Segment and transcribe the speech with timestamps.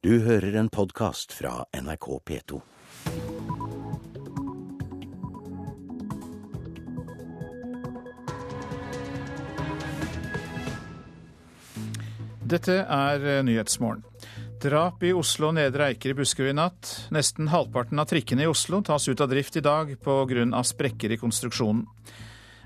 [0.00, 2.58] Du hører en podkast fra NRK P2.
[12.48, 14.00] Dette er eh, Nyhetsmorgen.
[14.64, 16.96] Drap i Oslo og Nedre Eiker i Buskerud i natt.
[17.12, 20.64] Nesten halvparten av trikkene i Oslo tas ut av drift i dag pga.
[20.64, 21.84] sprekker i konstruksjonen.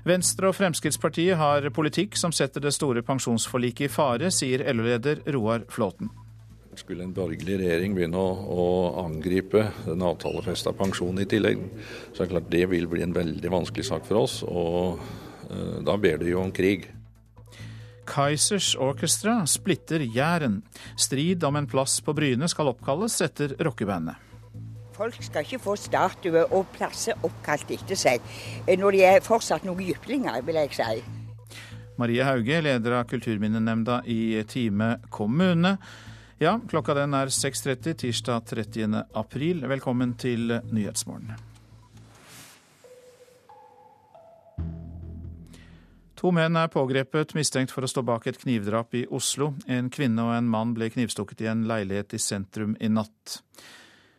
[0.07, 5.67] Venstre og Fremskrittspartiet har politikk som setter det store pensjonsforliket i fare, sier LO-leder Roar
[5.67, 6.15] Flåten.
[6.75, 8.65] Skulle en borgerlig regjering begynne å, å
[9.05, 11.61] angripe den avtalefesta pensjonen i tillegg,
[12.11, 14.41] så er det klart det vil bli en veldig vanskelig sak for oss.
[14.43, 14.99] Og
[15.47, 16.89] eh, da ber det jo om krig.
[18.05, 20.61] Kaizers Orchestra splitter Jæren.
[20.99, 24.19] Strid om en plass på Bryne skal oppkalles etter rockebandet.
[24.95, 28.23] Folk skal ikke få statuer og plasser oppkalt etter seg,
[28.65, 31.05] eh, når de er fortsatt noen jyplinger, vil jeg si.
[31.95, 35.77] Marie Hauge, leder av kulturminnenemnda i Time kommune.
[36.35, 38.95] Ja, klokka den er 6.30 tirsdag 30.
[39.15, 39.61] april.
[39.71, 41.31] Velkommen til Nyhetsmorgen.
[46.19, 49.53] To menn er pågrepet mistenkt for å stå bak et knivdrap i Oslo.
[49.71, 53.39] En kvinne og en mann ble knivstukket i en leilighet i sentrum i natt.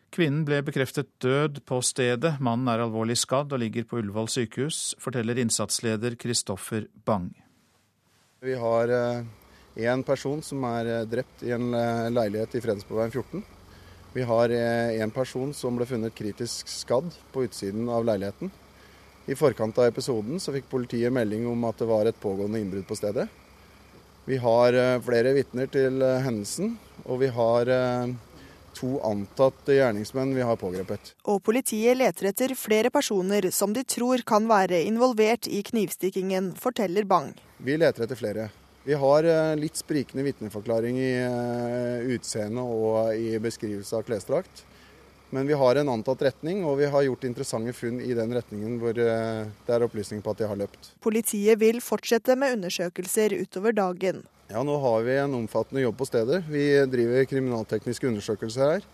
[0.08, 2.38] Kvinnen ble bekreftet død på stedet.
[2.40, 7.34] Mannen er alvorlig skadd og ligger på Ullevål sykehus, forteller innsatsleder Kristoffer Bang.
[8.40, 8.96] Vi har
[9.76, 13.44] én person som er eh, drept i en eh, leilighet i Fredensborgveien 14.
[14.16, 18.48] Vi har én person som ble funnet kritisk skadd på utsiden av leiligheten.
[19.28, 22.86] I forkant av episoden så fikk politiet melding om at det var et pågående innbrudd
[22.88, 23.26] på stedet.
[24.26, 26.72] Vi har eh, flere vitner til eh, hendelsen,
[27.04, 28.12] og vi har eh,
[28.74, 31.12] to antatte gjerningsmenn vi har pågrepet.
[31.30, 37.06] Og politiet leter etter flere personer som de tror kan være involvert i knivstikkingen, forteller
[37.06, 37.30] Bang.
[37.62, 38.48] Vi leter etter flere.
[38.86, 39.26] Vi har
[39.58, 41.12] litt sprikende vitneforklaring i
[42.14, 44.62] utseende og i beskrivelse av klesdrakt.
[45.30, 48.78] Men vi har en antatt retning, og vi har gjort interessante funn i den retningen
[48.78, 50.92] hvor eh, det er opplysning på at de har løpt.
[51.02, 54.22] Politiet vil fortsette med undersøkelser utover dagen.
[54.52, 56.44] Ja, Nå har vi en omfattende jobb på stedet.
[56.46, 58.86] Vi driver kriminaltekniske undersøkelser her.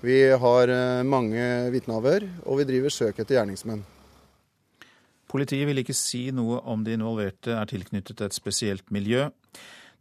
[0.00, 1.42] Vi har eh, mange
[1.74, 3.82] vitneavhør, og vi driver søk etter gjerningsmenn.
[5.30, 9.28] Politiet vil ikke si noe om de involverte er tilknyttet et spesielt miljø.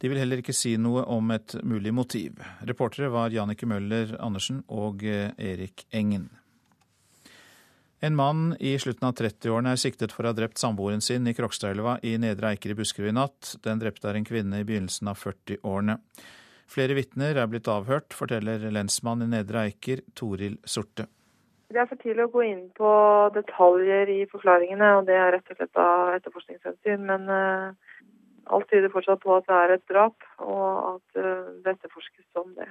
[0.01, 2.39] De vil heller ikke si noe om et mulig motiv.
[2.65, 6.29] Reportere var Jannicke Møller Andersen og eh, Erik Engen.
[7.99, 11.35] En mann i slutten av 30-årene er siktet for å ha drept samboeren sin i
[11.35, 13.57] Krokstadelva i Nedre Eiker i Buskerud i natt.
[13.65, 15.99] Den drepte er en kvinne i begynnelsen av 40-årene.
[16.69, 21.09] Flere vitner er blitt avhørt, forteller lensmann i Nedre Eiker, Toril Sorte.
[21.69, 22.91] Det er for tidlig å gå inn på
[23.35, 27.03] detaljer i forklaringene, og det er rett og slett av etterforskningshensyn.
[27.05, 27.99] Men uh,
[28.49, 30.63] alt tyder fortsatt på at det er et drap, og
[30.95, 32.65] at uh, det etterforskes som det.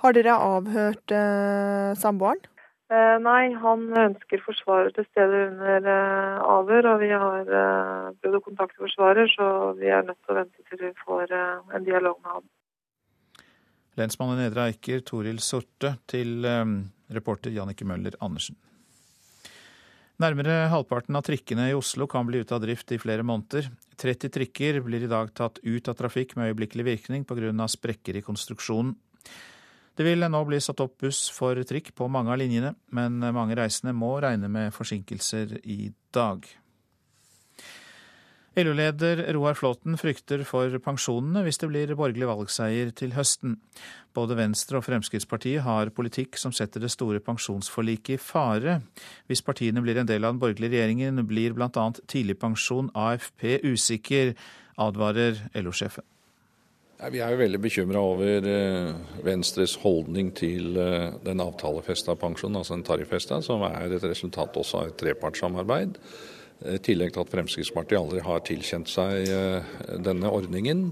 [0.00, 2.40] Har dere avhørt uh, samboeren?
[2.90, 8.38] Uh, nei, han ønsker forsvarer til stede under uh, avhør, og vi har uh, prøvd
[8.38, 12.16] å kontakte forsvarer, så vi er nødt til å vente til vi får en dialog
[12.24, 12.48] med ham.
[14.00, 16.48] Lensmann i Nedre Eiker, Toril Sorte, til
[17.14, 18.58] reporter Jannike Møller Andersen.
[20.20, 23.70] Nærmere halvparten av trikkene i Oslo kan bli ute av drift i flere måneder.
[24.00, 27.68] 30 trikker blir i dag tatt ut av trafikk med øyeblikkelig virkning pga.
[27.68, 28.96] sprekker i konstruksjonen.
[29.96, 33.56] Det vil nå bli satt opp buss for trikk på mange av linjene, men mange
[33.56, 36.44] reisende må regne med forsinkelser i dag.
[38.58, 43.54] LO-leder Roar Flåten frykter for pensjonene hvis det blir borgerlig valgseier til høsten.
[44.16, 48.80] Både Venstre og Fremskrittspartiet har politikk som setter det store pensjonsforliket i fare.
[49.30, 51.84] Hvis partiene blir en del av den borgerlige regjeringen, blir bl.a.
[52.10, 54.34] tidligpensjon, AFP, usikker,
[54.82, 56.06] advarer LO-sjefen.
[57.00, 58.90] Vi er jo veldig bekymra over eh,
[59.24, 64.82] Venstres holdning til eh, den avtalefesta pensjonen, altså den tariffesta, som er et resultat også
[64.82, 65.96] av et trepartssamarbeid.
[66.60, 70.90] I tillegg til at Fremskrittspartiet aldri har tilkjent seg eh, denne ordningen.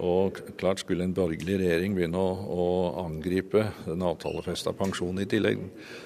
[0.00, 2.66] Og klart Skulle en borgerlig regjering begynne å, å
[3.02, 5.60] angripe den avtalefesta pensjonen i tillegg,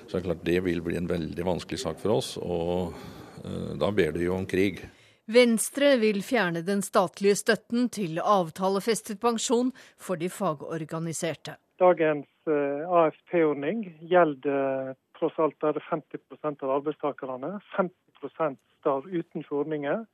[0.09, 2.35] så er det klart det vil bli en veldig vanskelig sak for oss.
[2.41, 2.97] Og
[3.45, 4.83] uh, da ber det jo om krig.
[5.31, 11.57] Venstre vil fjerne den statlige støtten til avtalefestet pensjon for de fagorganiserte.
[11.83, 17.57] Dagens uh, AFP-ordning gjelder tross alt er det 50% av arbeidstakerne.
[17.77, 20.05] 50% står utenfor ordninger.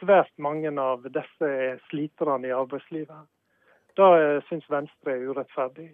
[0.00, 3.28] Svært mange av disse er sliterne i arbeidslivet.
[3.96, 5.88] Det syns Venstre er urettferdig.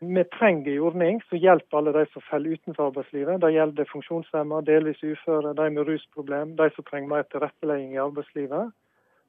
[0.00, 3.42] Vi trenger en ordning som hjelper alle de som faller utenfor arbeidslivet.
[3.42, 8.72] Det gjelder funksjonshemmede, delvis uføre, de med rusproblem, de som trenger mer tilrettelegging i arbeidslivet.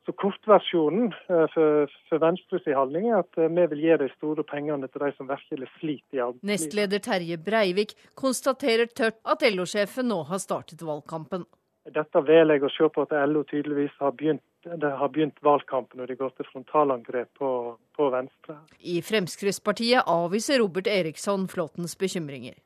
[0.06, 4.90] Så kortversjonen eh, for, for Venstres holdning er at vi vil gi de store pengene
[4.90, 6.52] til de som virkelig sliter i arbeidslivet.
[6.52, 11.46] Nestleder Terje Breivik konstaterer tørt at LO-sjefen nå har startet valgkampen.
[11.90, 16.12] Dette velger jeg å se på at LO tydeligvis har begynt, har begynt valgkampen når
[16.12, 17.50] de går til frontalangrep på,
[17.98, 18.60] på Venstre.
[18.82, 22.58] I Fremskrittspartiet avviser Robert Eriksson Flåttens bekymringer.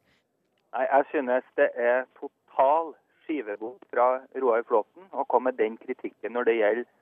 [0.76, 2.92] Nei, Jeg synes det er total
[3.24, 7.02] skivebom fra Roar Flåten å komme med den kritikken når det gjelder eh,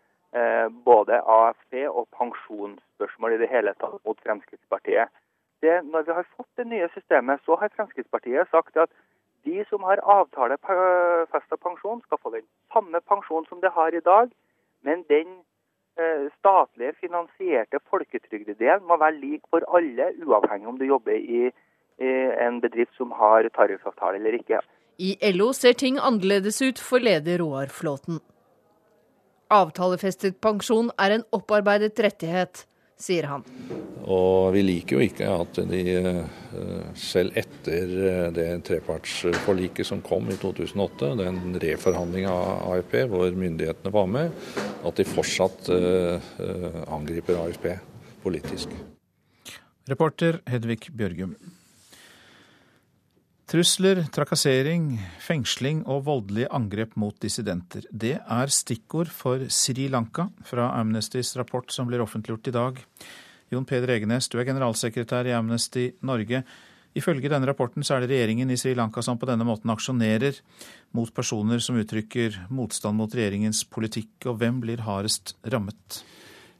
[0.85, 5.11] både AFP og pensjonsspørsmål i det hele tatt mot Fremskrittspartiet.
[5.61, 8.89] Det, når vi har fått det nye systemet, så har Fremskrittspartiet sagt at
[9.45, 14.31] de som har avtalefesta pensjon, skal få den samme pensjon som de har i dag,
[14.87, 15.29] men den
[15.99, 21.51] eh, statlige finansierte folketrygdedelen må være lik for alle, uavhengig om du jobber i,
[21.99, 22.13] i
[22.47, 24.61] en bedrift som har tariffavtale eller ikke.
[24.99, 28.21] I LO ser ting annerledes ut for leder Roar Flåten.
[29.53, 32.63] Avtalefestet pensjon er en opparbeidet rettighet,
[32.97, 33.43] sier han.
[34.03, 40.27] Og vi liker jo ikke at de, eh, selv etter eh, det trepartsforliket som kom
[40.33, 44.33] i 2008, den reforhandlinga av AFP hvor myndighetene var med,
[44.83, 46.31] at de fortsatt eh,
[46.89, 47.69] angriper AFP
[48.23, 48.73] politisk.
[49.89, 51.35] Reporter Hedvig Bjørgum.
[53.43, 57.83] Trusler, trakassering, fengsling og voldelige angrep mot dissidenter.
[57.91, 62.79] Det er stikkord for Sri Lanka fra Amnestys rapport som blir offentliggjort i dag.
[63.51, 66.45] Jon Peder Egenes, du er generalsekretær i Amnesty Norge.
[66.95, 70.39] Ifølge denne rapporten så er det regjeringen i Sri Lanka som på denne måten aksjonerer
[70.95, 74.29] mot personer som uttrykker motstand mot regjeringens politikk.
[74.31, 76.03] Og hvem blir hardest rammet?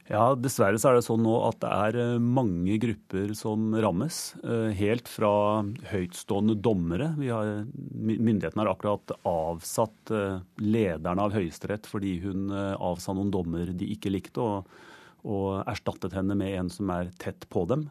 [0.04, 4.34] Ja, Dessverre så er det sånn nå at det er eh, mange grupper som rammes.
[4.44, 5.62] Eh, helt fra
[5.94, 7.14] høytstående dommere.
[7.22, 13.88] Har, myndighetene har akkurat avsatt eh, lederen av Høyesterett fordi hun avsa noen dommer de
[13.96, 14.68] ikke likte, og,
[15.24, 17.88] og erstattet henne med en som er tett på dem.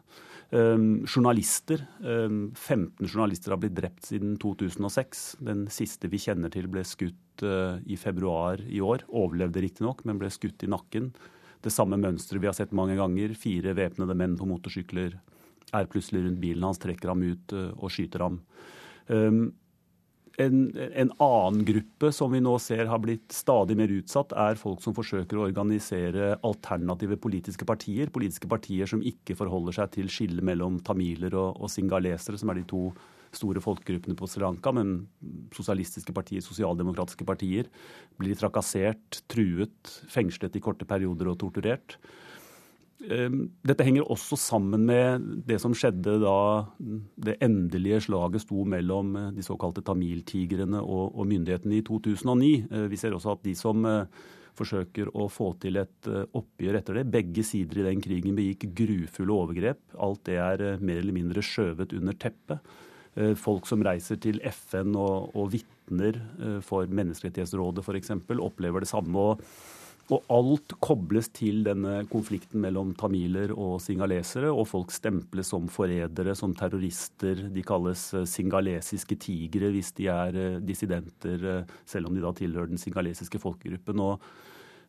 [0.54, 1.80] Um, journalister.
[1.98, 5.26] Um, 15 journalister har blitt drept siden 2006.
[5.42, 9.02] Den siste vi kjenner til ble skutt i februar i år.
[9.10, 11.08] Overlevde riktignok, men ble skutt i nakken
[11.64, 13.34] det samme mønsteret vi har sett mange ganger.
[13.38, 15.18] Fire væpnede menn på motorsykler
[15.74, 18.40] er plutselig rundt bilen hans, trekker ham ut eh, og skyter ham.
[20.36, 24.82] En, en, annen gruppe som vi nå ser har blitt stadig mer utsatt, er folk
[24.82, 28.10] som forsøker å organisere alternative politiske partier.
[28.14, 32.60] Politiske partier som ikke forholder seg til skillet mellom tamiler og, og singalesere, som er
[32.60, 32.88] de to
[33.38, 34.96] store folkegruppene på Sri Lanka, men
[35.54, 37.70] sosialistiske partier, sosialdemokratiske partier,
[38.20, 41.98] blir trakassert, truet, fengslet i korte perioder og torturert.
[43.12, 46.36] Ehm, dette henger også sammen med det som skjedde da
[47.26, 52.54] det endelige slaget sto mellom eh, de såkalte tamiltigrene og, myndighetene i 2009.
[52.70, 57.00] Eh, vi ser også at de som eh, forsøker å få til et oppgjør etter
[57.00, 57.08] det.
[57.10, 59.80] Begge sider i den krigen begikk grufulle overgrep.
[59.98, 62.62] Alt det er mer eller mindre skjøvet under teppet.
[63.14, 68.10] Eh, folk som reiser til FN og, og vitner eh, for Menneskerettighetsrådet f.eks.,
[68.42, 69.14] opplever det samme.
[69.14, 69.44] Og,
[70.10, 74.50] og, alt kobles til denne konflikten mellom tamiler og singalesere.
[74.50, 77.46] Og folk stemples som forrædere, som terrorister.
[77.54, 82.82] De kalles eh, singalesiske tigre hvis de er dissidenter, selv om de da tilhører den
[82.82, 84.02] singalesiske folkegruppen.
[84.02, 84.18] og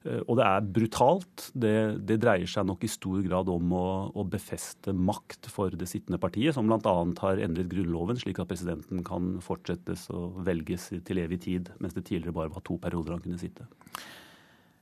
[0.06, 1.48] og det er brutalt.
[1.54, 1.76] Det,
[2.06, 6.20] det, dreier seg nok i stor grad om å, å befeste makt for det sittende
[6.22, 6.94] partiet, som bl.a.
[7.24, 12.06] har endret grunnloven slik at presidenten kan fortsettes og velges til evig tid, mens det
[12.06, 13.66] tidligere bare var to perioder han kunne sitte.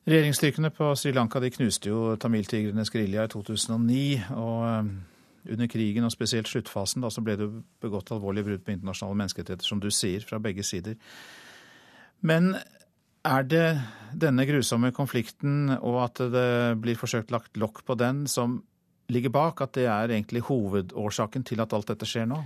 [0.04, 4.06] Regjeringsstyrkene på Sri Lanka de knuste jo tamiltigrenes gerilja i 2009.
[4.36, 4.94] og eh,
[5.54, 7.50] under krigen, og spesielt sluttfasen, da, så ble det
[7.84, 10.96] begått alvorlige brudd på internasjonale menneskerettigheter, som du sier, fra begge sider.
[12.24, 12.54] Men
[13.24, 13.68] er det
[14.20, 16.50] denne grusomme konflikten og at det
[16.84, 18.60] blir forsøkt lagt lokk på den, som
[19.12, 19.64] ligger bak?
[19.64, 22.42] At det er egentlig hovedårsaken til at alt dette skjer nå?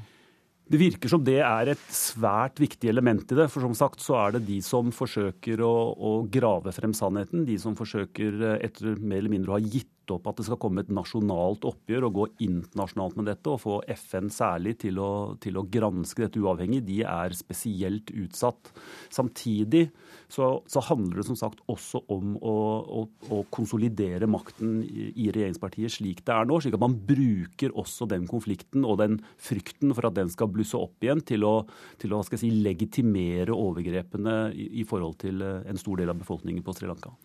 [0.67, 3.48] Det virker som det er et svært viktig element i det.
[3.51, 7.46] For som sagt så er det de som forsøker å, å grave frem sannheten.
[7.48, 10.59] De som forsøker eh, etter mer eller mindre å ha gitt opp at det skal
[10.61, 15.09] komme et nasjonalt oppgjør og gå internasjonalt med dette, og få FN særlig til å,
[15.43, 18.71] til å granske dette uavhengig, de er spesielt utsatt.
[19.13, 19.87] Samtidig
[20.31, 22.55] så, så handler det som sagt også om å,
[22.99, 28.07] å, å konsolidere makten i, regjeringspartiet slik det er nå, slik at man bruker også
[28.11, 31.55] den konflikten og den frykten for at den skal blusse opp igjen, til å,
[32.01, 36.75] til å si, legitimere overgrepene i, i forhold til en stor del av befolkningen på
[36.75, 37.15] Sri Lanka.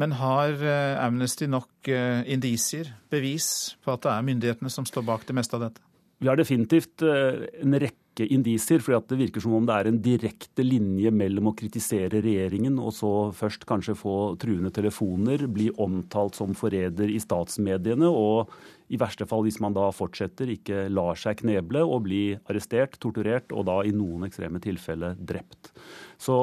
[0.00, 5.06] Men har eh, Amnesty nok eh, indisier, bevis, på at det er myndighetene som står
[5.06, 5.84] bak det meste av dette?
[6.22, 8.82] Vi har definitivt eh, en rekke indisier.
[8.82, 12.94] For det virker som om det er en direkte linje mellom å kritisere regjeringen og
[12.96, 18.54] så først kanskje få truende telefoner, bli omtalt som forræder i statsmediene og
[18.92, 23.54] i verste fall, hvis man da fortsetter, ikke lar seg kneble og bli arrestert, torturert
[23.56, 25.72] og da i noen ekstreme tilfeller drept.
[26.20, 26.36] Så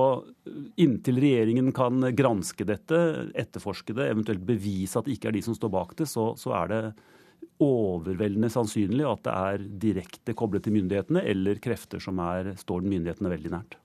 [0.82, 3.00] inntil regjeringen kan granske dette,
[3.38, 6.56] etterforske det, eventuelt bevise at det ikke er de som står bak det, så, så
[6.64, 6.82] er det
[7.62, 13.32] overveldende sannsynlig at det er direkte koblet til myndighetene eller krefter som er, står myndighetene
[13.36, 13.78] veldig nært.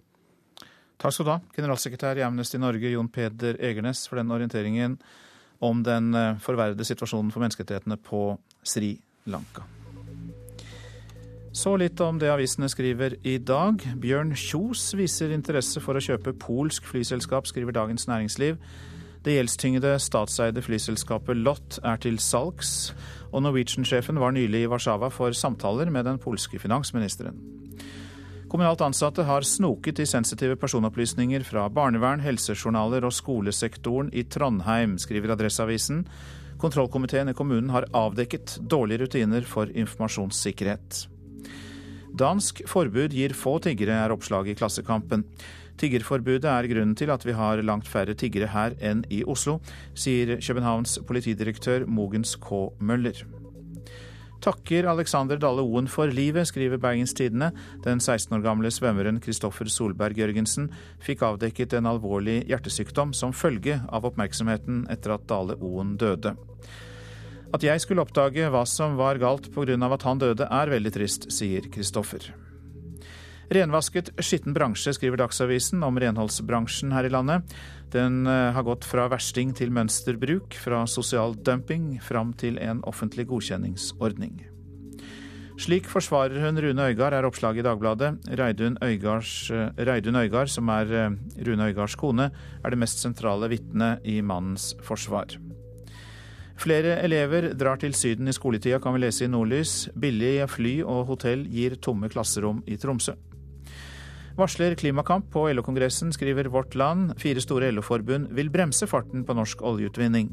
[0.97, 4.97] Takk skal du ha, generalsekretær i Amnesty Norge Jon Peder Egernes, for den orienteringen
[5.65, 8.29] om den eh, forverrede situasjonen for menneskerettighetene på
[8.67, 8.97] Sri
[9.31, 9.65] Lanka.
[11.57, 13.81] Så litt om det avisene skriver i dag.
[13.97, 18.59] Bjørn Kjos viser interesse for å kjøpe polsk flyselskap, skriver Dagens Næringsliv.
[19.25, 22.93] Det gjeldstyngede statseide flyselskapet LOT er til salgs,
[23.33, 27.41] og Norwegian-sjefen var nylig i Warszawa for samtaler med den polske finansministeren.
[28.57, 35.35] Kommunalt ansatte har snoket i sensitive personopplysninger fra barnevern, helsejournaler og skolesektoren i Trondheim, skriver
[35.35, 36.07] Adresseavisen.
[36.57, 41.03] Kontrollkomiteen i kommunen har avdekket dårlige rutiner for informasjonssikkerhet.
[42.17, 45.29] Dansk forbud gir få tiggere, er oppslaget i Klassekampen.
[45.77, 49.59] Tiggerforbudet er grunnen til at vi har langt færre tiggere her enn i Oslo,
[49.93, 52.71] sier Københavns politidirektør Mogens K.
[52.81, 53.21] Møller.
[54.45, 57.51] Takker Alexander Dale Oen for livet, skriver Bergens Tidende.
[57.85, 60.69] Den 16 år gamle svømmeren Kristoffer Solberg Jørgensen
[61.03, 66.37] fikk avdekket en alvorlig hjertesykdom som følge av oppmerksomheten etter at Dale Oen døde.
[67.55, 69.77] At jeg skulle oppdage hva som var galt pga.
[69.93, 72.33] at han døde, er veldig trist, sier Kristoffer.
[73.47, 77.55] Renvasket skitten bransje, skriver Dagsavisen om renholdsbransjen her i landet.
[77.95, 83.29] Den eh, har gått fra versting til mønsterbruk, fra sosial dumping fram til en offentlig
[83.31, 84.41] godkjenningsordning.
[85.63, 88.11] Slik forsvarer hun Rune Øygard, er oppslaget i Dagbladet.
[88.37, 91.15] Reidun, eh, Øygard, som er eh,
[91.47, 92.31] Rune Øygards kone,
[92.65, 95.39] er det mest sentrale vitnet i mannens forsvar.
[96.59, 99.89] Flere elever drar til Syden i skoletida, kan vi lese i Nordlys.
[99.95, 103.15] Billig fly og hotell gir tomme klasserom i Tromsø.
[104.37, 107.15] Varsler klimakamp på LO-kongressen, skriver Vårt Land.
[107.17, 110.29] Fire store LO-forbund vil bremse farten på norsk oljeutvinning.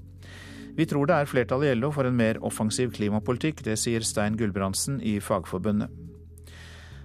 [0.75, 4.35] Vi tror det er flertall i LO for en mer offensiv klimapolitikk, det sier Stein
[4.35, 5.87] Gulbrandsen i Fagforbundet.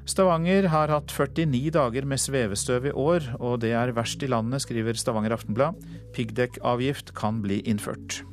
[0.08, 4.64] Stavanger har hatt 49 dager med svevestøv i år, og det er verst i landet,
[4.64, 5.78] skriver Stavanger Aftenblad.
[6.16, 8.24] Piggdekkavgift kan bli innført.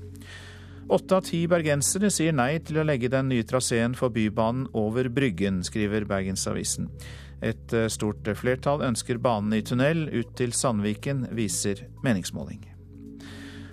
[0.85, 5.09] Åtte av ti bergensere sier nei til å legge den nye traseen for Bybanen over
[5.09, 6.91] Bryggen, skriver Bergensavisen.
[7.45, 12.63] Et eh, stort flertall ønsker banen i tunnel ut til Sandviken, viser meningsmåling.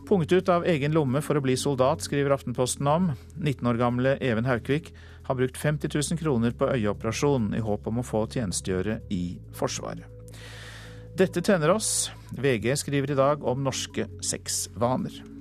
[0.09, 3.13] Punkt ut av egen lomme for å bli soldat, skriver Aftenposten om.
[3.39, 4.91] 19 år gamle Even Haukvik
[5.25, 9.23] har brukt 50 000 kroner på øyeoperasjon i håp om å få tjenestegjøre i
[9.57, 10.05] Forsvaret.
[11.17, 12.11] Dette tenner oss.
[12.33, 15.32] VG skriver i dag om norske sexvaner.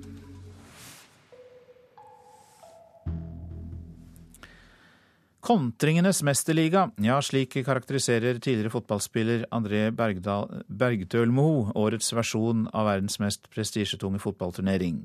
[5.42, 13.48] Kontringenes mesterliga, ja slik karakteriserer tidligere fotballspiller André Bergdøl Moe årets versjon av verdens mest
[13.50, 15.00] prestisjetunge fotballturnering.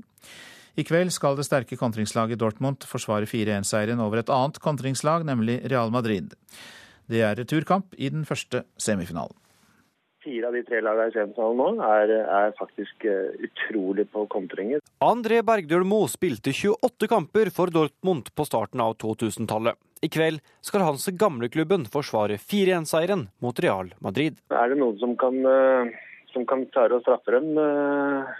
[0.78, 5.90] I kveld skal det sterke kontringslaget Dortmund forsvare 4-1-seieren over et annet kontringslag, nemlig Real
[5.90, 6.38] Madrid.
[7.10, 9.34] Det er returkamp i den første semifinalen
[10.28, 14.84] fire av de tre lagene i semifinalen nå er, er, faktisk eh, utrolig på kontringer.
[15.04, 19.78] André Bergdøl Moe spilte 28 kamper for Dortmund på starten av 2000-tallet.
[20.04, 24.38] I kveld skal hans gamleklubben forsvare 4-1-seieren mot Real Madrid.
[24.52, 25.94] Er det noen som kan, eh,
[26.34, 28.36] som kan klare å straffe dem eh,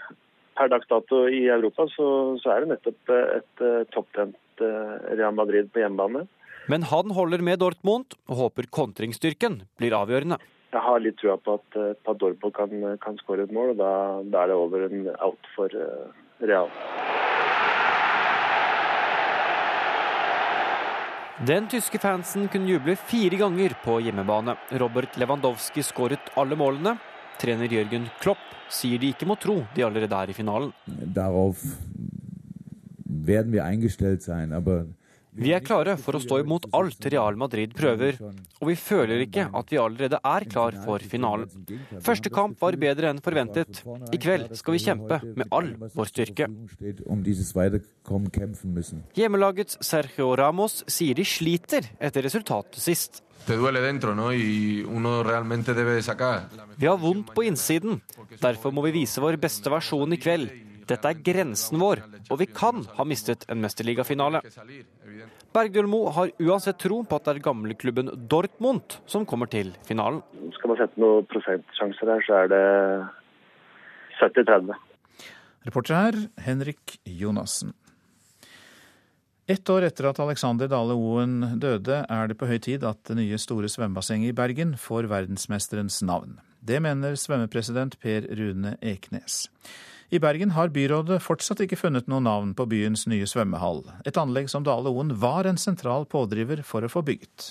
[0.58, 2.10] per dags dato i Europa, så,
[2.42, 3.60] så er det nettopp et
[3.94, 6.24] topptent Real Madrid på hjemmebane.
[6.68, 10.40] Men han holder med Dortmund og håper kontringsstyrken blir avgjørende
[10.72, 13.92] jeg har litt trua på at, eh, på kan, kan skåre et mål, og da,
[14.22, 16.12] da, er det over en out for uh,
[16.44, 16.68] Real.
[21.48, 24.56] Den tyske fansen kunne juble fire ganger på hjemmebane.
[24.82, 26.96] Robert Lewandowski skåret alle målene.
[27.38, 30.72] Trener Jørgen Klopp sier de ikke må tro de allerede er i finalen.
[30.86, 31.62] Darauf
[33.06, 34.84] werden wir eingestellt sein, aber
[35.38, 38.18] vi er klare for å stå imot alt Real Madrid prøver,
[38.58, 41.48] og vi føler ikke at vi allerede er klar for finalen.
[42.04, 43.82] Første kamp var bedre enn forventet.
[44.12, 46.48] I kveld skal vi kjempe med all vår styrke.
[49.18, 53.22] Hjemmelagets Sergio Ramos sier de sliter etter resultatet sist.
[53.48, 53.54] Vi
[56.86, 58.00] har vondt på innsiden.
[58.42, 60.67] Derfor må vi vise vår beste versjon i kveld.
[60.88, 62.00] Dette er grensen vår,
[62.32, 64.40] og vi kan ha mistet en mesterligafinale.
[65.52, 70.22] Bergdølmo har uansett tro på at det er gamleklubben Dortmund som kommer til finalen.
[70.56, 72.62] Skal man sette noen prosentsjanser her, så er det
[74.22, 74.72] 70-30.
[75.68, 77.74] Reporter her, Henrik Jonassen.
[79.48, 83.16] Ett år etter at Alexander Dale Oen døde, er det på høy tid at det
[83.16, 86.36] nye store svømmebassenget i Bergen får verdensmesterens navn.
[86.60, 89.46] Det mener svømmepresident Per Rune Eknes.
[90.10, 93.82] I Bergen har byrådet fortsatt ikke funnet noe navn på byens nye svømmehall.
[94.08, 97.50] Et anlegg som Dale Oen var en sentral pådriver for å få bygget.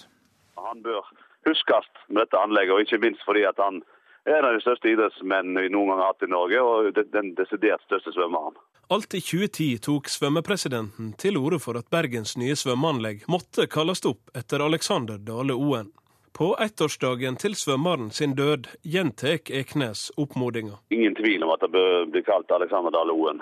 [0.58, 1.06] Han bør
[1.46, 3.84] huskes med dette anlegget, og ikke minst fordi at han
[4.26, 7.30] er en av de største idrettsmennene vi noen gang har hatt i Norge, og den
[7.38, 8.58] desidert største svømmeren.
[8.90, 14.34] Alt i 2010 tok svømmepresidenten til orde for at Bergens nye svømmeanlegg måtte kalles opp
[14.34, 15.94] etter Alexander Dale Oen.
[16.38, 20.76] På ettårsdagen til svømmeren sin død gjentar Eknes oppmodinga.
[20.94, 23.42] Ingen tvil om at det bør bli kalt Alexander Dahl-Oen,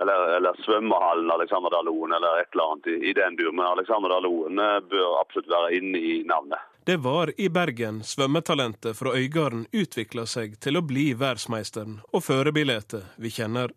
[0.00, 3.50] Eller, eller svømmehallen Alexander Dahl-Oen, eller et eller annet i, i den dur.
[3.52, 6.62] Men Alexander Dale Oen eh, bør absolutt være inne i navnet.
[6.86, 12.94] Det var i Bergen svømmetalentet fra Øygarden utvikla seg til å bli verdensmeisteren og førerbildet
[13.20, 13.74] vi kjenner.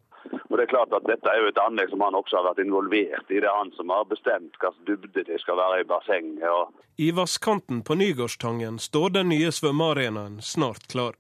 [0.54, 2.60] Og det er klart at Dette er jo et anlegg som han også har vært
[2.62, 3.40] involvert i.
[3.42, 6.44] Det er han som har bestemt hvilken dybde det skal være i bassenget.
[6.46, 6.76] Og...
[7.02, 11.16] I vasskanten på Nygårdstangen står den nye svømmearenaen snart klar.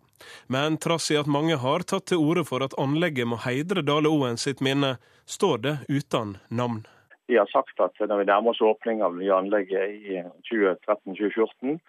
[0.53, 4.11] Men trass i at mange har tatt til orde for at anlegget må heidre Dale
[4.13, 6.83] Oen sitt minne, står det uten navn.
[7.25, 10.21] Vi har sagt at når vi nærmer oss åpning av nye anlegget i
[10.51, 11.79] 2013-2014,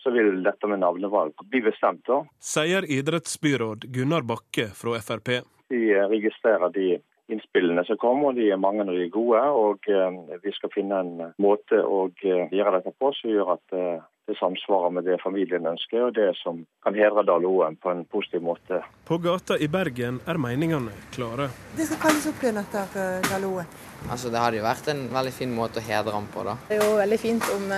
[0.00, 2.06] så vil dette med navnevalg bli bestemt.
[2.08, 2.22] da.
[2.40, 5.42] Sier idrettsbyråd Gunnar Bakke fra Frp.
[5.68, 6.96] Vi registrerer de
[7.32, 9.40] innspillene som kommer, og de er mange og de er gode.
[9.62, 13.76] Og eh, vi skal finne en måte å eh, gjøre dette på som gjør at
[13.76, 17.92] eh, det samsvarer med det familien ønsker, og det som kan hedre Dal Oen på
[17.92, 18.80] en positiv måte.
[19.06, 21.46] På gata i Bergen er meningene klare.
[21.78, 23.70] Det skal kalles opp igjen etter Dal Oen.
[24.10, 26.56] Altså, det hadde jo vært en veldig fin måte å hedre ham på, da.
[26.66, 27.70] Det er jo veldig fint om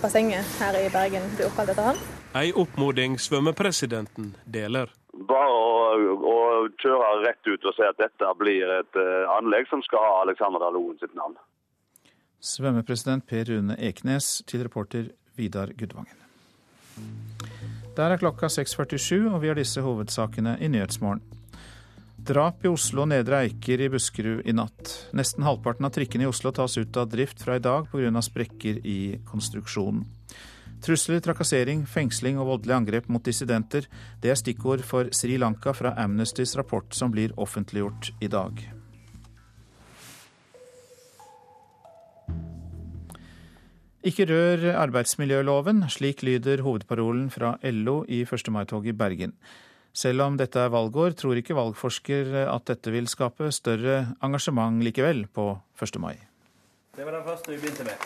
[0.00, 2.00] bassenget her i Bergen blir oppkalt etter ham.
[2.36, 4.88] Ei oppmoding svømmepresidenten deler.
[5.96, 9.82] Bare å, å, kjøre rett ut og si at dette blir et uh, anlegg som
[9.86, 11.38] skal ha Alexander Daloen sitt navn.
[12.44, 16.20] Svømmepresident Per Rune Eknes til reporter Vidar Gudvangen.
[17.96, 21.22] Der er klokka 6.47, og vi har disse hovedsakene i Nyhetsmorgen.
[22.26, 24.92] Drap i Oslo og Nedre Eiker i Buskerud i natt.
[25.16, 28.22] Nesten halvparten av trikkene i Oslo tas ut av drift fra i dag pga.
[28.24, 30.04] sprekker i konstruksjonen.
[30.86, 33.88] Trusler, trakassering, fengsling og voldelige angrep mot dissidenter,
[34.22, 38.62] det er stikkord for Sri Lanka fra Amnestys rapport som blir offentliggjort i dag.
[44.06, 48.52] Ikke rør arbeidsmiljøloven, slik lyder hovedparolen fra LO i 1.
[48.54, 49.34] mai-toget i Bergen.
[49.90, 55.26] Selv om dette er valgår, tror ikke valgforsker at dette vil skape større engasjement likevel
[55.26, 55.98] på 1.
[55.98, 56.14] mai.
[56.94, 57.98] Det var den første vi begynte med.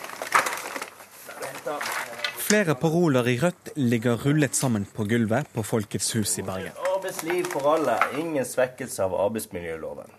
[2.51, 6.73] Flere paroler i rødt ligger rullet sammen på gulvet på Folkets hus i Bergen.
[6.97, 10.09] Arbeidsliv for alle, ingen svekkelse av arbeidsmiljøloven.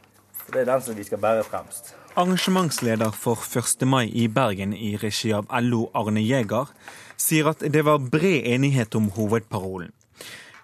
[0.46, 1.90] Det er den som vi skal bære fremst.
[2.16, 3.84] Arrangementsleder for 1.
[3.84, 6.72] mai i Bergen i regi av LO, Arne Jæger,
[7.20, 9.92] sier at det var bred enighet om hovedparolen.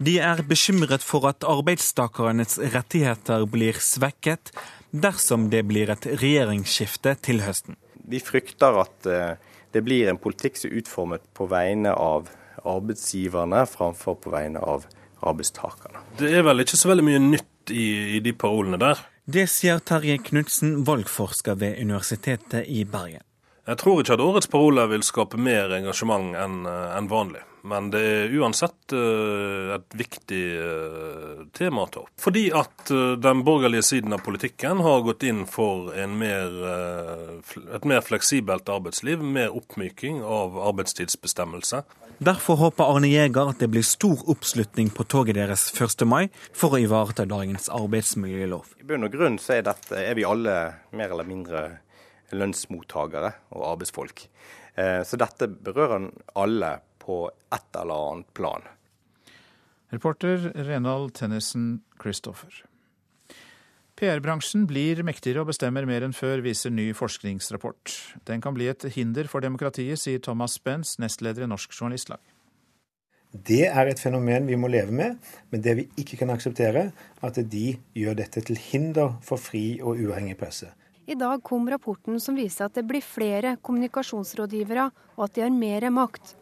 [0.00, 4.54] De er bekymret for at arbeidstakernes rettigheter blir svekket
[4.88, 7.76] dersom det blir et regjeringsskifte til høsten.
[8.08, 9.36] De frykter at eh,
[9.72, 12.30] det blir en politikk som er utformet på vegne av
[12.68, 14.86] arbeidsgiverne framfor på vegne av
[15.26, 16.02] arbeidstakerne.
[16.18, 19.00] Det er vel ikke så veldig mye nytt i, i de parolene der?
[19.28, 23.24] Det sier Terje Knutsen, valgforsker ved Universitetet i Bergen.
[23.68, 27.44] Jeg tror ikke at årets parole vil skape mer engasjement enn en vanlig.
[27.68, 32.12] Men det er uansett eh, et viktig eh, tema å ta opp.
[32.20, 36.54] Fordi at eh, den borgerlige siden av politikken har gått inn for mer,
[37.74, 41.82] et mer fleksibelt arbeidsliv, mer oppmyking av arbeidstidsbestemmelse.
[42.24, 46.02] Derfor håper Arne Jæger at det blir stor oppslutning på toget deres 1.
[46.08, 48.72] mai for å ivareta dagens arbeidsmiljølov.
[48.82, 50.56] I bunn og grunn så er, dette, er vi alle
[50.98, 51.62] mer eller mindre
[52.34, 54.24] lønnsmottakere og arbeidsfolk.
[54.78, 58.66] Så dette berører alle på et eller annet plan.
[59.90, 62.64] Reporter Renald Tennison Christoffer.
[63.98, 67.94] PR-bransjen blir mektigere og bestemmer mer enn før, viser ny forskningsrapport.
[68.28, 72.22] Den kan bli et hinder for demokratiet, sier Thomas Spence, nestleder i Norsk Journalistlag.
[73.32, 75.18] Det er et fenomen vi må leve med,
[75.50, 76.90] men det vi ikke kan akseptere,
[77.26, 80.70] at de gjør dette til hinder for fri og uavhengig presse.
[81.08, 85.54] I dag kom rapporten som viser at det blir flere kommunikasjonsrådgivere, og at de har
[85.54, 86.34] mer makt.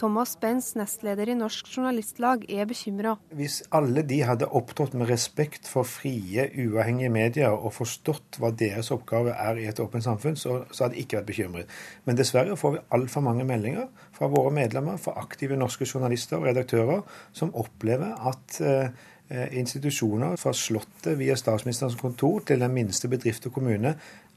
[0.00, 3.12] Thomas Benz, nestleder i Norsk Journalistlag, er bekymra.
[3.36, 8.90] Hvis alle de hadde opptrådt med respekt for frie, uavhengige medier og forstått hva deres
[8.96, 11.78] oppgave er i et åpent samfunn, så, så hadde jeg ikke vært bekymret.
[12.08, 16.48] Men dessverre får vi altfor mange meldinger fra våre medlemmer, fra aktive norske journalister og
[16.48, 17.04] redaktører,
[17.36, 23.54] som opplever at eh, institusjoner fra Slottet via statsministerens kontor til den minste bedrift og
[23.56, 23.94] kommune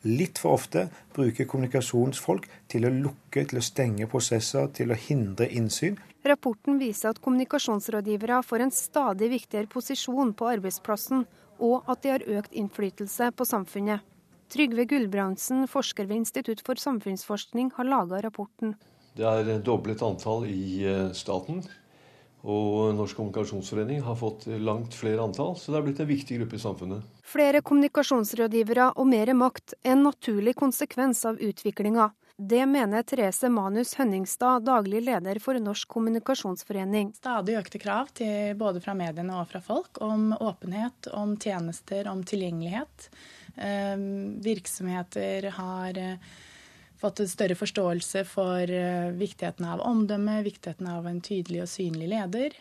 [0.07, 5.49] litt for ofte bruker kommunikasjonsfolk til å lukke, til å stenge prosesser, til å hindre
[5.49, 5.97] innsyn.
[6.27, 11.25] Rapporten viser at kommunikasjonsrådgivere får en stadig viktigere posisjon på arbeidsplassen,
[11.63, 14.03] og at de har økt innflytelse på samfunnet.
[14.53, 18.77] Trygve Gulbrandsen, forsker ved Institutt for samfunnsforskning, har laga rapporten.
[19.17, 21.63] Det er doblet antall i eh, staten.
[22.45, 26.59] Og Norsk kommunikasjonsforening har fått langt flere antall, så det er blitt en viktig gruppe
[26.59, 27.17] i samfunnet.
[27.27, 32.11] Flere kommunikasjonsrådgivere og mer makt er en naturlig konsekvens av utviklinga.
[32.37, 37.15] Det mener Therese Manus Hønningstad, daglig leder for Norsk kommunikasjonsforening.
[37.17, 42.21] Stadig økte krav til både fra mediene og fra folk om åpenhet, om tjenester, om
[42.21, 43.09] tilgjengelighet.
[43.57, 46.29] Ehm, virksomheter har eh,
[47.01, 52.09] fått en større forståelse for eh, viktigheten av omdømme, viktigheten av en tydelig og synlig
[52.13, 52.57] leder.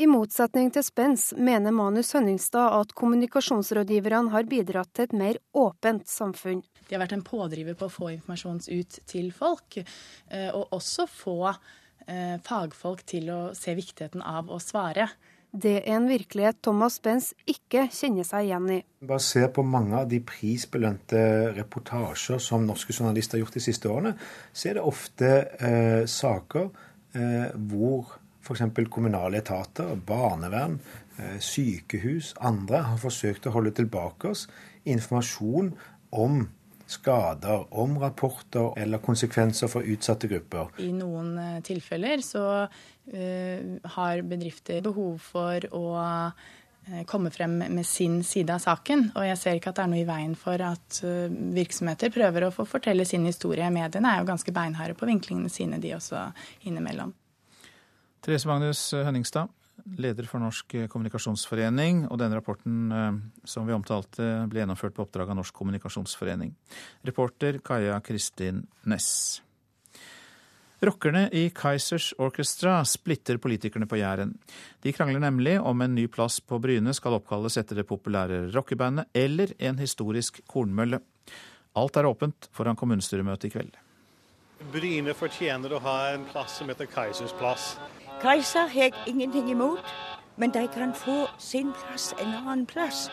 [0.00, 6.08] I motsetning til Spens mener Manus Hønningstad at kommunikasjonsrådgiverne har bidratt til et mer åpent
[6.08, 6.62] samfunn.
[6.88, 11.04] De har vært en pådriver på å få informasjon ut til folk, eh, og også
[11.10, 15.10] få eh, fagfolk til å se viktigheten av å svare.
[15.50, 18.78] Det er en virkelighet Thomas Benz ikke kjenner seg igjen i.
[19.02, 21.22] Bare se på mange av de prisbelønte
[21.56, 24.14] reportasjer som norske journalister har gjort de siste årene,
[24.52, 26.68] så er det ofte eh, saker
[27.18, 28.62] eh, hvor f.eks.
[28.90, 30.78] kommunale etater, barnevern,
[31.18, 34.46] eh, sykehus, andre har forsøkt å holde tilbake oss
[34.88, 35.74] informasjon
[36.16, 36.44] om
[36.90, 40.72] skader, om rapporter eller konsekvenser for utsatte grupper.
[40.82, 43.60] I noen eh, tilfeller så uh,
[43.94, 46.48] har bedrifter behov for å uh,
[47.06, 49.10] komme frem med sin side av saken.
[49.14, 52.48] Og jeg ser ikke at det er noe i veien for at uh, virksomheter prøver
[52.48, 53.70] å få fortelle sin historie.
[53.70, 56.26] Mediene er jo ganske beinharde på vinklingene sine, de også
[56.66, 57.14] innimellom.
[58.20, 59.48] Therese Magnus Hønningstad,
[59.98, 65.32] leder for Norsk kommunikasjonsforening, og denne rapporten eh, som vi omtalte, ble gjennomført på oppdrag
[65.32, 66.54] av Norsk kommunikasjonsforening.
[67.08, 69.40] Reporter Kaja Kristin Næss.
[70.80, 74.32] Rockerne i Kaizers Orchestra splitter politikerne på Jæren.
[74.80, 79.12] De krangler nemlig om en ny plass på Bryne skal oppkalles etter det populære rockebandet
[79.12, 81.02] eller en historisk kornmølle.
[81.76, 83.76] Alt er åpent foran kommunestyremøtet i kveld.
[84.72, 87.74] Bryne fortjener å ha en plass som heter Kaizers plass.
[88.20, 89.86] Kaiser har jeg ingenting imot,
[90.36, 93.06] men de kan få sin plass en annen plass.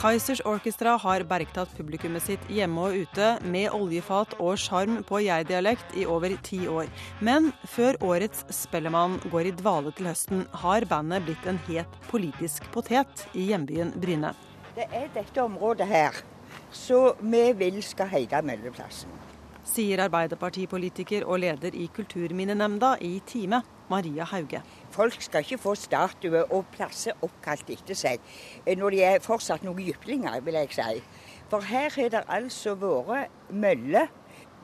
[0.00, 5.92] Kaizers Orchestra har bergtatt publikummet sitt hjemme og ute med oljefat og sjarm på jeg-dialekt
[6.00, 6.88] i over ti år.
[7.20, 12.70] Men før årets Spellemann går i dvale til høsten, har bandet blitt en het politisk
[12.72, 14.32] potet i hjembyen Bryne.
[14.78, 16.24] Det er dette området her
[16.72, 19.21] som vi vil skal heite Mølleplassen
[19.66, 24.62] sier Arbeiderpartipolitiker og leder i Kulturminnenemnda i Time, Maria Hauge.
[24.90, 28.20] Folk skal ikke få statuer og plasser oppkalt etter seg
[28.66, 31.04] eh, når de er fortsatt noen jyplinger, vil jeg si.
[31.52, 34.10] For her har det altså vært møller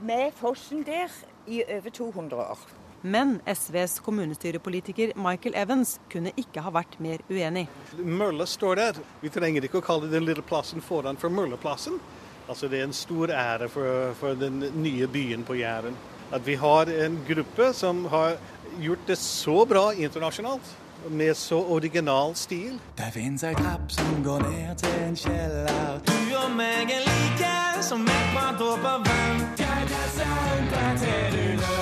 [0.00, 1.12] med fossen der
[1.46, 2.68] i over 200 år.
[3.02, 7.68] Men SVs kommunestyrepolitiker Michael Evans kunne ikke ha vært mer uenig.
[7.94, 8.98] Mølle står der.
[9.22, 12.00] Vi trenger ikke å kalle den lille plassen foran for Mølleplassen.
[12.48, 15.96] Altså Det er en stor ære for, for den nye byen på Jæren.
[16.32, 18.32] At vi har en gruppe som har
[18.80, 20.76] gjort det så bra internasjonalt.
[21.10, 22.80] Med så original stil.
[22.98, 26.00] Det fins ei trapp som går ned til en kjeller.
[26.06, 29.44] Du og meg er like som et par dråper vann.
[29.58, 31.77] Jeg er sant, det er til du dør.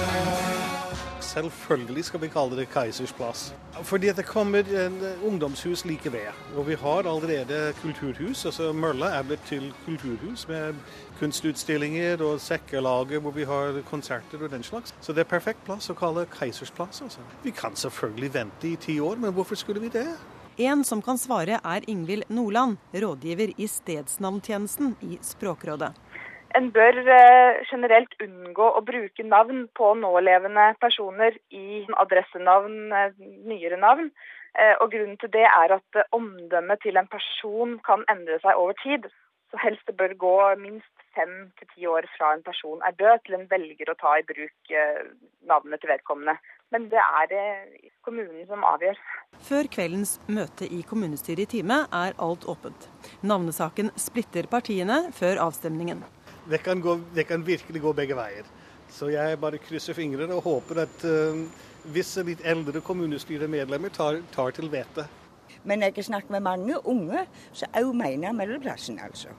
[1.36, 3.54] Selvfølgelig skal vi kalle det Keisers plass.
[3.84, 4.94] Fordi det kommer en
[5.24, 6.32] ungdomshus like ved.
[6.56, 8.46] Og vi har allerede kulturhus.
[8.46, 10.74] altså Mølla er blitt til kulturhus med
[11.18, 14.94] kunstutstillinger og sekkelager hvor vi har konserter og den slags.
[15.00, 17.02] Så det er perfekt plass å kalle Keisers plass.
[17.02, 17.20] Altså.
[17.44, 20.08] Vi kan selvfølgelig vente i ti år, men hvorfor skulle vi det?
[20.56, 25.92] En som kan svare er Ingvild Nordland, rådgiver i stedsnavntjenesten i Språkrådet.
[26.56, 33.18] En bør eh, generelt unngå å bruke navn på nålevende personer i adressenavn, eh,
[33.50, 34.08] nyere navn.
[34.56, 38.78] Eh, og Grunnen til det er at omdømmet til en person kan endre seg over
[38.80, 39.10] tid.
[39.52, 43.26] Så helst det bør gå minst fem til ti år fra en person er død
[43.26, 44.72] til en velger å ta i bruk
[45.46, 46.34] navnet til vedkommende.
[46.74, 47.44] Men det er det
[48.02, 48.98] kommunen som avgjør.
[49.46, 52.90] Før kveldens møte i kommunestyret i Time er alt åpent.
[53.22, 56.02] Navnesaken splitter partiene før avstemningen
[56.50, 58.48] det kan, gå, det kan virkelig gå begge veier.
[58.92, 61.40] Så jeg bare krysser fingrene og håper at uh,
[61.92, 65.10] visse litt eldre kommunestyremedlemmer tar, tar til vettet.
[65.66, 67.24] Men jeg har snakket med mange unge
[67.56, 69.34] som òg mener mølleplassen, altså.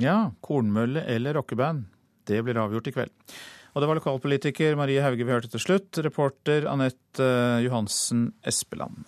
[0.00, 1.86] Ja, kornmølle eller rockeband.
[2.26, 3.12] Det blir avgjort i kveld.
[3.76, 6.00] Og det var lokalpolitiker Marie Hauge vi hørte til slutt.
[6.04, 7.28] Reporter Anette
[7.64, 9.04] Johansen Espeland.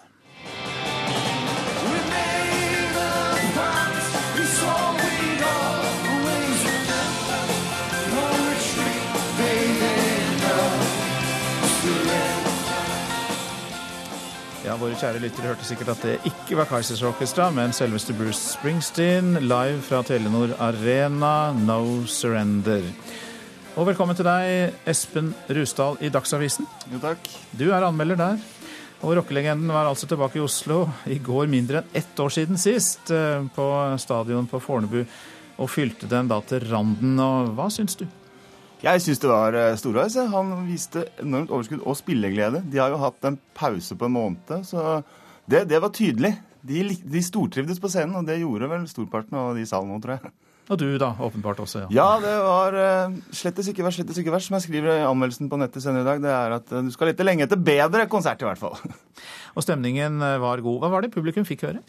[14.68, 18.50] Ja, Våre kjære lyttere hørte sikkert at det ikke var Kaizers Orchestra, men selveste Bruce
[18.50, 22.84] Springsteen live fra Telenor Arena, No Surrender.
[23.80, 26.68] Og velkommen til deg, Espen Rusdal i Dagsavisen.
[26.92, 27.30] Jo, takk.
[27.56, 28.44] Du er anmelder der.
[29.00, 33.08] Og rockelegenden var altså tilbake i Oslo i går mindre enn ett år siden sist,
[33.08, 33.70] eh, på
[34.04, 35.00] stadion på Fornebu,
[35.56, 37.16] og fylte den da til randen.
[37.16, 38.04] Og hva syns du?
[38.78, 40.14] Jeg syns det var eh, storveis.
[40.30, 42.62] Han viste enormt overskudd og spilleglede.
[42.70, 45.00] De har jo hatt en pause på en måned, så
[45.50, 46.36] det, det var tydelig.
[46.68, 49.98] De, de, stortrivdes på scenen, og det gjorde vel storparten av de i salen nå,
[50.02, 50.32] tror jeg.
[50.68, 51.86] Og du da, åpenbart også.
[51.86, 55.06] Ja, ja det var uh, slettes ikke verst, slettes ikke verst, som jeg skriver i
[55.08, 56.22] anmeldelsen på nettet senere i dag.
[56.22, 58.76] Det er at uh, du skal lete lenge etter bedre konsert, i hvert fall.
[59.56, 60.82] og stemningen var god.
[60.84, 61.80] Hva var det publikum fikk høre?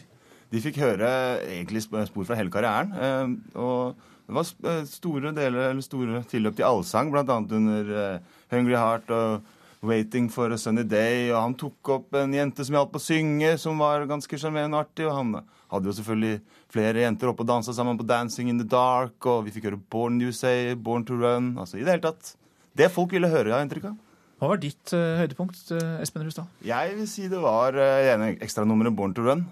[0.50, 1.10] De fikk høre
[1.44, 3.36] egentlig spor fra hele karrieren.
[3.54, 4.00] Og
[4.30, 7.24] det var eh, store deler, eller store tilløp til allsang, bl.a.
[7.26, 11.30] under uh, Hungry Heart og Waiting for a Sunny Day.
[11.32, 14.84] Og han tok opp en jente som hjalp å synge, som var ganske sjarmerende og
[14.84, 15.08] artig.
[15.08, 15.32] Og han
[15.72, 16.36] hadde jo selvfølgelig
[16.70, 19.18] flere jenter oppe og dansa sammen på Dancing in the Dark.
[19.26, 21.56] Og vi fikk høre Born You Say, Born to Run.
[21.58, 22.36] Altså i det hele tatt
[22.78, 23.98] det folk ville høre, har jeg inntrykk av.
[24.40, 26.48] Hva var ditt uh, høydepunkt, uh, Espen Rustad?
[26.64, 29.42] Jeg vil si det var uh, ene ekstranummeret Born to Run.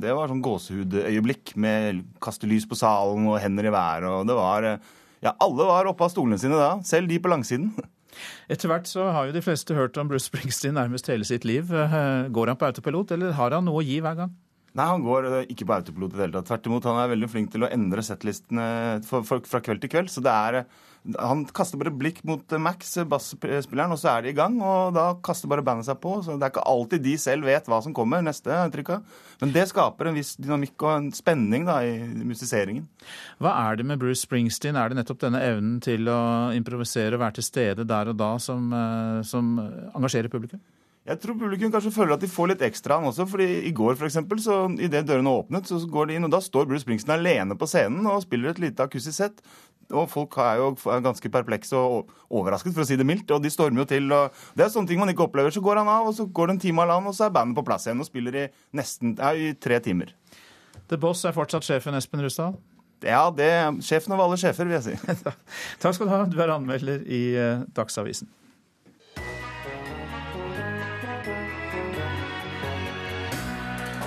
[0.00, 4.08] Det var sånn gåsehudøyeblikk med kaste lys på salen og hender i været.
[4.08, 4.70] og det var,
[5.20, 7.74] ja, Alle var oppe av stolene sine da, selv de på langsiden.
[8.52, 11.68] Etter hvert så har jo de fleste hørt om Bruce Springsteen nærmest hele sitt liv.
[11.68, 14.32] Går han på autopilot, eller har han noe å gi hver gang?
[14.78, 16.48] Nei, han går ikke på autopilot i det hele tatt.
[16.48, 18.66] Tvert imot, han er veldig flink til å endre settlistene
[19.04, 20.08] fra kveld til kveld.
[20.12, 20.62] Så det er
[21.16, 24.58] han kaster bare blikk mot Max, basspilleren, og så er de i gang.
[24.60, 26.18] Og da kaster bare bandet seg på.
[26.24, 28.52] Så det er ikke alltid de selv vet hva som kommer neste.
[28.74, 29.00] Trykka.
[29.42, 32.88] Men det skaper en viss dynamikk og en spenning da, i musiseringen.
[33.42, 34.78] Hva er det med Bruce Springsteen?
[34.78, 36.18] Er det nettopp denne evnen til å
[36.56, 39.54] improvisere og være til stede der og da som, eh, som
[39.94, 40.60] engasjerer publikum?
[41.08, 43.24] Jeg tror publikum kanskje føler at de får litt ekstra han også.
[43.30, 46.40] fordi I går for eksempel, så idet dørene åpnet, så går de inn, og da
[46.44, 49.40] står Bruce Springsteen alene på scenen og spiller et lite akustisk sett.
[49.96, 50.72] Og folk er jo
[51.04, 53.30] ganske perplekse og overrasket, for å si det mildt.
[53.34, 54.10] Og de stormer jo til.
[54.12, 55.54] og Det er sånne ting man ikke opplever.
[55.54, 57.36] Så går han av, og så går det en time av land, og så er
[57.36, 60.12] bandet på plass igjen og spiller i nesten ja, i tre timer.
[60.88, 62.56] The Boss er fortsatt sjefen, Espen Rustad?
[63.04, 65.16] Ja, det er sjefen av alle sjefer, vil jeg si.
[65.82, 66.24] Takk skal du ha.
[66.28, 68.30] Du er anmelder i eh, Dagsavisen.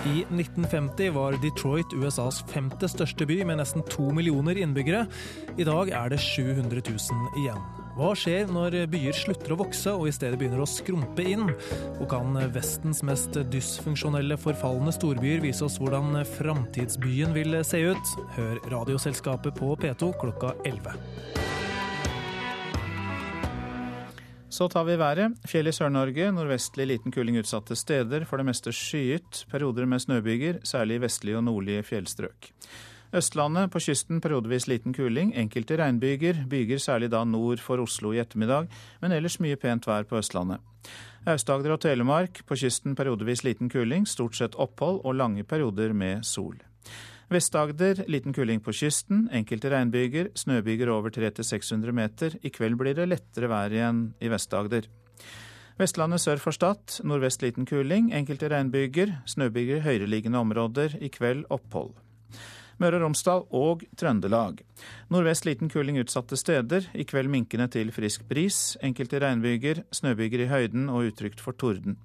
[0.05, 5.03] I 1950 var Detroit USAs femte største by med nesten to millioner innbyggere.
[5.61, 7.61] I dag er det 700 000 igjen.
[7.99, 11.51] Hva skjer når byer slutter å vokse og i stedet begynner å skrumpe inn?
[11.99, 18.17] Og kan Vestens mest dysfunksjonelle, forfalne storbyer vise oss hvordan framtidsbyen vil se ut?
[18.39, 21.60] Hør Radioselskapet på P2 klokka 11.
[24.51, 25.37] Så tar vi været.
[25.47, 26.25] Fjell i Sør-Norge.
[26.35, 28.25] Nordvestlig liten kuling utsatte steder.
[28.27, 29.45] For det meste skyet.
[29.51, 32.49] Perioder med snøbyger, særlig i vestlige og nordlige fjellstrøk.
[33.15, 35.31] Østlandet på kysten periodevis liten kuling.
[35.39, 36.43] Enkelte regnbyger.
[36.51, 38.67] Byger særlig da nord for Oslo i ettermiddag,
[39.01, 40.59] men ellers mye pent vær på Østlandet.
[41.25, 44.03] Aust-Agder og Telemark på kysten periodevis liten kuling.
[44.07, 46.59] Stort sett opphold og lange perioder med sol.
[47.31, 52.33] Vest-Agder liten kuling på kysten, enkelte regnbyger, snøbyger over 300-600 meter.
[52.43, 54.89] I kveld blir det lettere vær igjen i Vest-Agder.
[55.79, 60.97] Vestlandet sør for Stad nordvest liten kuling, enkelte regnbyger, snøbyger i høyereliggende områder.
[60.99, 61.95] I kveld opphold.
[62.83, 64.59] Møre og Romsdal og Trøndelag.
[65.13, 66.89] Nordvest liten kuling utsatte steder.
[66.91, 68.75] I kveld minkende til frisk bris.
[68.83, 71.95] Enkelte regnbyger, snøbyger i høyden og utrygt for torden.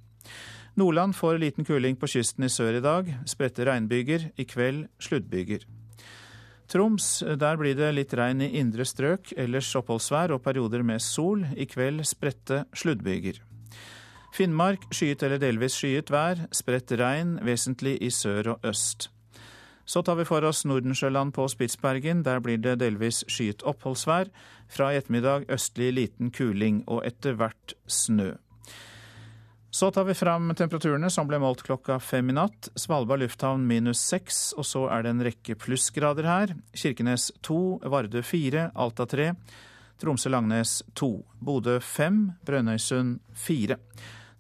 [0.77, 3.09] Nordland får liten kuling på kysten i sør i dag.
[3.25, 4.29] Spredte regnbyger.
[4.37, 5.65] I kveld sluddbyger.
[6.69, 11.47] Troms, der blir det litt regn i indre strøk, ellers oppholdsvær og perioder med sol.
[11.57, 13.41] I kveld spredte sluddbyger.
[14.37, 19.09] Finnmark skyet eller delvis skyet vær, spredt regn, vesentlig i sør og øst.
[19.87, 22.25] Så tar vi for oss Nordensjøland på Spitsbergen.
[22.27, 24.29] Der blir det delvis skyet oppholdsvær.
[24.69, 28.35] Fra i ettermiddag østlig liten kuling og etter hvert snø.
[29.77, 32.71] Så tar vi fram temperaturene som ble målt klokka fem i natt.
[32.81, 36.55] Svalbard lufthavn minus seks, og så er det en rekke plussgrader her.
[36.73, 39.27] Kirkenes to, Vardø fire, Alta tre.
[40.01, 41.11] Tromsø-Langnes to.
[41.45, 43.77] Bodø fem, Brønnøysund fire.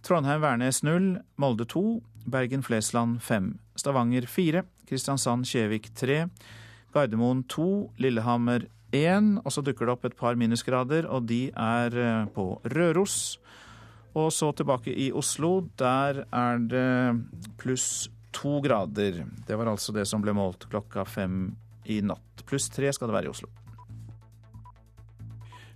[0.08, 1.84] Trondheim-Værnes null, Molde to,
[2.24, 3.58] Bergen-Flesland fem.
[3.76, 6.30] Stavanger fire, Kristiansand-Kjevik tre,
[6.96, 9.34] Gardermoen to, Lillehammer én.
[9.44, 13.36] Og så dukker det opp et par minusgrader, og de er eh, på Røros.
[14.16, 15.66] Og så tilbake i Oslo.
[15.76, 19.26] Der er det pluss to grader.
[19.46, 21.50] Det var altså det som ble målt klokka fem
[21.84, 22.44] i natt.
[22.48, 23.50] Pluss tre skal det være i Oslo.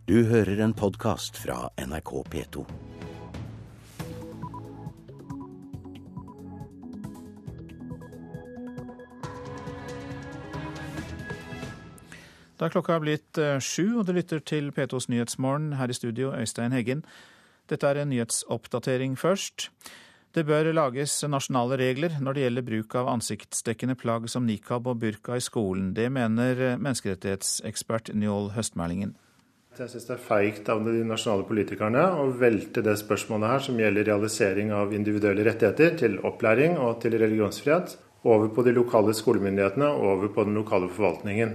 [0.09, 2.65] Du hører en podkast fra NRK P2.
[12.61, 15.75] Da er klokka blitt eh, sju, og du lytter til P2s Nyhetsmorgen.
[15.81, 17.05] Her i studio, Øystein Heggen.
[17.71, 19.69] Dette er en nyhetsoppdatering først.
[20.35, 25.01] Det bør lages nasjonale regler når det gjelder bruk av ansiktsdekkende plagg som nikab og
[25.03, 25.93] burka i skolen.
[25.95, 29.17] Det mener menneskerettighetsekspert Njål Høstmælingen.
[29.79, 33.79] Jeg syns det er feigt av de nasjonale politikerne å velte det spørsmålet her, som
[33.79, 37.95] gjelder realisering av individuelle rettigheter til opplæring og til religionsfrihet,
[38.27, 41.55] over på de lokale skolemyndighetene og over på den lokale forvaltningen.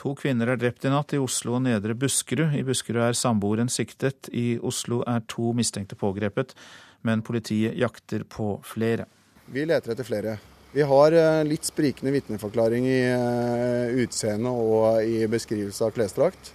[0.00, 2.54] To kvinner er drept i natt i Oslo og Nedre Buskerud.
[2.56, 4.30] I Buskerud er samboeren siktet.
[4.32, 6.56] I Oslo er to mistenkte pågrepet
[7.02, 9.06] men politiet jakter på flere.
[9.46, 10.36] Vi leter etter flere.
[10.72, 16.52] Vi har eh, litt sprikende vitneforklaring i eh, utseende og i beskrivelse av klesdrakt.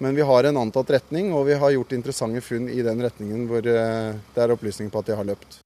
[0.00, 3.48] Men vi har en antatt retning, og vi har gjort interessante funn i den retningen
[3.50, 5.58] hvor eh, det er opplysninger på at de har løpt.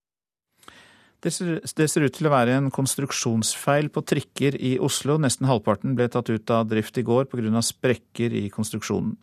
[1.24, 5.16] Det ser, det ser, ut til å være en konstruksjonsfeil på trikker i Oslo.
[5.16, 7.62] Nesten halvparten ble tatt ut av drift i går pga.
[7.64, 9.16] sprekker i konstruksjonen.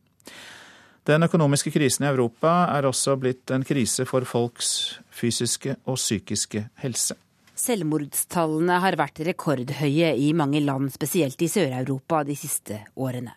[1.06, 6.64] Den økonomiske krisen i Europa er også blitt en krise for folks fysiske og psykiske
[6.82, 7.18] helse.
[7.62, 13.36] Selvmordstallene har vært rekordhøye i mange land, spesielt i Sør-Europa, de siste årene.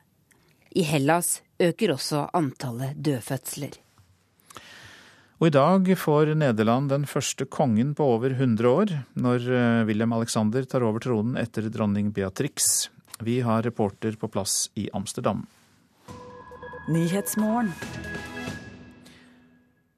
[0.72, 3.83] I Hellas øker også antallet dødfødsler.
[5.42, 10.14] Og i dag får Nederland den første kongen på over 100 år, når eh, Wilhelm
[10.14, 12.86] Alexander tar over tronen etter dronning Beatrix.
[13.18, 15.42] Vi har reporter på plass i Amsterdam.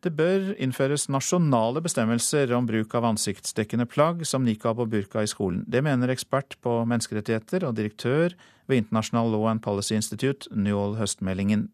[0.06, 5.28] Det bør innføres nasjonale bestemmelser om bruk av ansiktsdekkende plagg som nikab og burka i
[5.28, 5.64] skolen.
[5.68, 8.36] Det mener ekspert på menneskerettigheter og direktør
[8.70, 11.68] ved International Law and Policy Institute, Njål Høstmeldingen.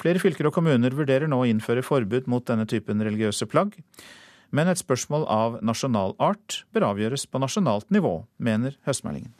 [0.00, 3.74] Flere fylker og kommuner vurderer nå å innføre forbud mot denne typen religiøse plagg.
[4.50, 9.34] Men et spørsmål av nasjonal art bør avgjøres på nasjonalt nivå, mener Høstmeldingen.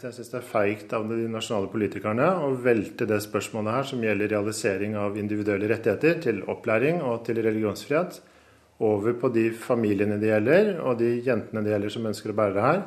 [0.00, 4.04] Jeg syns det er feigt av de nasjonale politikerne å velte det spørsmålet her, som
[4.04, 8.20] gjelder realisering av individuelle rettigheter til opplæring og til religionsfrihet,
[8.80, 12.56] over på de familiene det gjelder, og de jentene det gjelder som ønsker å bære
[12.56, 12.80] det her,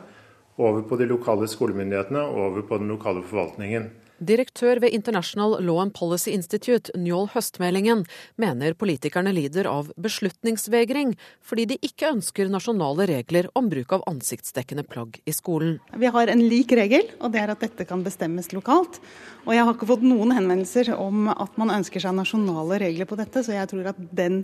[0.58, 3.92] over på de lokale skolemyndighetene og over på den lokale forvaltningen.
[4.24, 8.06] Direktør ved International Law and Policy Institute, Njål Høstmeldingen,
[8.40, 14.86] mener politikerne lider av beslutningsvegring fordi de ikke ønsker nasjonale regler om bruk av ansiktsdekkende
[14.88, 15.80] plagg i skolen.
[16.00, 19.02] Vi har en lik regel, og det er at dette kan bestemmes lokalt.
[19.44, 23.20] Og jeg har ikke fått noen henvendelser om at man ønsker seg nasjonale regler på
[23.20, 24.44] dette, så jeg tror at den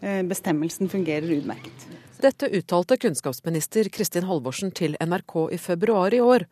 [0.00, 2.01] eh, bestemmelsen fungerer utmerket.
[2.22, 6.44] Dette uttalte kunnskapsminister Kristin Halvorsen til NRK i februar i år,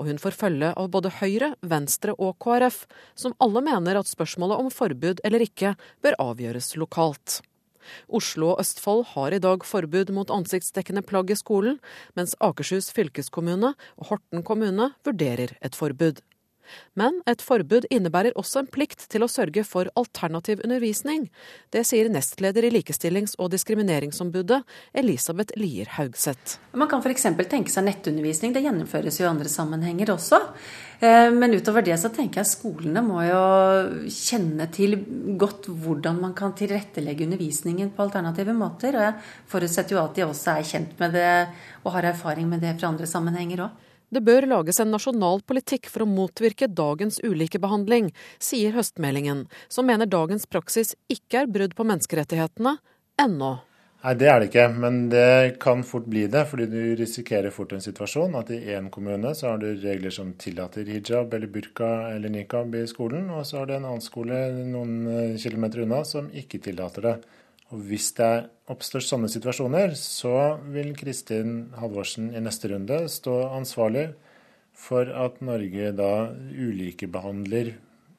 [0.00, 2.78] og hun får følge av både Høyre, Venstre og KrF,
[3.12, 7.42] som alle mener at spørsmålet om forbud eller ikke bør avgjøres lokalt.
[8.08, 11.76] Oslo og Østfold har i dag forbud mot ansiktsdekkende plagg i skolen,
[12.16, 16.24] mens Akershus fylkeskommune og Horten kommune vurderer et forbud.
[16.98, 21.28] Men et forbud innebærer også en plikt til å sørge for alternativ undervisning.
[21.74, 24.62] Det sier nestleder i Likestillings- og diskrimineringsombudet,
[24.94, 26.58] Elisabeth Lier Haugseth.
[26.72, 27.28] Man kan f.eks.
[27.48, 28.52] tenke seg nettundervisning.
[28.54, 30.40] Det gjennomføres jo i andre sammenhenger også.
[31.00, 33.42] Eh, men utover det så tenker jeg skolene må jo
[34.10, 34.96] kjenne til
[35.38, 38.98] godt hvordan man kan tilrettelegge undervisningen på alternative måter.
[38.98, 39.18] Og jeg
[39.52, 41.34] forutsetter jo at de også er kjent med det
[41.84, 43.84] og har erfaring med det fra andre sammenhenger òg.
[44.08, 48.08] Det bør lages en nasjonal politikk for å motvirke dagens ulikebehandling,
[48.40, 52.78] sier høstmeldingen, som mener dagens praksis ikke er brudd på menneskerettighetene
[53.20, 53.58] ennå.
[53.98, 56.46] Nei, Det er det ikke, men det kan fort bli det.
[56.46, 60.32] fordi du risikerer fort en situasjon at i én kommune så har du regler som
[60.32, 64.64] tillater hijab eller burka eller nikab i skolen, og så har du en annen skole
[64.64, 67.16] noen kilometer unna som ikke tillater det.
[67.68, 74.06] Og Hvis det oppstår sånne situasjoner, så vil Kristin Halvorsen i neste runde stå ansvarlig
[74.72, 77.74] for at Norge da ulikebehandler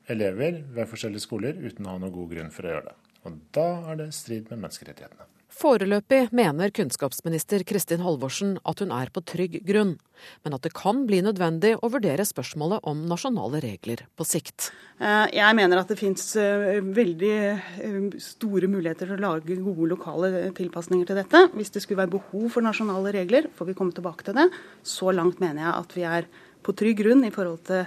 [0.09, 2.95] elever ved forskjellige skoler uten å ha noen god grunn for å gjøre det.
[3.25, 5.38] Og da er det strid med menneskerettighetene.
[5.59, 9.97] Foreløpig mener kunnskapsminister Kristin Halvorsen at hun er på trygg grunn,
[10.45, 14.69] men at det kan bli nødvendig å vurdere spørsmålet om nasjonale regler på sikt.
[15.03, 19.89] Eh, jeg mener at det finnes eh, veldig eh, store muligheter til å lage gode
[19.91, 21.41] lokale tilpasninger til dette.
[21.51, 24.47] Hvis det skulle være behov for nasjonale regler, får vi komme tilbake til det.
[24.87, 26.29] Så langt mener jeg at vi er
[26.63, 27.83] på trygg grunn i forhold til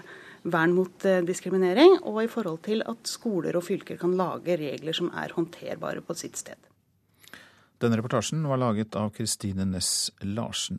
[0.53, 5.09] vern mot diskriminering, og i forhold til at skoler og fylker kan lage regler som
[5.17, 6.61] er håndterbare på sitt sted.
[7.83, 10.79] Denne reportasjen var laget av Kristine Næss Larsen.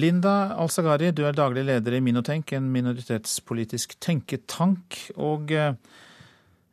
[0.00, 4.96] Linda Alsagari, du er daglig leder i Minotenk, en minoritetspolitisk tenketank.
[5.20, 5.74] Og eh,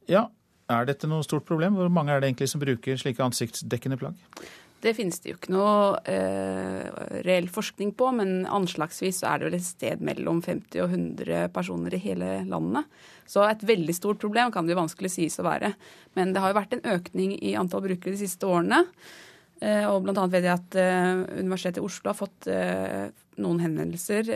[0.08, 0.28] ja,
[0.72, 1.76] er dette noe stort problem?
[1.76, 4.24] Hvor mange er det egentlig som bruker slike ansiktsdekkende plagg?
[4.78, 6.88] Det finnes det jo ikke noe eh,
[7.26, 11.98] reell forskning på, men anslagsvis er det vel et sted mellom 50 og 100 personer
[11.98, 12.86] i hele landet.
[13.28, 15.74] Så et veldig stort problem kan det jo vanskelig sies å være.
[16.16, 18.86] Men det har jo vært en økning i antall brukere de siste årene.
[19.58, 23.08] Eh, og annet vet jeg at eh, Universitetet i Oslo har fått eh,
[23.42, 24.30] noen henvendelser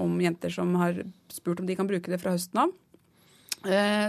[0.00, 1.02] om jenter som har
[1.32, 2.72] spurt om de kan bruke det fra høsten av.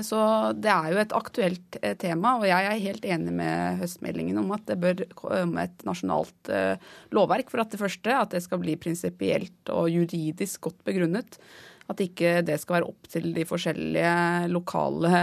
[0.04, 0.18] Så
[0.60, 4.66] det er jo et aktuelt tema, og jeg er helt enig med høstmeldingen om at
[4.68, 6.52] det bør komme et nasjonalt
[7.16, 11.40] lovverk for at det første, at det skal bli prinsipielt og juridisk godt begrunnet.
[11.88, 15.16] At ikke det skal være opp til de forskjellige lokale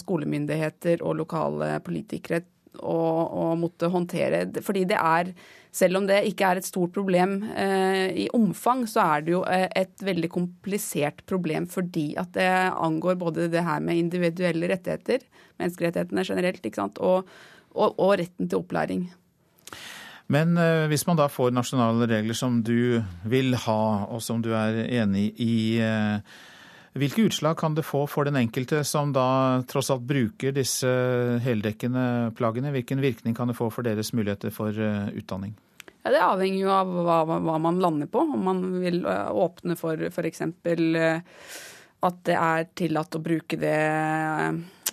[0.00, 2.40] skolemyndigheter og lokale politikere
[2.80, 4.44] å, å måtte håndtere.
[4.64, 5.32] Fordi det er,
[5.74, 9.42] selv om det ikke er et stort problem eh, i omfang, så er det jo
[9.48, 15.26] eh, et veldig komplisert problem fordi at det angår både det her med individuelle rettigheter,
[15.62, 17.28] menneskerettighetene generelt, og,
[17.74, 19.06] og, og, retten til opplæring.
[20.32, 24.54] Men eh, hvis man da får nasjonale regler som du vil ha, og som du
[24.56, 25.54] er enig i,
[25.84, 26.18] eh,
[26.94, 30.88] hvilke utslag kan det få for den enkelte som da tross alt bruker disse
[31.42, 32.70] heldekkende plaggene?
[32.74, 35.56] Hvilken virkning kan det få for deres muligheter for eh, utdanning?
[36.04, 38.22] Ja, Det avhenger jo av hva, hva, man lander på.
[38.22, 40.44] Om man vil eh, åpne for f.eks.
[40.44, 41.18] Eh,
[42.04, 43.76] at det er tillatt å bruke det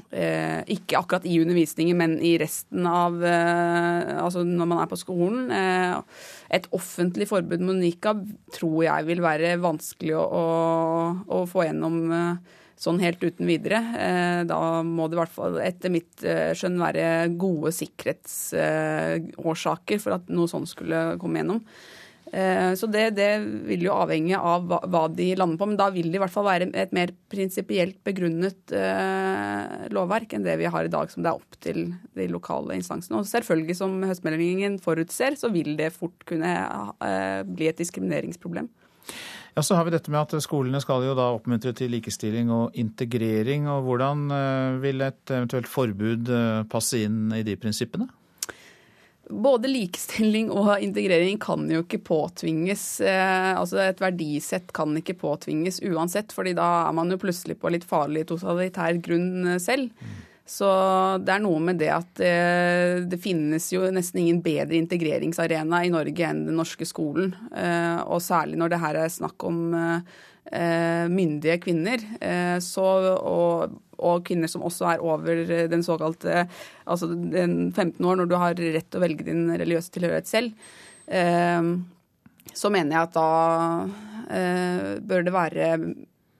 [0.09, 4.99] eh, ikke akkurat i undervisningen, men i resten av eh, Altså når man er på
[4.99, 5.51] skolen.
[5.53, 5.95] Eh,
[6.57, 8.25] et offentlig forbud mot nikab
[8.55, 10.45] tror jeg vil være vanskelig å, å,
[11.37, 12.35] å få gjennom eh,
[12.81, 13.79] sånn helt uten videre.
[14.01, 20.11] Eh, da må det i hvert fall etter mitt eh, skjønn være gode sikkerhetsårsaker for
[20.17, 21.61] at noe sånt skulle komme gjennom.
[22.31, 23.29] Eh, så det, det,
[23.67, 25.67] vil jo avhenge av hva, de lander på.
[25.67, 30.45] Men da vil det i hvert fall være et mer prinsipielt begrunnet eh, lovverk enn
[30.47, 31.83] det vi har i dag, som det er opp til
[32.17, 33.19] de lokale instansene.
[33.19, 38.71] Og selvfølgelig, som høstmeldingen forutser, så vil det fort kunne eh, bli et diskrimineringsproblem.
[39.51, 42.77] Ja, Så har vi dette med at skolene skal jo da oppmuntre til likestilling og
[42.79, 43.67] integrering.
[43.67, 44.23] og Hvordan
[44.79, 46.31] vil et eventuelt forbud
[46.71, 48.07] passe inn i de prinsippene?
[49.31, 52.85] Både likestilling og integrering kan jo ikke påtvinges.
[53.05, 57.71] Eh, altså Et verdisett kan ikke påtvinges uansett, fordi da er man jo plutselig på
[57.73, 59.93] litt farlig totalitær grunn eh, selv.
[60.51, 60.67] Så
[61.23, 65.93] det er noe med det at eh, det, finnes jo nesten ingen bedre integreringsarena i
[65.93, 67.31] Norge enn den norske skolen.
[68.07, 69.61] Og særlig når det her er snakk om
[70.51, 72.01] myndige kvinner.
[72.59, 72.83] Så,
[73.15, 76.45] og og kvinner som også er over den såkalte
[76.85, 80.71] altså den 15 år, når du har rett til å velge din religiøse tilhørighet selv,
[81.07, 81.73] ehm,
[82.53, 83.27] så mener jeg at da
[84.33, 85.67] eh, bør det være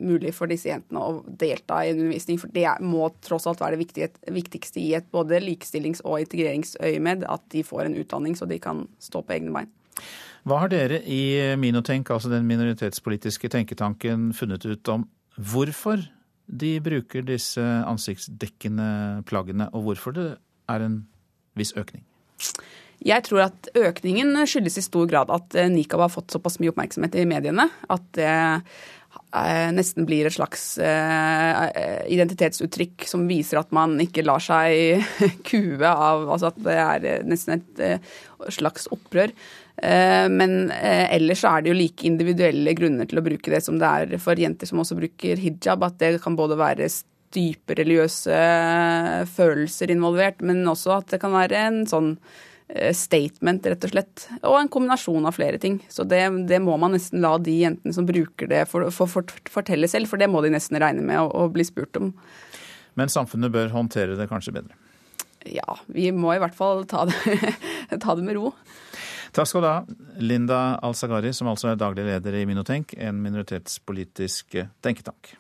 [0.01, 2.39] mulig for disse jentene å delta i en undervisning.
[2.41, 7.45] For det må tross alt være det viktigste i et både likestillings- og integreringsøyemed, at
[7.53, 9.70] de får en utdanning så de kan stå på egne bein.
[10.47, 15.05] Hva har dere i Minotenk, altså den minoritetspolitiske tenketanken, funnet ut om
[15.38, 16.01] hvorfor
[16.52, 20.28] de bruker disse ansiktsdekkende plaggene, og hvorfor det
[20.72, 21.02] er en
[21.58, 22.04] viss økning?
[23.02, 26.70] Jeg tror at økningen skyldes i stor grad at eh, nikab har fått såpass mye
[26.74, 31.64] oppmerksomhet i mediene at det eh, nesten blir et slags eh,
[32.14, 35.02] identitetsuttrykk som viser at man ikke lar seg
[35.49, 38.06] kue av Altså at det er nesten et
[38.54, 39.34] slags opprør.
[39.82, 43.63] Eh, men eh, ellers så er det jo like individuelle grunner til å bruke det
[43.65, 45.88] som det er for jenter som også bruker hijab.
[45.88, 46.89] At det kan både være
[47.34, 52.15] dype religiøse eh, følelser involvert, men også at det kan være en sånn
[52.95, 54.21] statement, rett og slett.
[54.47, 55.82] Og en kombinasjon av flere ting.
[55.91, 59.34] Så det, det må man nesten la de jentene som bruker det, for, for, for,
[59.51, 62.13] fortelle selv, for det må de nesten regne med å, å bli spurt om.
[62.95, 64.79] Men samfunnet bør håndtere det kanskje bedre?
[65.51, 67.36] Ja, vi må i hvert fall ta det,
[68.05, 68.53] ta det med ro.
[69.32, 69.77] Takk skal du ha,
[70.19, 75.32] Linda Al-Sagari, som altså er daglig leder i Minotenk, en minoritetspolitisk tenketank.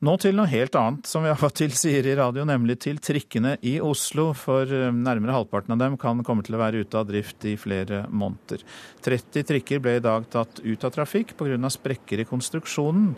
[0.00, 2.96] Nå til noe helt annet, som vi av og til sier i radio, nemlig til
[3.04, 4.30] trikkene i Oslo.
[4.32, 7.52] For eh, nærmere halvparten av dem kan komme til å være ute av drift i
[7.60, 8.64] flere måneder.
[9.04, 11.60] 30 trikker ble i dag tatt ut av trafikk pga.
[11.76, 13.12] sprekker i konstruksjonen.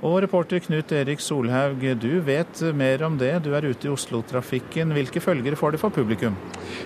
[0.00, 3.34] Og reporter Knut Erik Solhaug, du vet mer om det.
[3.44, 4.94] Du er ute i Oslo-trafikken.
[4.96, 6.38] Hvilke følger får det for publikum?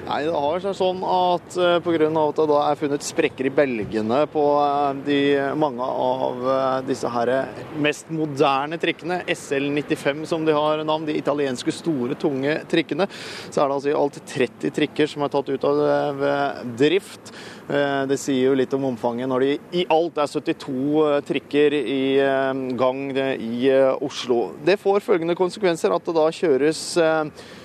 [0.08, 2.08] Nei, Det har seg sånn at uh, pga.
[2.10, 5.20] at det da er funnet sprekker i belgene på eh, de,
[5.54, 7.30] mange av uh, disse her
[7.78, 13.06] mest moderne trikkene, SL95 som de har navn, de italienske store, tunge trikkene,
[13.46, 16.26] så er det altså i alt 30 trikker som er tatt ut av
[16.74, 17.30] drift.
[17.68, 21.76] Eh, det sier jo litt om omfanget når det i alt er 72 eh, trikker
[21.80, 23.70] i eh, gang i
[24.04, 24.50] Oslo.
[24.66, 26.82] Det får følgende konsekvenser at det da kjøres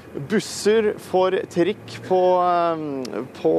[0.10, 2.22] busser for trikk på,
[3.36, 3.52] på,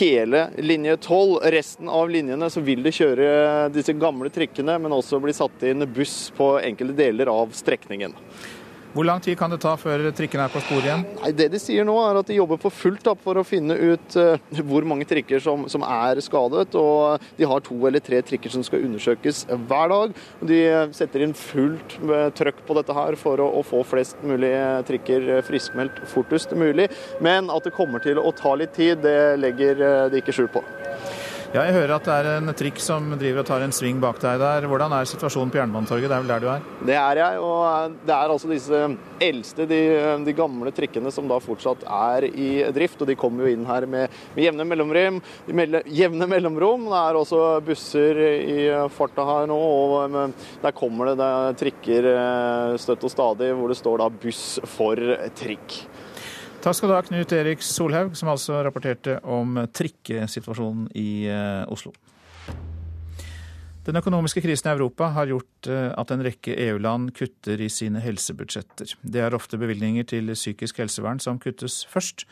[0.00, 1.36] hele linje 12.
[1.54, 3.28] Resten av linjene så vil det kjøre
[3.70, 8.16] disse gamle trikkene, men også bli satt inn buss på enkelte deler av strekningen.
[8.98, 11.02] Hvor lang tid kan det ta før trikken er på sporet igjen?
[11.20, 13.76] Nei, det De sier nå er at de jobber for fullt da, for å finne
[13.78, 16.74] ut uh, hvor mange trikker som, som, er skadet.
[16.74, 20.18] og De har to eller tre trikker som skal undersøkes hver dag.
[20.50, 20.58] De
[20.98, 21.94] setter inn fullt
[22.40, 24.50] trøkk på dette her for å, å få flest mulig
[24.90, 26.88] trikker friskmeldt fortest mulig.
[27.22, 30.50] Men at det kommer til å ta litt tid, det legger eh, de ikke skjul
[30.58, 30.66] på.
[31.48, 34.18] Ja, jeg hører at det er en trikk som driver og tar en sving bak
[34.20, 34.66] deg der.
[34.68, 36.10] Hvordan er situasjonen på Jernbanetorget?
[36.10, 36.66] Det er vel der du er?
[36.90, 38.80] Det er jeg, og det er altså disse
[39.24, 39.78] eldste, de,
[40.26, 43.00] de gamle trikkene som da fortsatt er i drift.
[43.00, 45.22] Og de kommer jo inn her med, med jevne, mellomrom,
[45.88, 46.84] jevne mellomrom.
[46.92, 48.58] Det er også busser i
[48.92, 50.18] farta her nå, og
[50.60, 55.00] der kommer det, det trikker eh, støtt og stadig hvor det står da 'buss for
[55.40, 55.80] trikk'.
[56.58, 61.92] Takk skal du ha, Knut Erik Solhaug, som altså rapporterte om trikkesituasjonen i eh, Oslo.
[63.86, 68.02] Den økonomiske krisen i Europa har gjort eh, at en rekke EU-land kutter i sine
[68.02, 68.96] helsebudsjetter.
[69.00, 72.26] Det er ofte bevilgninger til psykisk helsevern som kuttes først.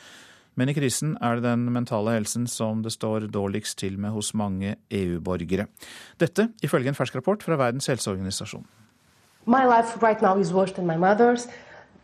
[0.58, 4.32] Men i krisen er det den mentale helsen som det står dårligst til med hos
[4.34, 5.68] mange EU-borgere.
[6.18, 8.66] Dette ifølge en fersk rapport fra Verdens helseorganisasjon.
[9.46, 10.98] My life right now is worse than my.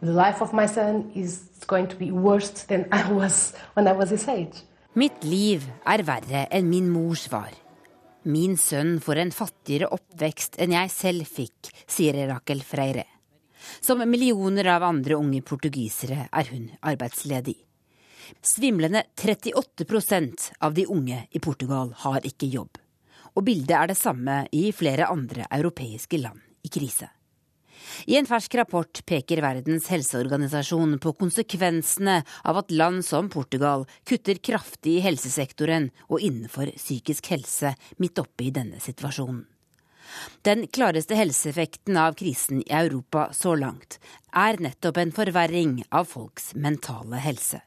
[0.03, 3.93] The life of my son is going to be worse than I was when I
[3.93, 4.65] was his age.
[4.99, 7.53] Mitt liv er verre enn min mors var.
[8.27, 13.07] Min sønn får en fattigere oppvekst enn jeg selv fikk, sier Rakel Freire.
[13.79, 17.61] Som millioner av andre unge portugisere er hun arbeidsledig.
[18.43, 22.75] Svimlende 38% av de unge i Portugal har ikke jobb.
[23.39, 27.07] Og bildet er det samme i flere andre europeiske land i krise.
[28.07, 34.41] I en fersk rapport peker Verdens helseorganisasjon på konsekvensene av at land som Portugal kutter
[34.43, 39.47] kraftig i helsesektoren og innenfor psykisk helse midt oppe i denne situasjonen.
[40.45, 43.99] Den klareste helseeffekten av krisen i Europa så langt
[44.37, 47.62] er nettopp en forverring av folks mentale helse.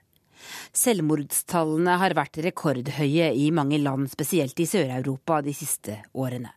[0.75, 6.51] Selvmordstallene har vært rekordhøye i mange land, spesielt i Sør-Europa, de siste årene.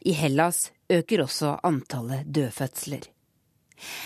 [0.00, 3.08] I Hellas øker også antallet dødfødsler.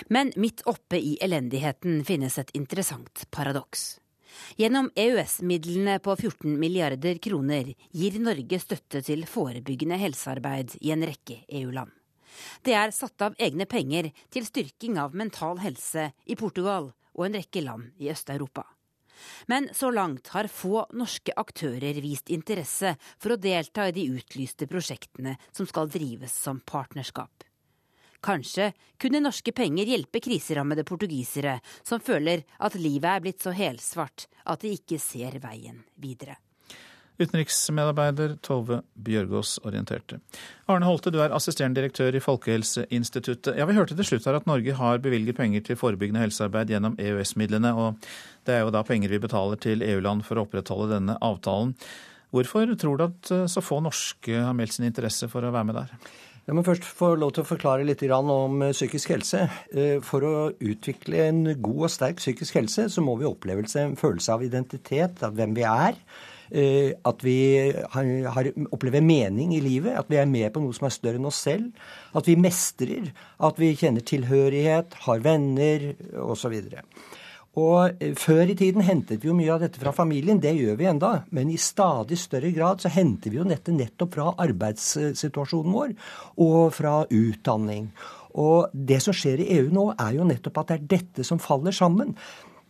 [0.09, 3.99] Men midt oppe i elendigheten finnes et interessant paradoks.
[4.59, 11.41] Gjennom EØS-midlene på 14 milliarder kroner gir Norge støtte til forebyggende helsearbeid i en rekke
[11.49, 11.91] EU-land.
[12.67, 17.39] Det er satt av egne penger til styrking av mental helse i Portugal og en
[17.39, 18.67] rekke land i Øst-Europa.
[19.47, 24.69] Men så langt har få norske aktører vist interesse for å delta i de utlyste
[24.71, 27.45] prosjektene som skal drives som partnerskap.
[28.25, 34.27] Kanskje kunne norske penger hjelpe kriserammede portugisere som føler at livet er blitt så helsvart
[34.49, 36.39] at de ikke ser veien videre.
[37.21, 40.19] Utenriksmedarbeider Tove Bjørgaas orienterte.
[40.67, 43.55] Arne Holte, du er assisterende direktør i Folkehelseinstituttet.
[43.59, 46.99] Ja, Vi hørte til slutt her at Norge har bevilget penger til forebyggende helsearbeid gjennom
[46.99, 47.75] EØS-midlene.
[47.75, 47.95] og
[48.45, 51.77] Det er jo da penger vi betaler til EU-land for å opprettholde denne avtalen.
[52.35, 55.71] Hvorfor tror du at eh, så få norske har meldt sin interesse for å være
[55.71, 55.93] med der?
[56.45, 59.47] Jeg må først få lov til å forklare litt om eh, psykisk helse.
[59.73, 63.95] Eh, for å utvikle en god og sterk psykisk helse, så må vi oppleve en
[63.97, 65.95] følelse av identitet, av hvem vi er.
[66.53, 70.89] Eh, at vi har, opplever mening i livet, at vi er med på noe som
[70.89, 71.71] er større enn oss selv.
[72.17, 76.57] At vi mestrer, at vi kjenner tilhørighet, har venner osv.
[77.61, 80.81] Og eh, Før i tiden hentet vi jo mye av dette fra familien, det gjør
[80.81, 81.13] vi enda.
[81.35, 85.95] Men i stadig større grad så henter vi jo dette nettopp fra arbeidssituasjonen vår
[86.45, 87.93] og fra utdanning.
[88.35, 91.39] Og det som skjer i EU nå, er jo nettopp at det er dette som
[91.43, 92.17] faller sammen.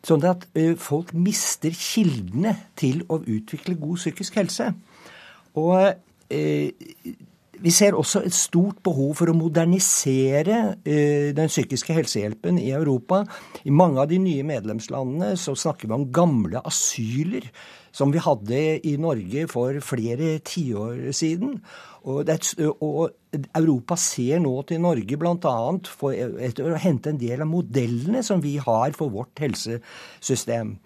[0.05, 0.45] Sånn at
[0.85, 4.67] folk mister kildene til å utvikle god psykisk helse.
[5.57, 5.79] Og
[7.65, 13.23] vi ser også et stort behov for å modernisere eh, den psykiske helsehjelpen i Europa.
[13.65, 17.49] I mange av de nye medlemslandene så snakker vi om gamle asyler
[17.95, 21.61] som vi hadde i Norge for flere tiår siden.
[22.05, 22.41] Og, det,
[22.75, 23.15] og,
[23.55, 25.57] Europa ser nå til Norge bl.a.
[25.89, 30.77] for å hente en del av modellene som vi har for vårt helsesystem.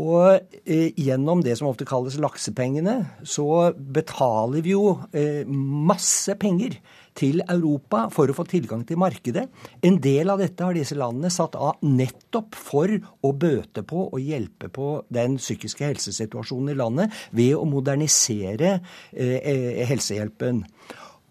[0.00, 2.96] Og eh, gjennom det som ofte kalles laksepengene,
[3.28, 6.78] så betaler vi jo eh, masse penger
[7.18, 9.44] til Europa for å få tilgang til markedet.
[9.84, 14.18] En del av dette har disse landene satt av nettopp for å bøte på og
[14.22, 18.78] hjelpe på den psykiske helsesituasjonen i landet ved å modernisere
[19.12, 20.64] eh, eh helsehjelpen.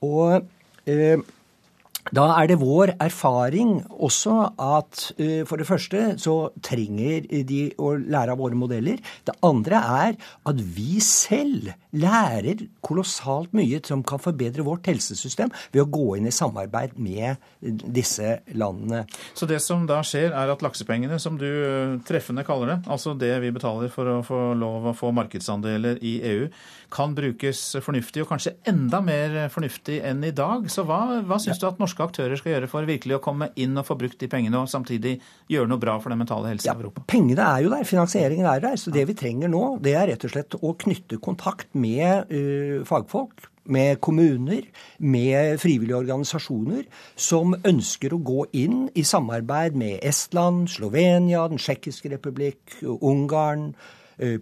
[0.02, 0.42] Og
[0.88, 1.18] eh,
[2.10, 6.36] da er det vår erfaring også at uh, for det første så
[6.66, 8.98] trenger de å lære av våre modeller.
[9.28, 10.18] Det andre er
[10.50, 16.30] at vi selv lærer kolossalt mye som kan forbedre vårt helsesystem ved å gå inn
[16.30, 19.04] i samarbeid med disse landene.
[19.36, 23.14] Så det som da skjer, er at laksepengene, som du eh, treffende kaller det, altså
[23.20, 26.48] det vi betaler for å få lov å få markedsandeler i EU,
[26.92, 30.68] kan brukes fornuftig, og kanskje enda mer fornuftig enn i dag.
[30.72, 31.66] Så hva, hva syns ja.
[31.66, 34.30] du at norske aktører skal gjøre for virkelig å komme inn og få brukt de
[34.32, 35.18] pengene, og samtidig
[35.52, 37.04] gjøre noe bra for den mentale helsen ja, i Europa?
[37.12, 38.80] Pengene er jo der, finansieringen er der.
[38.80, 42.82] Så det vi trenger nå, det er rett og slett å knytte kontakt med uh,
[42.88, 44.66] fagfolk, med kommuner,
[44.98, 46.88] med frivillige organisasjoner
[47.20, 53.74] som ønsker å gå inn i samarbeid med Estland, Slovenia, Den tsjekkiske republikk, Ungarn,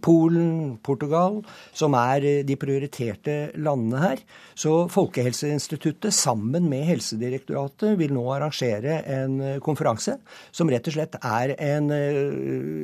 [0.04, 1.40] Polen, Portugal,
[1.76, 4.18] som er eh, de prioriterte landene her.
[4.60, 10.18] Så Folkehelseinstituttet sammen med Helsedirektoratet vil nå arrangere en eh, konferanse
[10.52, 11.90] som rett og slett er en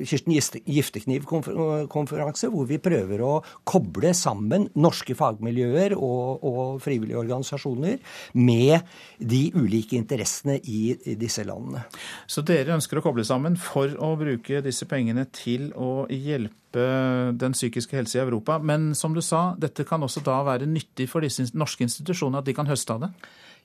[0.08, 3.34] Kirsten Giftekniv-konferanse, hvor vi prøver å
[3.68, 7.98] koble sammen norske fagmiljøer og, og frivillige organisasjoner
[8.39, 8.80] med
[9.20, 11.82] de ulike interessene i disse landene.
[12.28, 17.55] Så dere ønsker å koble sammen for å bruke disse pengene til å hjelpe den
[17.55, 18.57] psykiske helse i Europa.
[18.59, 22.49] Men som du sa, dette kan også da være nyttig for disse norske institusjonene, at
[22.49, 23.11] de kan høste av det?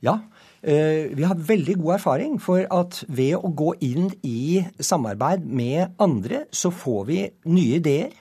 [0.00, 0.16] Ja,
[0.62, 5.96] eh, vi har veldig god erfaring for at ved å gå inn i samarbeid med
[6.00, 7.20] andre, så får vi
[7.52, 8.14] nye ideer.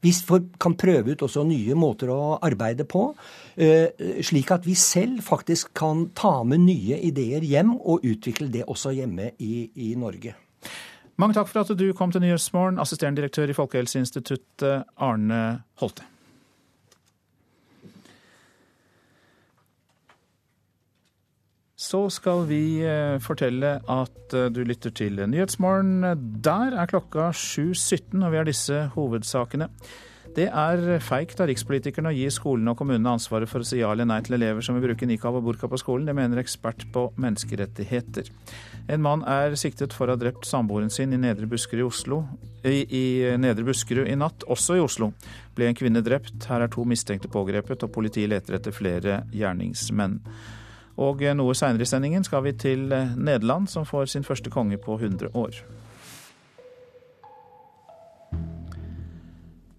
[0.00, 0.12] Vi
[0.60, 3.14] kan prøve ut også nye måter å arbeide på,
[3.56, 3.88] eh,
[4.22, 8.94] slik at vi selv faktisk kan ta med nye ideer hjem og utvikle det også
[8.96, 10.34] hjemme i, i Norge.
[11.16, 16.04] Mange takk for at du kom til Nyhetsmorgen, assisterende direktør i Folkehelseinstituttet, Arne Holte.
[21.86, 26.04] Så skal vi eh, fortelle at eh, du lytter til Nyhetsmorgen.
[26.44, 29.68] Der er klokka 7.17, og vi har disse hovedsakene.
[30.36, 33.88] Det er feigt av rikspolitikerne å gi skolene og kommunene ansvaret for å si ja
[33.94, 36.04] eller nei til elever som vil bruke nikab og burka på skolen.
[36.04, 38.28] Det mener ekspert på menneskerettigheter.
[38.92, 42.20] En mann er siktet for å ha drept samboeren sin i Nedre Buskerud i Oslo.
[42.68, 43.06] I, i
[43.40, 45.08] Nedre Buskerud i natt, også i Oslo,
[45.56, 46.36] ble en kvinne drept.
[46.50, 50.20] Her er to mistenkte pågrepet, og politiet leter etter flere gjerningsmenn.
[51.00, 55.00] Og noe seinere i sendingen skal vi til Nederland, som får sin første konge på
[55.00, 55.64] 100 år.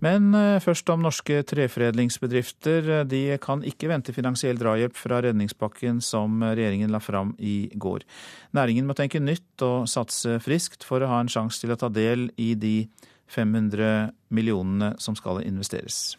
[0.08, 3.04] Men eh, først om norske treforedlingsbedrifter.
[3.10, 8.06] De kan ikke vente finansiell drahjelp fra redningspakken som regjeringen la fram i går.
[8.56, 11.92] Næringen må tenke nytt og satse friskt for å ha en sjanse til å ta
[11.92, 12.78] del i de
[13.28, 16.16] 500 millionene som skal investeres.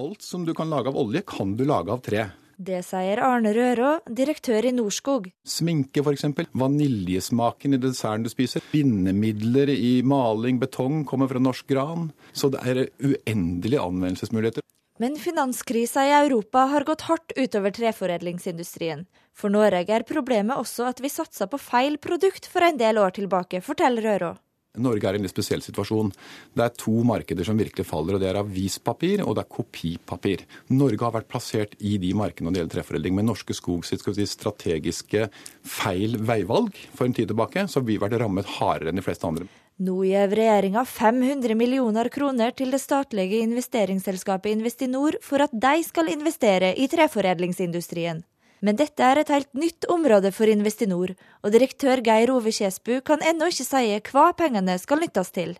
[0.00, 2.26] Alt som du kan lage av olje, kan du lage av tre.
[2.60, 5.30] Det sier Arne Rørå, direktør i Norskog.
[5.48, 6.26] Sminke f.eks.
[6.60, 8.60] Vaniljesmaken i desserten du spiser.
[8.68, 12.10] Bindemidler i maling, betong kommer fra norsk gran.
[12.36, 14.66] Så det er uendelige anvendelsesmuligheter.
[15.00, 19.06] Men finanskrisa i Europa har gått hardt utover treforedlingsindustrien.
[19.32, 23.16] For Norge er problemet også at vi satsa på feil produkt for en del år
[23.16, 24.34] tilbake, forteller Rørå.
[24.78, 26.12] Norge er i en litt spesiell situasjon.
[26.54, 30.44] Det er to markeder som virkelig faller, og det er avispapir og det er kopipapir.
[30.70, 33.16] Norge har vært plassert i de markedene når det gjelder treforedling.
[33.18, 35.26] Med Norske Skog sitt si, strategiske
[35.66, 39.26] feil veivalg for en tid tilbake, så har vi vært rammet hardere enn de fleste
[39.26, 39.50] andre.
[39.80, 46.12] Nå gir regjeringa 500 millioner kroner til det statlige investeringsselskapet Investinor for at de skal
[46.12, 48.20] investere i treforedlingsindustrien.
[48.60, 53.24] Men dette er et helt nytt område for Investinor, og direktør Geir Ove Kjesbu kan
[53.24, 55.56] ennå ikke si hva pengene skal nyttes til.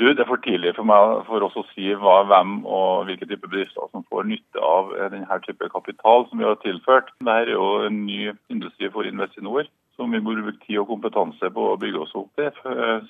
[0.00, 3.28] Du, Det er for tidlig for meg for oss å si hva, hvem og hvilke
[3.28, 7.12] type bedrifter som får nytte av denne type kapital som vi har tilført.
[7.20, 9.68] Dette er jo en ny industri for Investinor
[10.00, 12.48] som vi må bruke tid og kompetanse på å bygge oss opp til.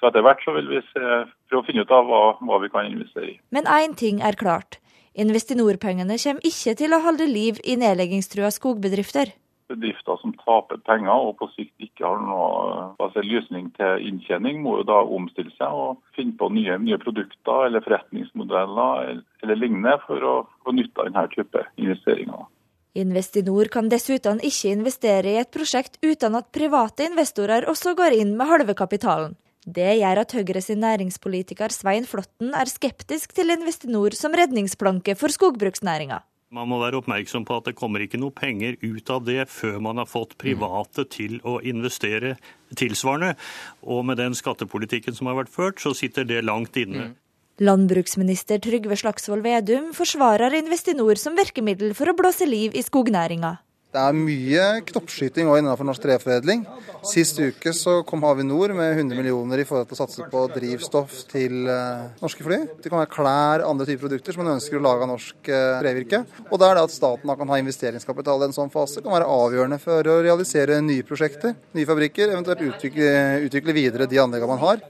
[0.00, 1.02] Så etter hvert så vil vi se,
[1.46, 3.36] prøve å finne ut av hva, hva vi kan investere i.
[3.54, 4.80] Men én ting er klart.
[5.12, 9.34] Investinor-pengene kommer ikke til å holde liv i nedleggingstrua skogbedrifter.
[9.72, 14.78] Bedrifter som taper penger og på sikt ikke har noe altså, lysning til inntjening, må
[14.80, 19.98] jo da omstille seg og finne på nye, nye produkter eller forretningsmodeller eller, eller lignende
[20.06, 20.34] for å
[20.64, 22.48] få nytte av denne type investeringer.
[22.92, 28.34] Investinor kan dessuten ikke investere i et prosjekt uten at private investorer også går inn
[28.36, 29.36] med halve kapitalen.
[29.62, 35.30] Det gjør at Høyre sin næringspolitiker Svein Flåtten er skeptisk til Investinor som redningsplanke for
[35.30, 36.18] skogbruksnæringa.
[36.52, 39.78] Man må være oppmerksom på at det kommer ikke noe penger ut av det før
[39.80, 42.34] man har fått private til å investere
[42.76, 43.38] tilsvarende.
[43.86, 47.12] Og med den skattepolitikken som har vært ført, så sitter det langt inne.
[47.12, 47.18] Mm.
[47.62, 53.60] Landbruksminister Trygve Slagsvold Vedum forsvarer Investinor som virkemiddel for å blåse liv i skognæringa.
[53.92, 56.62] Det er mye knoppskyting innenfor norsk treforedling.
[57.04, 61.18] Sist uke så kom Avinor med 100 millioner i forhold til å satse på drivstoff
[61.28, 62.62] til uh, norske fly.
[62.80, 65.82] Det kan være klær, andre typer produkter som man ønsker å lage av norsk uh,
[65.82, 66.22] trevirke.
[66.48, 69.28] Og det er det at staten kan ha investeringskapital i en sånn fase, kan være
[69.28, 73.10] avgjørende for å realisere nye prosjekter, nye fabrikker, eventuelt utvikle,
[73.44, 74.80] utvikle videre de anleggene man har.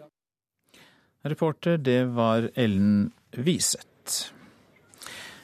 [1.26, 4.30] Reporter, det var Ellen Wiseth.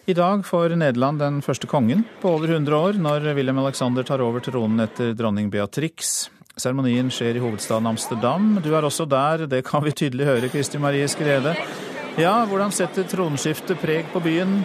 [0.09, 4.23] I dag får Nederland den første kongen på over 100 år, når William Alexander tar
[4.25, 6.31] over tronen etter dronning Beatrix.
[6.57, 8.55] Seremonien skjer i hovedstaden Amsterdam.
[8.65, 11.53] Du er også der, det kan vi tydelig høre, Kristi Marie Skrede.
[12.17, 14.63] Ja, hvordan setter tronskiftet preg på byen?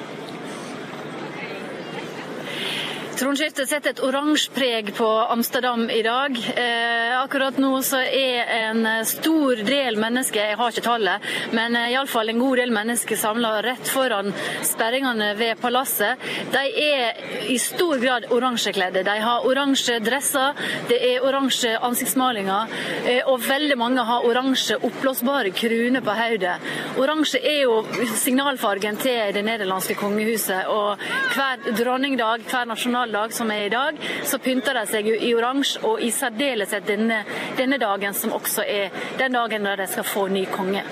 [3.14, 6.38] Tronskiftet setter et oransje preg på Amsterdam i dag.
[6.58, 11.92] Eh, akkurat nå så er en stor del mennesker, jeg har ikke tallet, men eh,
[11.94, 14.34] iallfall en god del mennesker samla rett foran
[14.66, 16.26] sperringene ved palasset.
[16.56, 19.06] De er i stor grad oransjekledde.
[19.06, 20.58] De har oransje dresser,
[20.90, 26.58] det er oransje ansiktsmalinger, eh, og veldig mange har oransje oppblåsbare kruner på hodet.
[26.98, 27.78] Oransje er jo
[28.18, 30.98] signalfargen til det nederlandske kongehuset, og
[31.38, 35.82] hver dronningdag, hver nasjonal nasjonaldag som er i dag, så pynter de seg i oransje,
[35.84, 37.24] og i særdeleshet denne,
[37.58, 40.84] denne dagen, som også er den dagen da de skal få ny konge.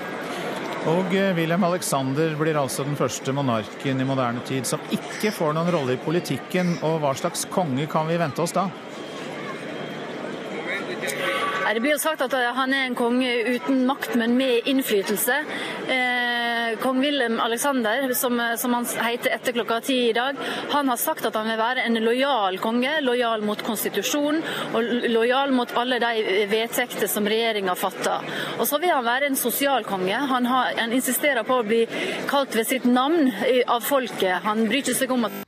[0.82, 5.54] Og William Wilhelm Alexander blir altså den første monarken i moderne tid som ikke får
[5.54, 6.74] noen rolle i politikken.
[6.82, 8.66] Og hva slags konge kan vi vente oss da?
[11.62, 15.36] Det blir jo sagt at han er en konge uten makt, men med innflytelse.
[15.94, 20.36] Eh, kong Wilhelm Alexander, som, som, han heter etter klokka ti i dag,
[20.72, 22.96] han har sagt at han vil være en lojal konge.
[23.06, 24.42] Lojal mot konstitusjonen
[24.74, 28.26] og lojal mot alle de vedtekter som regjeringa fatter.
[28.58, 30.18] Og så vil han være en sosial konge.
[30.34, 31.86] Han, har, han insisterer på å bli
[32.30, 33.32] kalt ved sitt navn
[33.66, 34.42] av folket.
[34.46, 35.42] Han bryr ikke seg om at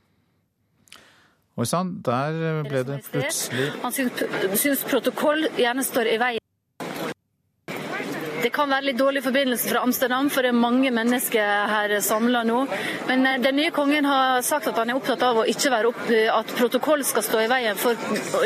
[1.55, 6.41] Oi sann, der ble det plutselig Han syns, protokoll gjerne står i veien.
[8.43, 12.43] Det kan være litt dårlig forbindelse fra Amsterdam, for det er mange mennesker her samla
[12.45, 12.59] nå.
[13.07, 15.89] Men eh, den nye kongen har sagt at han er opptatt av å ikke være
[15.93, 16.03] opp,
[16.35, 17.97] at protokoll skal stå i veien for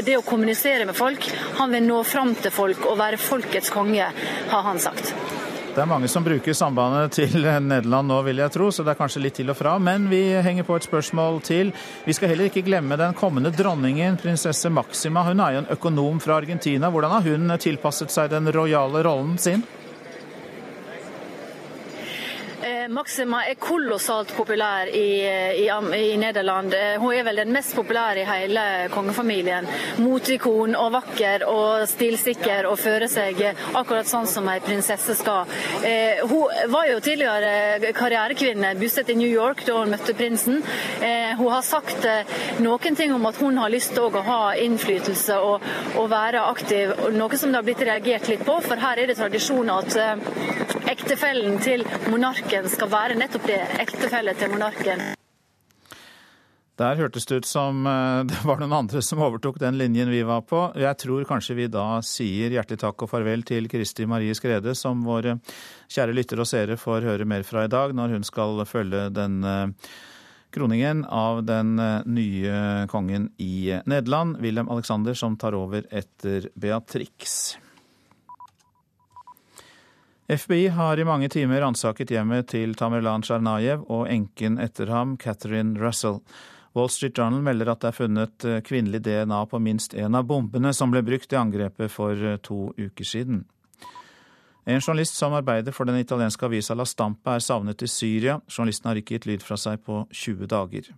[0.06, 1.28] det å kommunisere med folk.
[1.60, 4.08] Han vil nå fram til folk og være folkets konge,
[4.54, 5.12] har han sagt.
[5.70, 8.98] Det er mange som bruker sambandet til Nederland nå, vil jeg tro, så det er
[9.00, 9.76] kanskje litt til og fra.
[9.80, 11.70] Men vi henger på et spørsmål til.
[12.08, 15.24] Vi skal heller ikke glemme den kommende dronningen, prinsesse Maxima.
[15.30, 16.90] Hun er jo en økonom fra Argentina.
[16.90, 19.64] Hvordan har hun tilpasset seg den rojale rollen sin?
[22.90, 25.22] Maxima er kolossalt populær i,
[25.64, 26.74] i, i, Nederland.
[27.02, 28.64] Hun er vel den mest populære i hele
[28.94, 29.68] kongefamilien.
[30.04, 33.42] Moteikon og vakker og stilsikker og fører seg
[33.78, 35.50] akkurat sånn som ei prinsesse skal.
[35.86, 40.62] Eh, hun var jo tidligere karrierekvinne, bosatt i New York da hun møtte prinsen.
[41.02, 44.40] Eh, hun har sagt eh, noen ting om at hun har lyst til å ha
[44.60, 45.66] innflytelse og,
[45.96, 48.60] og, være aktiv, noe som det har blitt reagert litt på.
[48.66, 50.16] For her er det tradisjon at eh,
[50.90, 55.02] ektefellen til monarken skal skal være nettopp det, ektefelle til monarken.
[56.80, 60.22] Der hørtes det ut som eh, det var noen andre som overtok den linjen vi
[60.28, 60.70] var på.
[60.80, 65.04] Jeg tror kanskje vi da sier hjertelig takk og farvel til Kristi Marie Skrede, som
[65.08, 65.38] våre
[65.92, 69.44] kjære lyttere og seere får høre mer fra i dag, når hun skal følge den
[69.44, 69.92] eh,
[70.56, 77.60] kroningen av den eh, nye kongen i Nederland, Wilhelm Alexander, som tar over etter Beatrix.
[80.30, 85.74] FBI har i mange timer ransaket hjemmet til Tamerlan Tsjarnajev og enken etter ham, Catherine
[85.82, 86.20] Russell.
[86.78, 90.28] Wall Street Journal melder at det er funnet eh, kvinnelig DNA på minst en av
[90.30, 93.42] bombene som ble brukt i angrepet for eh, to uker siden.
[94.70, 98.38] En journalist som arbeider for den italienske avisa La Stampa er savnet i Syria.
[98.46, 100.94] Journalisten har ikke gitt lyd fra seg på 20 dager.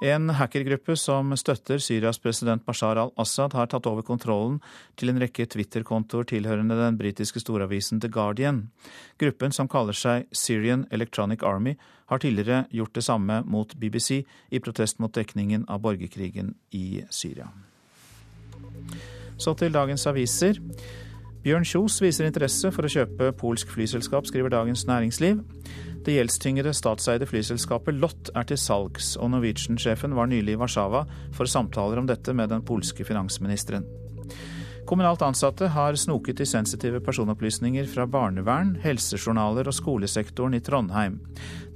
[0.00, 4.56] En hackergruppe som støtter Syrias president Bashar al-Assad, har tatt over kontrollen
[4.96, 8.70] til en rekke Twitter-kontoer tilhørende den britiske storavisen The Guardian.
[9.20, 11.76] Gruppen, som kaller seg Syrian Electronic Army,
[12.08, 17.50] har tidligere gjort det samme mot BBC i protest mot dekningen av borgerkrigen i Syria.
[19.36, 20.56] Så til dagens aviser.
[21.44, 25.44] Bjørn Kjos viser interesse for å kjøpe polsk flyselskap, skriver Dagens Næringsliv.
[26.04, 31.04] Det gjeldstyngede statseide flyselskapet Lott er til salgs, og Norwegian-sjefen var nylig i Warszawa
[31.36, 33.84] for samtaler om dette med den polske finansministeren.
[34.88, 41.20] Kommunalt ansatte har snoket i sensitive personopplysninger fra barnevern, helsejournaler og skolesektoren i Trondheim.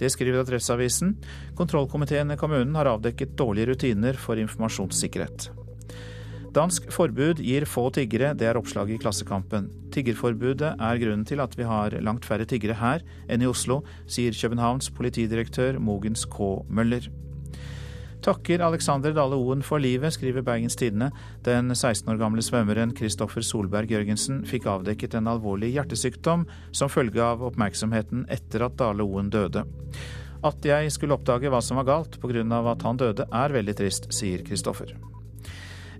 [0.01, 1.13] Det skriver Adresseavisen.
[1.55, 5.53] Kontrollkomiteen i kommunen har avdekket dårlige rutiner for informasjonssikkerhet.
[6.55, 9.65] Dansk forbud gir få tiggere, det er oppslaget i Klassekampen.
[9.91, 14.37] Tiggerforbudet er grunnen til at vi har langt færre tiggere her enn i Oslo, sier
[14.39, 16.39] Københavns politidirektør Mogens K.
[16.71, 17.09] Møller.
[18.23, 21.11] Takker Alexander Dale Oen for livet, skriver Bergens Tidende.
[21.45, 27.21] Den 16 år gamle svømmeren Kristoffer Solberg Jørgensen fikk avdekket en alvorlig hjertesykdom som følge
[27.21, 29.67] av oppmerksomheten etter at Dale Oen døde.
[30.45, 32.63] At jeg skulle oppdage hva som var galt pga.
[32.71, 34.95] at han døde er veldig trist, sier Kristoffer.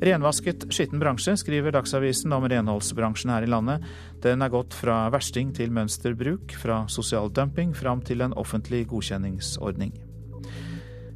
[0.03, 3.85] Renvasket skitten bransje, skriver Dagsavisen om renholdsbransjen her i landet.
[4.25, 9.95] Den er gått fra versting til mønsterbruk, fra sosial dumping fram til en offentlig godkjenningsordning.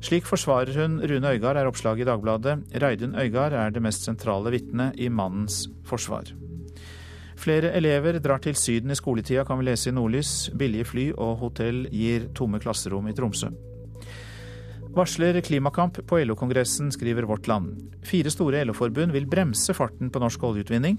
[0.05, 2.59] Slik forsvarer hun Rune Øygard, er oppslaget i Dagbladet.
[2.83, 6.31] Reidun Øygard er det mest sentrale vitnet i mannens forsvar.
[7.39, 10.51] Flere elever drar til Syden i skoletida, kan vi lese i Nordlys.
[10.59, 13.51] Billige fly og hotell gir tomme klasserom i Tromsø.
[14.97, 17.77] Varsler klimakamp på LO-kongressen, skriver Vårt Land.
[18.09, 20.97] Fire store LO-forbund vil bremse farten på norsk oljeutvinning.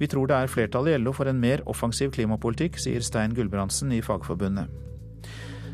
[0.00, 3.94] Vi tror det er flertall i LO for en mer offensiv klimapolitikk, sier Stein Gulbrandsen
[3.94, 4.68] i Fagforbundet.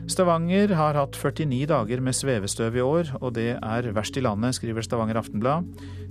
[0.07, 4.55] Stavanger har hatt 49 dager med svevestøv i år, og det er verst i landet,
[4.61, 5.67] skriver Stavanger Aftenblad.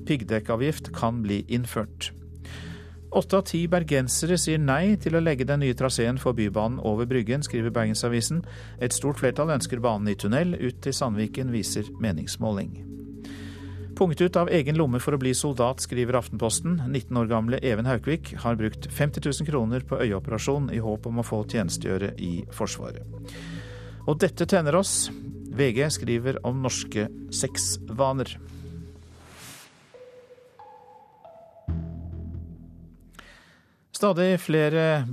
[0.10, 2.10] Piggdekkavgift kan bli innført.
[3.16, 7.08] Åtte av ti bergensere sier nei til å legge den nye traseen for Bybanen over
[7.08, 8.42] Bryggen, skriver Bergensavisen.
[8.84, 12.74] Et stort flertall ønsker banen i tunnel ut til Sandviken, viser meningsmåling.
[13.96, 16.82] Punkt ut av egen lomme for å bli soldat, skriver Aftenposten.
[16.90, 21.24] 19 år gamle Even Haukvik har brukt 50 000 kroner på øyeoperasjon i håp om
[21.24, 23.32] å få tjenestegjøre i Forsvaret.
[24.12, 25.08] Og dette tenner oss.
[25.56, 28.36] VG skriver om norske sexvaner.
[33.96, 35.06] Stadig flere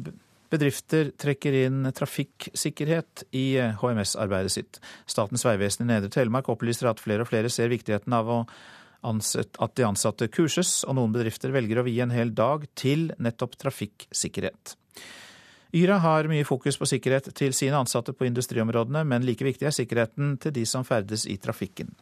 [0.50, 4.80] bedrifter trekker inn trafikksikkerhet i HMS-arbeidet sitt.
[5.06, 9.86] Statens vegvesen i Nedre Telemark opplyser at flere og flere ser viktigheten av at de
[9.86, 14.74] ansatte kurses, og noen bedrifter velger å vie en hel dag til nettopp trafikksikkerhet.
[15.78, 19.74] Yra har mye fokus på sikkerhet til sine ansatte på industriområdene, men like viktig er
[19.78, 21.94] sikkerheten til de som ferdes i trafikken.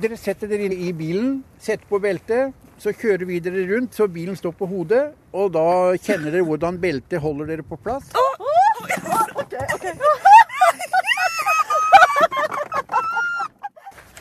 [0.00, 4.08] Dere setter dere inn i bilen, setter på beltet, så kjører vi dere rundt så
[4.10, 5.04] bilen står på hodet.
[5.32, 5.66] Og da
[5.98, 8.10] kjenner dere hvordan beltet holder dere på plass.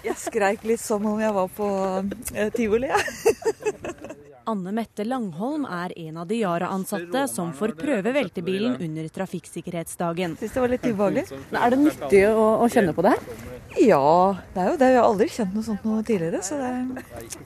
[0.04, 1.68] Jeg skreik litt som om jeg var på
[2.36, 3.83] eh, tivoli, jeg.
[4.50, 10.38] Anne Mette Langholm er en av de Yara-ansatte som får prøve veltebilen under trafikksikkerhetsdagen.
[10.40, 11.26] Syns det var litt ubehagelig.
[11.52, 13.52] Er det nyttig å, å, kjenne på det her?
[13.74, 14.90] Ja, det er jo det.
[14.92, 16.72] Jeg har aldri kjent noe sånt noe tidligere, så det,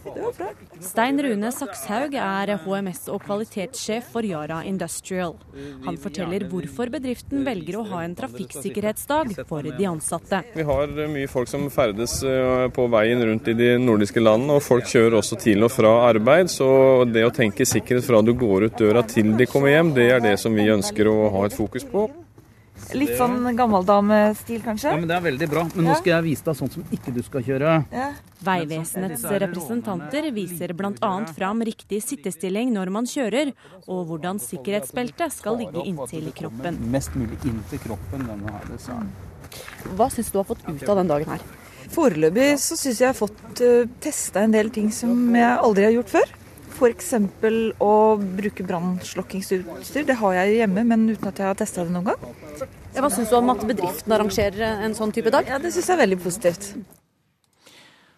[0.04, 0.50] det var bra.
[0.84, 5.38] Stein Rune Sakshaug er HMS- og kvalitetssjef for Yara Industrial.
[5.86, 10.42] Han forteller hvorfor bedriften velger å ha en trafikksikkerhetsdag for de ansatte.
[10.58, 14.66] Vi har mye folk som ferdes eh, på veien rundt i de nordiske landene, og
[14.66, 16.52] folk kjører også til og fra arbeid.
[16.52, 19.94] så og det å tenke sikkerhet fra du går ut døra til de kommer hjem,
[19.98, 22.08] det er det som vi ønsker å ha et fokus på.
[22.96, 24.92] Litt sånn gammeldamestil, kanskje?
[24.94, 25.64] Ja, men Det er veldig bra.
[25.74, 27.74] Men nå skal jeg vise deg sånn som ikke du skal kjøre.
[27.92, 28.08] Ja.
[28.48, 31.12] Vegvesenets representanter viser bl.a.
[31.36, 33.52] fram riktig sittestilling når man kjører,
[33.90, 36.80] og hvordan sikkerhetsbeltet skal ligge inntil kroppen.
[36.94, 38.28] Mest mulig inntil kroppen.
[38.30, 39.08] denne her,
[39.98, 41.48] Hva syns du har fått ut av den dagen her?
[41.92, 45.88] Foreløpig så syns jeg jeg har fått eh, testa en del ting som jeg aldri
[45.88, 46.34] har gjort før.
[46.78, 47.14] F.eks.
[47.82, 50.06] å bruke brannslokkingsutstyr.
[50.06, 52.68] Det har jeg hjemme, men uten at jeg har testa det noen gang.
[52.94, 55.50] Hva syns du om at bedriften arrangerer en sånn type dag?
[55.50, 56.70] Ja, Det syns jeg er veldig positivt.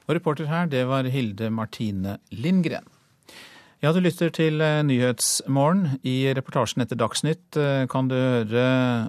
[0.10, 2.88] Og reporter her, det var Hilde Martine Lindgren.
[3.80, 6.01] Ja, du lytter til eh, Nyhetsmorgen.
[6.03, 8.66] I reportasjen etter Dagsnytt eh, kan du høre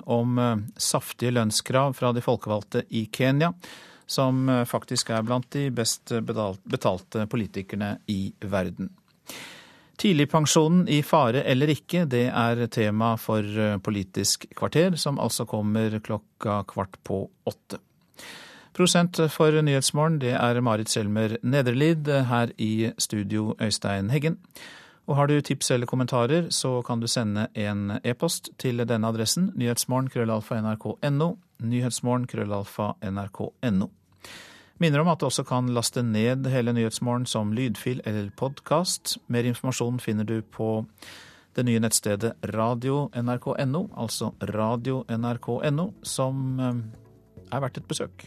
[0.06, 3.50] om eh, saftige lønnskrav fra de folkevalgte i Kenya,
[4.06, 8.90] som faktisk er blant de best betalte politikerne i verden.
[10.00, 15.98] Tidligpensjonen i fare eller ikke, det er tema for eh, Politisk kvarter, som altså kommer
[16.00, 17.82] klokka kvart på åtte.
[18.72, 22.08] Prosent for Nyhetsmorgen, det er Marit Selmer Nederlid.
[22.30, 24.38] Her i studio, Øystein Heggen.
[25.10, 29.50] Og har du tips eller kommentarer, så kan du sende en e-post til denne adressen
[29.58, 31.34] nyhetsmorgen krøllalfa nrk.no.
[31.60, 33.90] Nyhetsmorgen krøllalfa nrk.no.
[34.80, 39.18] Minner om at du også kan laste ned hele Nyhetsmorgen som lydfil eller podkast.
[39.28, 40.86] Mer informasjon finner du på
[41.52, 46.80] det nye nettstedet radio.nrk.no, altså radio.nrk.no, som eh,
[47.52, 48.24] er verdt et besøk.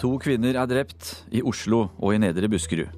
[0.00, 2.88] To kvinner er drept i Oslo og i Nedre Buskerud.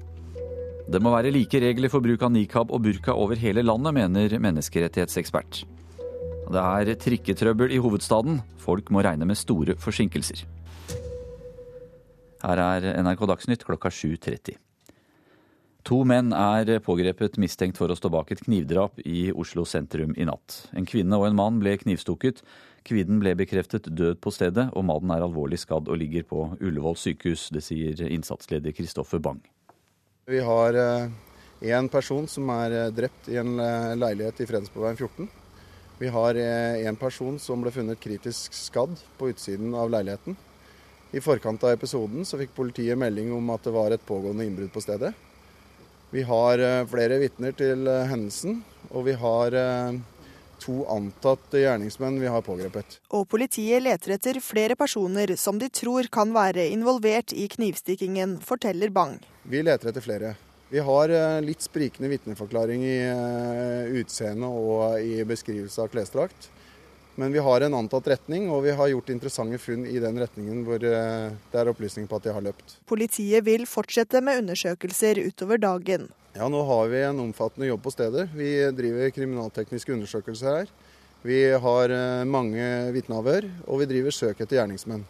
[0.87, 4.35] Det må være like regler for bruk av nikab og burka over hele landet, mener
[4.39, 5.65] menneskerettighetsekspert.
[6.47, 8.39] Det er trikketrøbbel i hovedstaden.
[8.55, 10.45] Folk må regne med store forsinkelser.
[12.43, 14.55] Her er NRK Dagsnytt klokka 7.30.
[15.83, 20.27] To menn er pågrepet mistenkt for å stå bak et knivdrap i Oslo sentrum i
[20.27, 20.69] natt.
[20.71, 22.39] En kvinne og en mann ble knivstukket.
[22.83, 26.97] Kvinnen ble bekreftet død på stedet, og mannen er alvorlig skadd og ligger på Ullevål
[26.99, 27.47] sykehus.
[27.55, 29.39] Det sier innsatsleder Kristoffer Bang.
[30.27, 30.75] Vi har
[31.63, 33.55] én person som er drept i en
[33.99, 35.29] leilighet i Fredensborgveien 14.
[35.99, 40.35] Vi har en person som ble funnet kritisk skadd på utsiden av leiligheten.
[41.15, 44.73] I forkant av episoden så fikk politiet melding om at det var et pågående innbrudd
[44.73, 45.13] på stedet.
[46.11, 46.59] Vi har
[46.91, 48.59] flere vitner til hendelsen,
[48.91, 49.55] og vi har
[50.63, 52.97] to antatte gjerningsmenn vi har pågrepet.
[53.13, 58.93] Og politiet leter etter flere personer som de tror kan være involvert i knivstikkingen, forteller
[58.95, 59.19] Bang.
[59.43, 60.33] Vi leter etter flere.
[60.73, 61.11] Vi har
[61.45, 62.97] litt sprikende vitneforklaring i
[63.99, 66.47] utseende og i beskrivelse av klesdrakt.
[67.15, 70.63] Men vi har en antatt retning, og vi har gjort interessante funn i den retningen
[70.65, 72.79] hvor det er opplysning på at de har løpt.
[72.89, 76.07] Politiet vil fortsette med undersøkelser utover dagen.
[76.33, 78.25] Ja, nå har vi en omfattende jobb på stedet.
[78.33, 80.71] Vi driver kriminaltekniske undersøkelser her.
[81.21, 81.93] Vi har
[82.25, 82.65] mange
[82.97, 85.05] vitneavhør, og vi driver søk etter gjerningsmenn.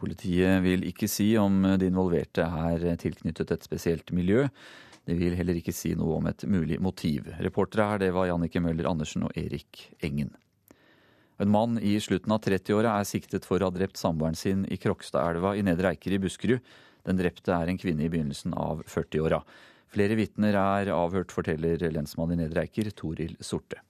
[0.00, 4.48] Politiet vil ikke si om de involverte er tilknyttet et spesielt miljø.
[5.06, 7.28] De vil heller ikke si noe om et mulig motiv.
[7.38, 10.32] Reportere her, det var Jannike Møller Andersen og Erik Engen.
[11.40, 14.78] En mann i slutten av 30-åra er siktet for å ha drept samboeren sin i
[14.80, 16.60] Krokstadelva i Nedre Eiker i Buskerud.
[17.06, 19.40] Den drepte er en kvinne i begynnelsen av 40-åra.
[19.92, 23.80] Flere vitner er avhørt, forteller lensmann i Nedre Eiker, Toril Sorte.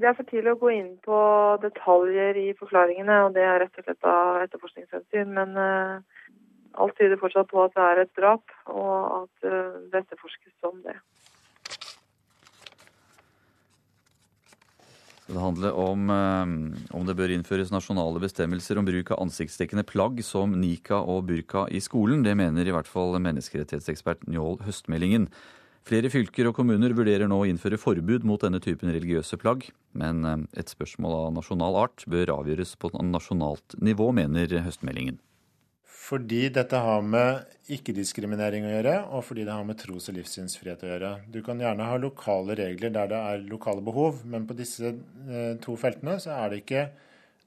[0.00, 1.16] Det er for tidlig å gå inn på
[1.60, 5.34] detaljer i forklaringene, og det er rett og slett av etterforskningshensyn.
[5.36, 6.28] Men uh,
[6.80, 10.80] alt tyder fortsatt på at det er et drap, og at uh, det etterforskes som
[10.86, 10.96] det.
[15.30, 20.56] Det handler om om det bør innføres nasjonale bestemmelser om bruk av ansiktsdekkende plagg som
[20.58, 22.24] nika og burka i skolen.
[22.26, 25.28] Det mener i hvert fall menneskerettighetsekspert Njål Høstmeldingen.
[25.86, 29.70] Flere fylker og kommuner vurderer nå å innføre forbud mot denne typen religiøse plagg.
[29.94, 35.22] Men et spørsmål av nasjonal art bør avgjøres på nasjonalt nivå, mener Høstmeldingen.
[36.10, 40.82] Fordi dette har med ikke-diskriminering å gjøre, og fordi det har med tros- og livssynsfrihet
[40.82, 41.10] å gjøre.
[41.30, 45.52] Du kan gjerne ha lokale regler der det er lokale behov, men på disse eh,
[45.62, 46.88] to feltene så er det ikke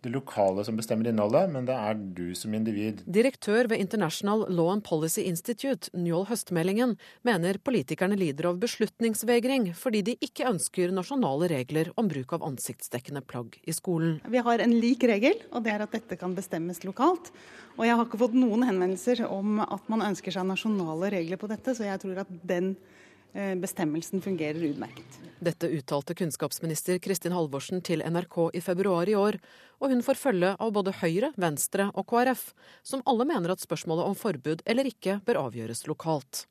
[0.03, 3.01] det lokale som bestemmer innholdet, men det er du som individ.
[3.07, 10.03] Direktør ved International Law and Policy Institute, Njål Høstmeldingen, mener politikerne lider av beslutningsvegring fordi
[10.09, 14.19] de ikke ønsker nasjonale regler om bruk av ansiktsdekkende plagg i skolen.
[14.27, 17.31] Vi har en lik regel, og det er at dette kan bestemmes lokalt.
[17.77, 21.49] Og jeg har ikke fått noen henvendelser om at man ønsker seg nasjonale regler på
[21.49, 22.75] dette, så jeg tror at den
[23.33, 25.19] bestemmelsen fungerer utmerket.
[25.43, 29.39] Dette uttalte kunnskapsminister Kristin Halvorsen til NRK i februar i år,
[29.81, 32.51] og hun får følge av både Høyre, Venstre og KrF,
[32.85, 36.45] som alle mener at spørsmålet om forbud eller ikke bør avgjøres lokalt.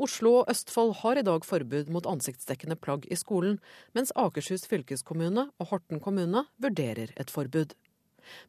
[0.00, 3.58] Oslo og Østfold har i dag forbud mot ansiktsdekkende plagg i skolen,
[3.96, 7.74] mens Akershus fylkeskommune og Horten kommune vurderer et forbud.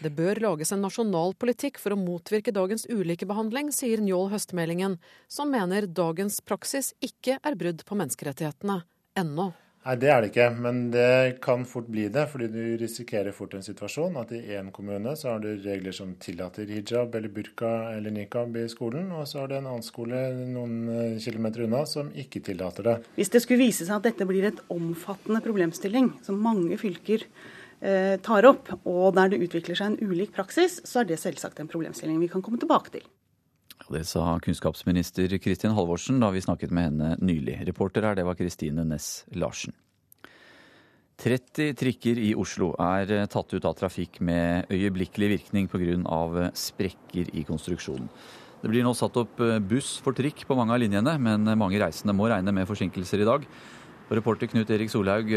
[0.04, 5.00] Det bør lages en nasjonal politikk for å motvirke dagens ulikebehandling, sier Njål Høstmeldingen,
[5.32, 8.82] som mener dagens praksis ikke er brudd på menneskerettighetene.
[9.20, 9.52] Ennå.
[9.82, 12.28] Nei, det er det ikke, men det kan fort bli det.
[12.30, 16.12] Fordi du risikerer fort en situasjon at i én kommune så har du regler som
[16.22, 20.20] tillater hijab eller burka eller nikab i skolen, og så har du en annen skole
[20.54, 22.96] noen kilometer unna som ikke tillater det.
[23.18, 27.26] Hvis det skulle vise seg at dette blir et omfattende problemstilling, som mange fylker
[28.22, 31.70] tar opp, og der det utvikler seg en ulik praksis, så er det selvsagt en
[31.72, 33.08] problemstilling vi kan komme tilbake til.
[33.92, 37.58] Det sa kunnskapsminister Kristin Halvorsen da vi snakket med henne nylig.
[37.68, 39.74] Reporter her, det var Kristine Næss Larsen.
[41.22, 45.92] 30 trikker i Oslo er eh, tatt ut av trafikk med øyeblikkelig virkning pga.
[45.94, 48.08] Eh, sprekker i konstruksjonen.
[48.62, 51.82] Det blir nå satt opp eh, buss for trikk på mange av linjene, men mange
[51.82, 53.46] reisende må regne med forsinkelser i dag.
[54.12, 55.30] Og reporter Knut Erik Solhaug,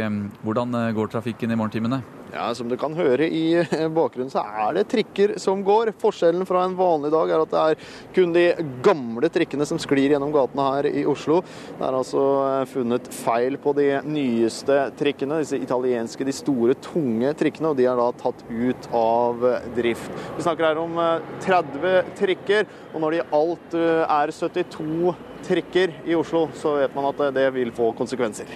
[0.42, 2.00] hvordan går trafikken i morgentimene?
[2.34, 3.62] Ja, Som du kan høre i
[3.94, 5.92] bakgrunnen, så er det trikker som går.
[6.02, 7.84] Forskjellen fra en vanlig dag er at det er
[8.16, 8.42] kun de
[8.82, 11.36] gamle trikkene som sklir gjennom gatene her i Oslo.
[11.78, 12.24] Det er altså
[12.72, 17.70] funnet feil på de nyeste trikkene, disse italienske, de store, tunge trikkene.
[17.70, 19.46] Og de er da tatt ut av
[19.78, 20.10] drift.
[20.34, 20.98] Vi snakker her om
[21.46, 25.14] 30 trikker, og når de alt er 72
[25.44, 28.48] trikker i Oslo, så vet man at det vil få konsekvenser.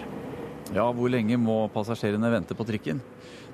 [0.74, 3.00] Ja, Hvor lenge må passasjerene vente på trikken?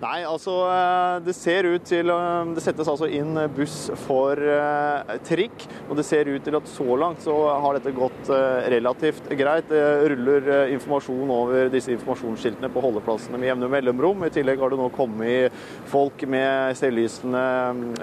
[0.03, 5.15] Nei, altså eh, det ser ut til eh, Det settes altså inn buss for uh,
[5.25, 5.65] trikk.
[5.89, 8.29] Og det ser ut til at så langt så har dette gått
[8.73, 9.69] relativt greit.
[9.69, 14.25] Det ruller informasjon over disse informasjonsskiltene på holdeplassene med jevne mellomrom.
[14.27, 15.55] I tillegg har det nå kommet
[15.91, 17.43] folk med selvlysende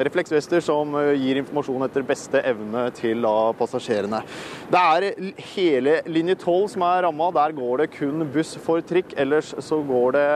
[0.06, 3.26] refleksvester som gir informasjon etter beste evne til
[3.60, 4.22] passasjerene.
[4.72, 5.08] Det er
[5.56, 7.32] hele linje 12 som er ramma.
[7.42, 9.01] Der går det kun buss for trikk.
[9.18, 10.28] Ellers så går det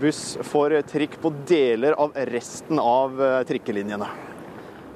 [0.00, 4.08] buss for trikk på deler av resten av eh, trikkelinjene.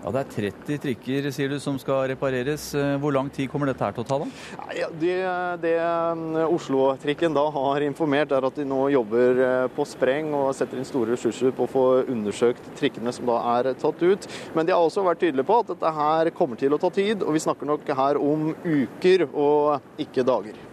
[0.06, 2.68] Ja, Det er 30 trikker sier du, som skal repareres.
[2.78, 4.18] Eh, hvor lang tid kommer dette her til å ta?
[4.22, 4.28] da?
[4.76, 5.16] Ja, det,
[5.64, 9.42] det eh, Oslo-trikken da har informert, er at de nå jobber
[9.74, 13.72] på spreng og setter inn store ressurser på å få undersøkt trikkene som da er
[13.74, 14.30] tatt ut.
[14.54, 17.26] Men de har også vært tydelige på at dette her kommer til å ta tid,
[17.26, 20.65] og vi snakker nok her om uker og ikke dager.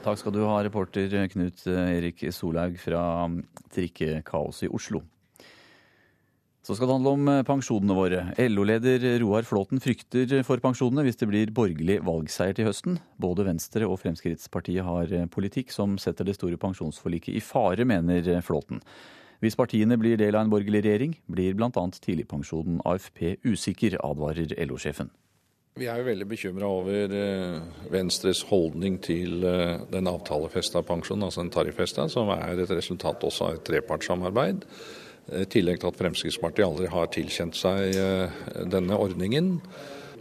[0.00, 3.02] Takk skal du ha, reporter Knut Erik Solhaug fra
[3.74, 5.02] Trikkekaoset i Oslo.
[6.64, 8.22] Så skal det handle om pensjonene våre.
[8.48, 12.96] LO-leder Roar Flåten frykter for pensjonene hvis det blir borgerlig valgseier til høsten.
[13.20, 18.80] Både Venstre og Fremskrittspartiet har politikk som setter det store pensjonsforliket i fare, mener Flåten.
[19.44, 21.70] Hvis partiene blir del av en borgerlig regjering, blir bl.a.
[21.72, 25.12] tidligpensjonen AFP usikker, advarer LO-sjefen.
[25.78, 31.44] Vi er jo veldig bekymra over eh, Venstres holdning til eh, den avtalefesta pensjonen, altså
[31.44, 34.66] den tariffesta, som er et resultat også av et trepartssamarbeid.
[35.30, 39.60] I tillegg til at Fremskrittspartiet aldri har tilkjent seg eh, denne ordningen.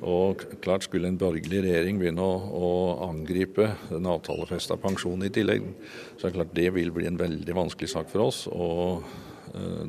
[0.05, 2.69] Og klart Skulle en borgerlig regjering begynne å, å
[3.09, 5.65] angripe den avtalefesta pensjonen i tillegg,
[6.13, 8.45] så er det klart det vil bli en veldig vanskelig sak for oss.
[8.53, 9.01] Og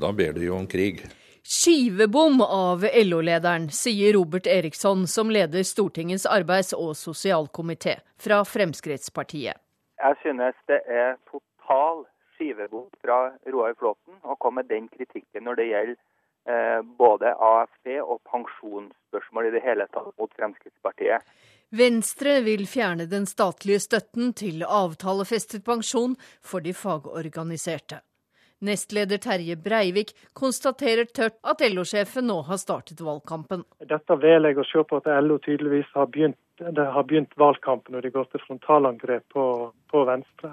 [0.00, 1.04] da ber det jo om krig.
[1.42, 9.56] Skivebom av LO-lederen, sier Robert Eriksson, som leder Stortingets arbeids- og sosialkomité fra Fremskrittspartiet.
[10.00, 12.04] Jeg synes det er total
[12.36, 15.96] skivebom fra Roar Flåten å komme med den kritikken når det gjelder
[16.48, 21.24] eh, både AFP og pensjonsspørsmål i det hele tatt mot Fremskrittspartiet.
[21.70, 28.00] Venstre vil fjerne den statlige støtten til avtalefestet pensjon for de fagorganiserte.
[28.60, 33.64] Nestleder Terje Breivik konstaterer tørt at LO-sjefen nå har startet valgkampen.
[33.80, 38.04] Dette velger jeg å se på at LO tydeligvis har begynt, har begynt valgkampen og
[38.04, 39.46] de går til frontalangrep på,
[39.92, 40.52] på Venstre.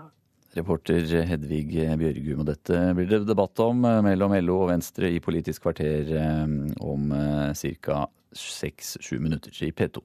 [0.58, 1.68] Reporter Hedvig
[2.00, 6.14] Bjørgum, og dette blir det debatt om eh, mellom LO og Venstre i Politisk kvarter
[6.16, 6.46] eh,
[6.82, 8.06] om eh, ca.
[8.38, 10.02] seks-sju minutter i P2.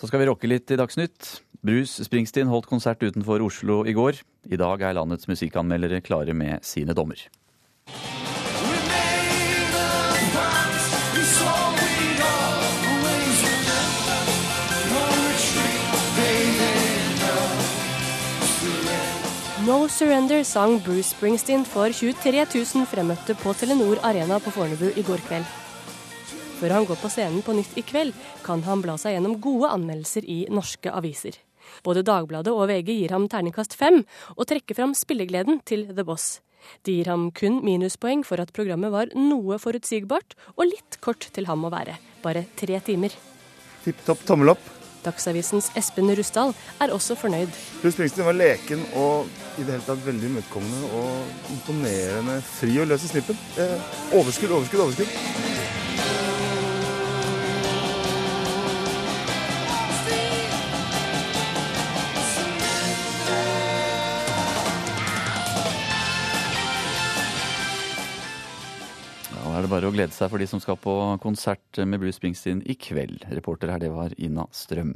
[0.00, 1.42] Så skal vi rocke litt i Dagsnytt.
[1.60, 4.22] Bruce Springsteen holdt konsert utenfor Oslo i går.
[4.48, 7.20] I dag er landets musikkanmeldere klare med sine dommer.
[19.68, 25.04] No Surrender sang Bruce Springsteen for 23 000 fremmøtte på Telenor Arena på Fornebu i
[25.04, 25.44] går kveld.
[26.60, 28.12] Før han går på scenen på nytt i kveld,
[28.44, 31.38] kan han bla seg gjennom gode anmeldelser i norske aviser.
[31.86, 34.02] Både Dagbladet og VG gir ham terningkast fem,
[34.36, 36.42] og trekker fram spillegleden til The Boss.
[36.84, 41.48] De gir ham kun minuspoeng for at programmet var noe forutsigbart og litt kort til
[41.48, 41.96] ham å være.
[42.20, 43.16] Bare tre timer.
[43.86, 44.68] Tipp topp tommel opp.
[45.00, 46.52] Dagsavisens Espen Rusdal
[46.84, 47.48] er også fornøyd.
[47.80, 52.90] Bruce Springsteen var leken og i det hele tatt veldig imøtekommende og imponerende fri og
[52.92, 53.44] løs i snippen.
[53.56, 55.79] Eh, overskudd, overskudd, overskudd.
[69.60, 72.62] Er det bare å glede seg for de som skal på konsert med Bruce Springsteen
[72.64, 73.26] i kveld.
[73.28, 74.94] Reporter her, det var Ina Strøm.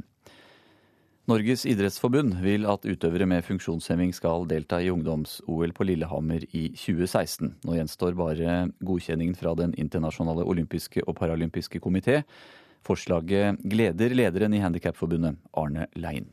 [1.29, 7.51] Norges idrettsforbund vil at utøvere med funksjonshemming skal delta i ungdoms-OL på Lillehammer i 2016.
[7.65, 8.55] Nå gjenstår bare
[8.85, 12.23] godkjenningen fra Den internasjonale olympiske og paralympiske komité.
[12.85, 16.31] Forslaget gleder lederen i Handikapforbundet, Arne Lein.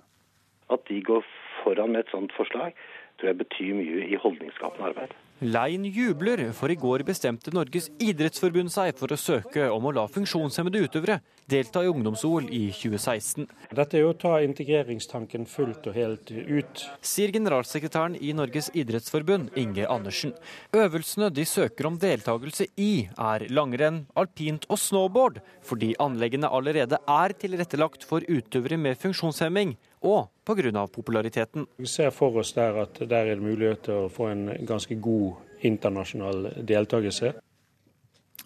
[0.72, 1.24] At de går
[1.64, 2.72] foran med et sånt forslag,
[3.20, 5.16] tror jeg betyr mye i holdningsskapende arbeid.
[5.42, 10.04] Lein jubler, for i går bestemte Norges idrettsforbund seg for å søke om å la
[10.06, 11.16] funksjonshemmede utøvere
[11.50, 13.48] delta i ungdoms-OL i 2016.
[13.74, 16.84] Dette er jo å ta integreringstanken fullt og helt ut.
[17.02, 20.36] Sier generalsekretæren i Norges idrettsforbund, Inge Andersen.
[20.78, 27.34] Øvelsene de søker om deltakelse i, er langrenn, alpint og snowboard, fordi anleggene allerede er
[27.34, 30.86] tilrettelagt for utøvere med funksjonshemming og pga.
[30.86, 31.66] populariteten.
[31.76, 34.94] Vi ser for oss der at der er det mulighet til å få en ganske
[35.00, 37.32] god internasjonal deltakelse.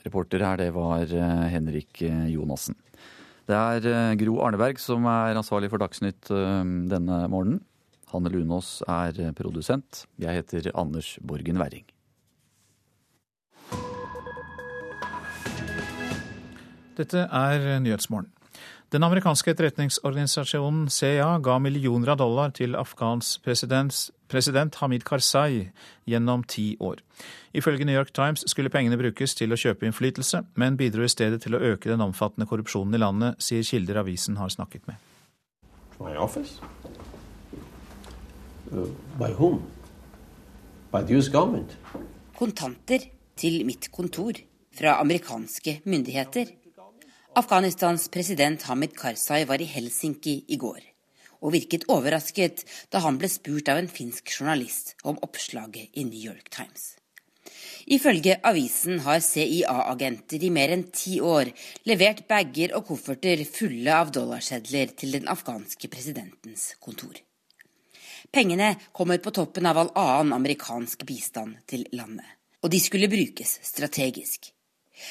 [0.07, 2.77] Reporter her, det var eh, Henrik eh, Jonassen.
[3.47, 7.65] Det er eh, Gro Arneberg som er ansvarlig for Dagsnytt denne morgenen.
[8.12, 10.05] Hanne Lunås er produsent.
[10.23, 11.87] Jeg heter Anders Borgen Werring.
[16.97, 18.35] Dette er Nyhetsmorgen.
[18.94, 23.96] Den amerikanske etterretningsorganisasjonen CIA ga millioner av dollar til Afghans president,
[24.30, 25.72] president Hamid Karzai
[26.06, 27.00] gjennom ti år.
[27.50, 31.42] Ifølge New York Times skulle pengene brukes til å kjøpe innflytelse, men bidro i stedet
[31.42, 35.02] til å øke den omfattende korrupsjonen i landet, sier kilder avisen har snakket med.
[35.98, 36.60] My office?
[38.70, 38.86] Uh,
[39.18, 39.64] by whom?
[40.92, 41.74] By the US government?
[42.38, 44.38] Kontanter til mitt kontor
[44.76, 46.54] fra amerikanske myndigheter
[47.36, 50.78] Afghanistans president Hamid Karzai var i Helsinki i går,
[51.44, 56.16] og virket overrasket da han ble spurt av en finsk journalist om oppslaget i New
[56.16, 56.94] York Times.
[57.92, 61.52] Ifølge avisen har CIA-agenter i mer enn ti år
[61.84, 67.20] levert bager og kofferter fulle av dollarsedler til den afghanske presidentens kontor.
[68.32, 72.26] Pengene kommer på toppen av all annen amerikansk bistand til landet,
[72.64, 74.54] og de skulle brukes strategisk.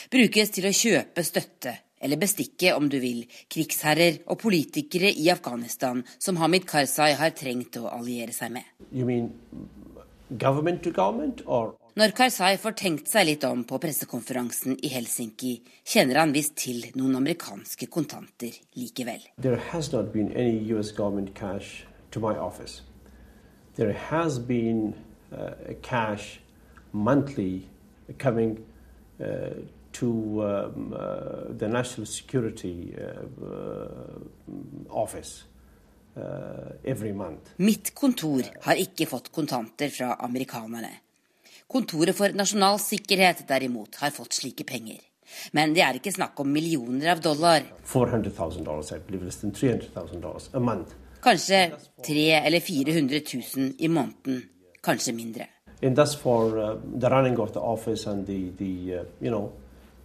[0.09, 6.03] Brukes til å kjøpe støtte eller bestikke, om du vil, krigsherrer og politikere i Afghanistan
[6.19, 8.67] som Hamid Karzai har trengt å alliere seg med.
[10.29, 11.41] Government government,
[11.95, 15.51] Når Karzai får tenkt seg litt om på pressekonferansen i Helsinki,
[15.85, 19.21] kjenner han visst til noen amerikanske kontanter likevel.
[19.37, 22.81] There has not been any US government cash to my office.
[23.75, 24.95] There has been
[25.31, 25.53] uh,
[25.83, 26.39] cash
[26.91, 27.67] monthly
[28.17, 28.57] coming
[29.21, 29.61] uh,
[29.99, 30.07] to
[30.43, 34.19] um, uh, the National Security uh, uh,
[34.89, 35.43] Office.
[37.57, 40.93] Mitt kontor har ikke fått kontanter fra amerikanerne.
[41.67, 45.01] Kontoret for nasjonal sikkerhet derimot har fått slike penger.
[45.51, 47.65] Men det er ikke snakk om millioner av dollar.
[51.25, 51.59] Kanskje
[52.05, 53.21] 300 eller 400
[53.57, 54.43] 000 i måneden.
[54.83, 55.49] Kanskje mindre.
[55.83, 59.51] And that's for uh, the running of the office and the, the uh, you know,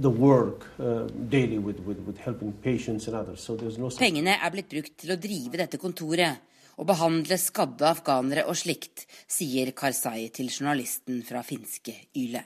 [3.98, 6.48] Pengene er blitt brukt til å drive dette kontoret
[6.80, 12.42] og behandle skadde afghanere og slikt, sier Karzai til journalisten fra finske Yle.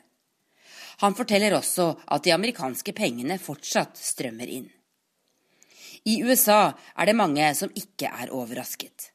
[1.01, 4.67] Han forteller også at de amerikanske pengene fortsatt strømmer inn.
[6.07, 9.11] I USA er det mange som ikke er overrasket.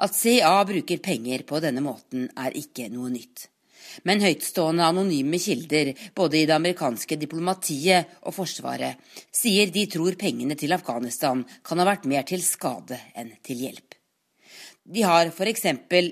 [0.00, 3.48] At CA bruker penger på denne måten, er ikke noe nytt.
[4.08, 9.00] Men høytstående anonyme kilder, både i det amerikanske diplomatiet og Forsvaret,
[9.32, 13.96] sier de tror pengene til Afghanistan kan ha vært mer til skade enn til hjelp.
[14.90, 15.66] De har f.eks.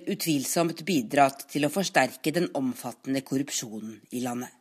[0.07, 4.53] utvilsomt bidratt til å forsterke den omfattende korrupsjonen i landet.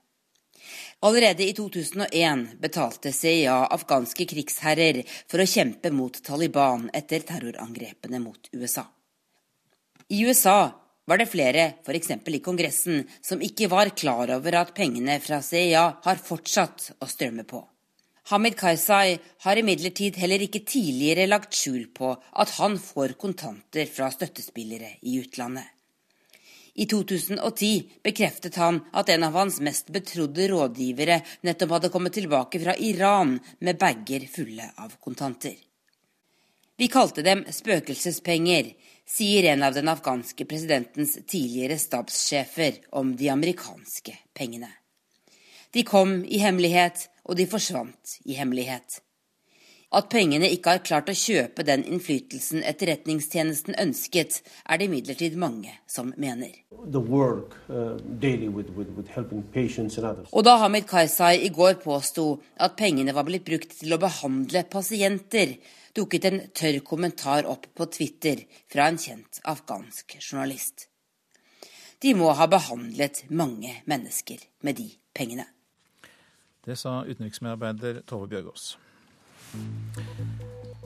[1.05, 8.49] Allerede i 2001 betalte CIA afghanske krigsherrer for å kjempe mot Taliban etter terrorangrepene mot
[8.57, 8.87] USA.
[10.09, 12.11] I USA var det flere, f.eks.
[12.27, 17.47] i Kongressen, som ikke var klar over at pengene fra CIA har fortsatt å strømme
[17.47, 17.63] på.
[18.27, 19.15] Hamid Karzai
[19.45, 25.15] har imidlertid heller ikke tidligere lagt skjul på at han får kontanter fra støttespillere i
[25.21, 25.63] utlandet.
[26.77, 32.59] I 2010 bekreftet han at en av hans mest betrodde rådgivere nettopp hadde kommet tilbake
[32.61, 35.55] fra Iran med bager fulle av kontanter.
[36.77, 38.75] Vi kalte dem spøkelsespenger,
[39.07, 44.69] sier en av den afghanske presidentens tidligere stabssjefer om de amerikanske pengene.
[45.71, 49.01] De kom i hemmelighet, og de forsvant i hemmelighet.
[49.95, 55.71] At pengene ikke har klart å kjøpe den innflytelsen etterretningstjenesten ønsket, er det imidlertid mange
[55.87, 56.51] som mener.
[56.75, 63.27] Work, uh, with, with, with og da Hamid Karzai i går påsto at pengene var
[63.27, 65.55] blitt brukt til å behandle pasienter,
[65.97, 70.87] dukket en tørr kommentar opp på Twitter fra en kjent afghansk journalist.
[72.01, 75.47] De må ha behandlet mange mennesker med de pengene.
[76.67, 78.75] Det sa utenriksmedarbeider Tove Bjørgaas.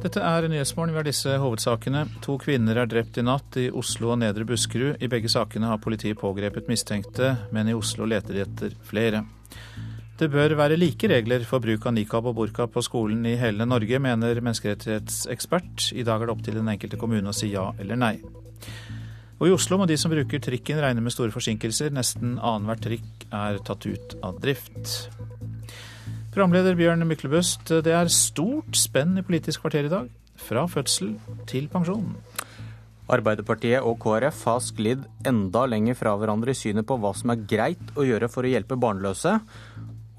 [0.02, 0.94] Dette er Nyhetsmorgen.
[0.94, 2.06] Vi har disse hovedsakene.
[2.26, 5.02] To kvinner er drept i natt i Oslo og Nedre Buskerud.
[5.02, 9.26] I begge sakene har politiet pågrepet mistenkte, men i Oslo leter de etter flere.
[10.22, 13.66] Det bør være like regler for bruk av nikab og burka på skolen i hele
[13.66, 15.88] Norge, mener menneskerettighetsekspert.
[15.98, 18.12] I dag er det opp til den enkelte kommune å si ja eller nei.
[19.42, 21.90] Og i Oslo må de som bruker trikken regne med store forsinkelser.
[21.98, 24.92] Nesten annenhver trikk er tatt ut av drift.
[26.36, 30.12] Programleder Bjørn Myklebøst, det er stort spenn i Politisk kvarter i dag.
[30.38, 31.16] Fra fødsel
[31.50, 32.14] til pensjon.
[33.12, 37.42] Arbeiderpartiet og KrF har sklidd enda lenger fra hverandre i synet på hva som er
[37.50, 39.40] greit å gjøre for å hjelpe barnløse.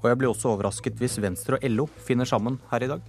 [0.03, 3.03] Og jeg blir også overrasket hvis Venstre og LO finner sammen her i dag.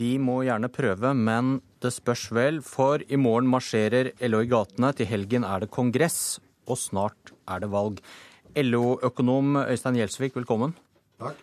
[0.00, 4.92] De må gjerne prøve, men det spørs vel, for i morgen marsjerer LO i gatene.
[4.96, 6.38] Til helgen er det kongress,
[6.68, 8.00] og snart er det valg.
[8.56, 10.72] LO-økonom Øystein Gjelsvik, velkommen.
[11.20, 11.36] Takk.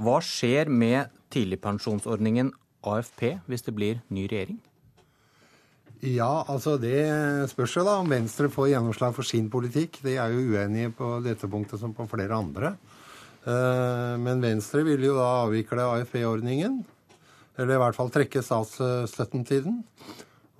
[0.00, 2.54] Hva skjer med tidligpensjonsordningen
[2.88, 4.60] AFP hvis det blir ny regjering?
[6.00, 6.96] Ja, altså det
[7.50, 9.98] spørs jo da om Venstre får gjennomslag for sin politikk.
[10.00, 12.72] De er jo uenige på dette punktet som på flere andre.
[13.44, 16.78] Eh, men Venstre vil jo da avvikle AFP-ordningen.
[17.60, 19.82] Eller i hvert fall trekke statsstøtten til den.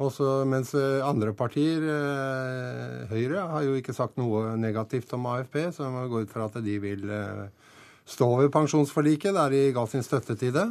[0.01, 5.71] Også, mens eh, andre partier, eh, Høyre, har jo ikke sagt noe negativt om AFP,
[5.73, 7.09] så man gå ut fra at de vil
[8.05, 10.69] stå ved pensjonsforliket, der de ga sin støtte til det.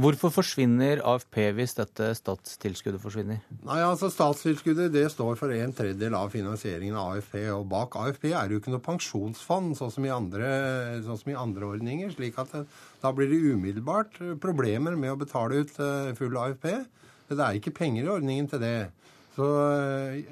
[0.00, 3.42] Hvorfor forsvinner AFP hvis dette statstilskuddet forsvinner?
[3.60, 7.36] Nei, altså Statstilskuddet det står for en tredjedel av finansieringen av AFP.
[7.52, 11.68] Og bak AFP er det jo ikke noe pensjonsfond, sånn som sånn som i andre
[11.68, 12.08] ordninger.
[12.16, 12.64] slik at det,
[13.04, 15.76] da blir det umiddelbart problemer med å betale ut
[16.16, 16.68] full AFP.
[17.28, 18.90] Det er ikke penger i ordningen til det.
[19.36, 19.44] Så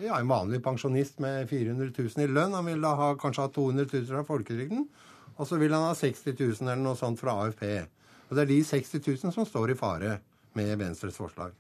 [0.01, 3.53] ja, En vanlig pensjonist med 400 000 i lønn han vil da ha, kanskje ha
[3.53, 4.89] 200 000 fra folketrygden.
[5.37, 7.85] Og så vil han ha 60 000 eller noe sånt fra AFP.
[8.31, 10.15] Og det er de 60 000 som står i fare
[10.55, 11.53] med Venstres forslag.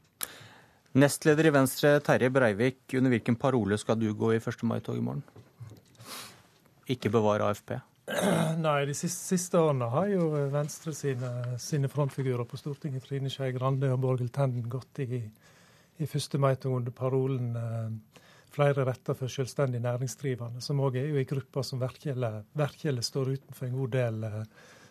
[0.98, 4.64] Nestleder i Venstre, Terje Breivik, under hvilken parole skal du gå i 1.
[4.66, 5.22] mai-tog i morgen?
[6.90, 7.76] Ikke bevare AFP?
[8.64, 11.30] Nei, de siste, siste, årene har jo Venstre sine,
[11.62, 16.38] sine frontfigurer på Stortinget, Trine Skei Grande og Borghild Tenden, gått i, i 1.
[16.42, 21.62] mai-tog under parolen eh, flere retter for selvstendig næringsdrivende, som òg er jo i gruppa
[21.66, 24.42] som virkelig står utenfor en god del eh,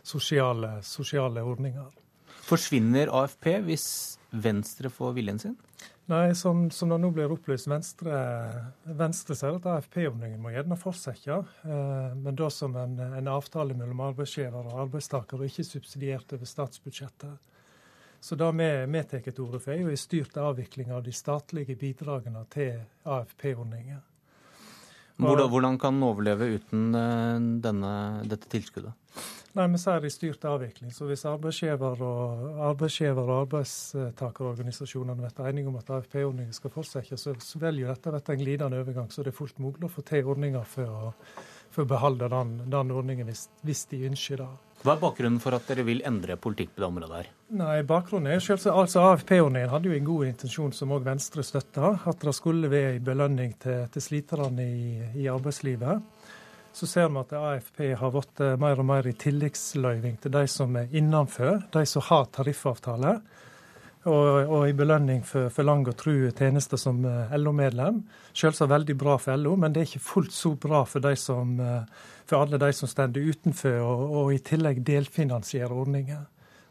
[0.09, 1.89] sosiale, sosiale ordninger.
[2.49, 3.87] Forsvinner AFP hvis
[4.31, 5.57] Venstre får viljen sin?
[6.09, 8.15] Nei, som, som det nå blir opplyst, Venstre,
[8.97, 11.35] Venstre sier at AFP-ordningen må gjerne fortsette,
[11.69, 16.49] eh, men da som en, en, avtale mellom arbeidsgiver og arbeidstaker, og ikke subsidiert over
[16.49, 17.53] statsbudsjettet.
[18.19, 21.77] Så det vi, tar til orde for, er jo en styrt avvikling av de statlige
[21.77, 24.01] bidragene til AFP-ordningen.
[25.19, 26.89] Hvordan, hvordan kan den overleve uten
[27.61, 27.91] denne,
[28.31, 28.95] dette tilskuddet?
[29.57, 30.91] Nei, Vi sier i styrt avvikling.
[30.93, 37.33] Så hvis arbeidsgiver og, arbeidsgiver og arbeidstakerorganisasjonene blir enige om at AFP-ordningen skal fortsette, så,
[37.41, 39.09] så vil jo dette bli en glidende overgang.
[39.11, 41.13] Så det er fullt mulig å få til ordninger for å,
[41.73, 44.49] for å beholde den, den ordningen hvis, hvis, de ønsker det.
[44.79, 47.31] Hva er bakgrunnen for at dere vil endre politikk på det området her?
[47.59, 51.97] Nei, bakgrunnen er selvsagt, altså AFP-ordningen hadde jo en god intensjon som òg Venstre støtta.
[52.07, 56.05] At det skulle være en belønning til, til sliterne i, i arbeidslivet
[56.73, 60.45] så ser vi at AFP har blitt eh, mer og mer i tilleggsløyving til de
[60.51, 63.19] som er innenfor, de som har tariffavtale.
[64.07, 67.99] Og, og i belønning for, for lang og tru tjenester som eh, LO-medlem.
[68.31, 71.57] Selvsagt veldig bra for LO, men det er ikke fullt så bra for, de som,
[71.59, 76.25] eh, for alle de som står utenfor, og, og, i tillegg delfinansierer ordninger.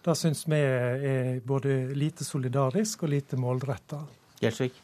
[0.05, 4.05] Det syns vi er både lite solidarisk og lite målretta.
[4.41, 4.77] Gjelsvik?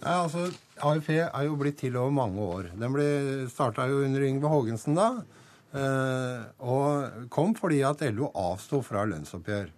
[0.00, 0.48] Nei, altså,
[0.80, 2.70] AFP er jo blitt til over mange år.
[2.78, 3.06] Den ble
[3.52, 5.10] starta jo under Yngve Haagensen da.
[5.70, 9.68] Eh, og kom fordi at LO avsto fra lønnsoppgjør.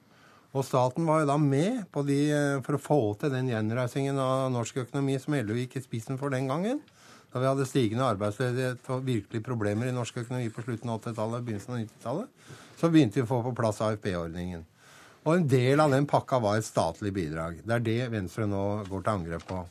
[0.52, 2.19] Og staten var jo da med på de,
[2.64, 6.32] for å få til den gjenreisingen av norsk økonomi som LO gikk i spissen for
[6.32, 6.82] den gangen.
[7.32, 11.40] Da vi hadde stigende arbeidsledighet og virkelig problemer i norsk økonomi på slutten av 80-tallet
[11.40, 14.66] og begynnelsen av 90-tallet, så begynte vi å få på plass AFP-ordningen.
[15.22, 17.62] Og en del av den pakka var et statlig bidrag.
[17.64, 19.62] Det er det Venstre nå går til angrep på.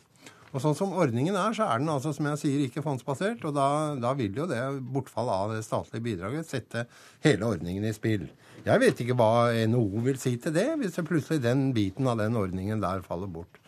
[0.51, 3.43] Og sånn som ordningen er, så er den altså, som jeg sier, ikke fondsbasert.
[3.47, 3.67] Og da,
[3.99, 4.59] da vil jo det
[4.91, 6.85] bortfallet av det statlige bidraget sette
[7.23, 8.25] hele ordningen i spill.
[8.65, 12.19] Jeg vet ikke hva NHO vil si til det, hvis det plutselig den biten av
[12.19, 13.60] den ordningen der faller bort.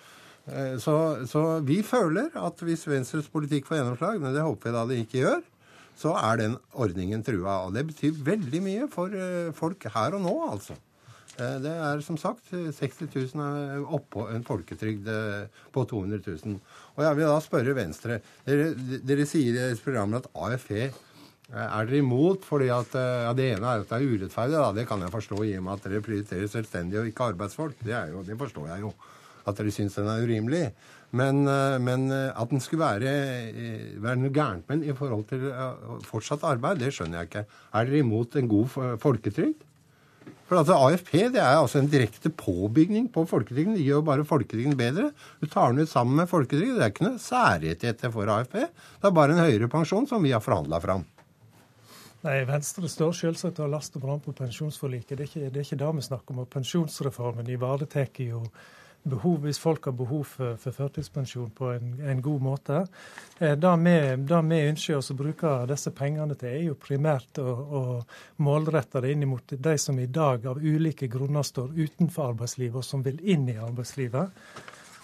[0.52, 0.96] Eh, så,
[1.30, 5.02] så vi føler at hvis Venstres politikk får gjennomslag, men det håper vi da det
[5.06, 5.44] ikke gjør,
[6.00, 7.62] så er den ordningen trua.
[7.68, 10.76] Og det betyr veldig mye for eh, folk her og nå, altså.
[11.38, 13.08] Eh, det er som sagt 60
[13.38, 15.08] 000 oppå en folketrygd
[15.74, 16.60] på 200 000.
[16.98, 18.20] Og jeg vil da spørre Venstre.
[18.46, 18.74] Dere,
[19.08, 20.76] dere sier i programmet at AFP
[21.54, 24.60] Er dere imot fordi at ja, Det ene er at det er urettferdig.
[24.60, 27.82] da, Det kan jeg forstå i og med at dere prioriterer selvstendige og ikke arbeidsfolk.
[27.82, 28.94] Det, jo, det forstår jeg jo.
[29.44, 30.66] At dere syns den er urimelig.
[31.14, 31.44] Men,
[31.86, 33.12] men at den skulle være,
[34.02, 35.44] være noe gærent med den i forhold til
[36.08, 37.44] fortsatt arbeid, det skjønner jeg ikke.
[37.70, 39.62] Er dere imot en god folketrygd?
[40.54, 43.78] For altså AFP det er altså en direkte påbygning på folketrygden.
[43.78, 45.08] Det gjør bare folketrygden bedre.
[45.42, 46.76] Du tar den ut sammen med folketrygden.
[46.78, 48.60] Det er ikke noe særrettigheter for AFP.
[48.60, 51.08] Det er bare en høyere pensjon som vi har forhandla fram.
[52.24, 55.18] Nei, Venstre står selvsagt og laster brann på pensjonsforliket.
[55.18, 56.44] Det er, ikke, det er ikke det vi snakker om.
[56.44, 58.44] Og pensjonsreformen ivaretar jo
[59.04, 62.82] behov, hvis folk har behov for, for førtidspensjon på en, en, god måte.
[63.40, 67.82] Eh, det, vi, ønsker oss å bruke disse pengene til, er jo primært å, å
[68.44, 72.88] målrette det inn mot de som i dag av ulike grunner står utenfor arbeidslivet, og
[72.88, 74.40] som vil inn i arbeidslivet.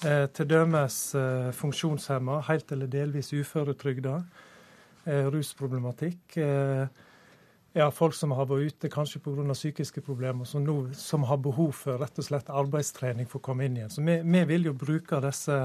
[0.08, 4.16] Eh, dømes eh, funksjonshemma, helt eller delvis uføretrygda,
[5.06, 6.40] eh, rusproblematikk.
[6.40, 7.08] Eh,
[7.74, 9.46] ja, folk som har vært ute kanskje pga.
[9.54, 13.66] psykiske problemer, som, nå, som har behov for rett og slett arbeidstrening for å komme
[13.66, 13.94] inn igjen.
[13.94, 15.58] Så vi, vi vil jo bruke disse,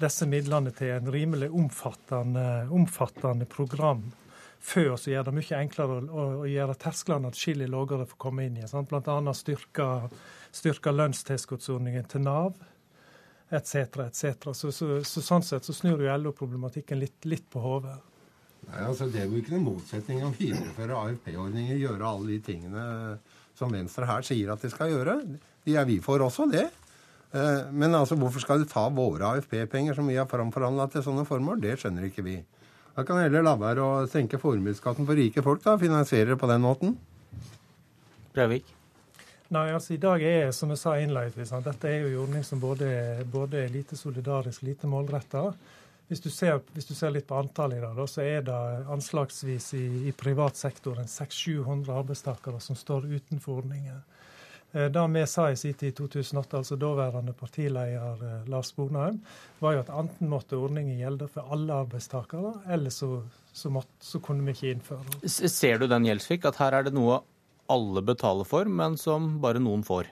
[0.00, 4.10] disse, midlene til en rimelig omfattende, omfattende program
[4.60, 8.44] før så gjør det mye enklere å, å, gjøre tersklene atskillig lavere for å komme
[8.44, 8.84] inn igjen.
[8.90, 9.32] Bl.a.
[9.32, 9.86] styrke,
[10.52, 12.58] styrke lønnstilskuddsordningen til Nav
[13.50, 13.74] etc.
[14.06, 14.52] etc.
[14.52, 17.96] Så, så, så, sånn sett så snur jo LO-problematikken litt, litt på hodet.
[18.70, 22.84] Nei, altså Det er jo ikke noen motsetning å videreføre AFP-ordninger, gjøre alle de tingene
[23.58, 25.16] som Venstre her sier at de skal gjøre.
[25.66, 26.68] De er vi for også, det.
[27.32, 31.26] Eh, men altså, hvorfor skal de ta våre AFP-penger som vi har framforhandla til sånne
[31.28, 31.60] formål?
[31.62, 32.40] Det skjønner ikke vi.
[32.96, 35.76] Da kan vi heller la være å senke formuesskatten for rike folk, da.
[35.78, 36.96] Finansiere det på den måten.
[38.34, 38.76] Breivik?
[39.50, 42.60] Nei, altså I dag er som jeg sa innledningsvis, dette er jo en ordning som
[42.62, 42.86] både,
[43.26, 45.48] både er lite solidarisk, lite målretta.
[46.10, 48.54] Hvis du, ser, hvis du ser litt på antallet i dag, så er det
[48.90, 54.00] anslagsvis i, i privat sektor 600-700 arbeidstakere som står utenfor ordningen.
[54.72, 59.20] Eh, det vi sa i sin tid i 2008, altså daværende partileder eh, Lars Bonheim,
[59.62, 63.12] var jo at enten måtte ordningen gjelde for alle arbeidstakere, eller så,
[63.52, 65.30] så, måtte, så kunne vi ikke innføre den.
[65.30, 67.20] Ser du den, Gjelsvik, at her er det noe
[67.70, 70.10] alle betaler for, men som bare noen får?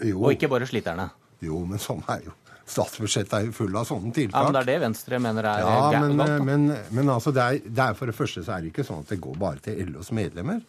[0.00, 0.22] Jo.
[0.24, 1.10] Og ikke bare sliterne?
[1.44, 2.32] Jo, men sånn er jo
[2.66, 4.40] Statsbudsjettet er jo full av sånne tiltak.
[4.40, 6.42] Ja, Men det er det Venstre mener er ja, men, galt?
[6.48, 6.66] Men,
[6.98, 9.12] men altså, det er, det er, for det første så er det ikke sånn at
[9.14, 10.64] det går bare til LOs medlemmer.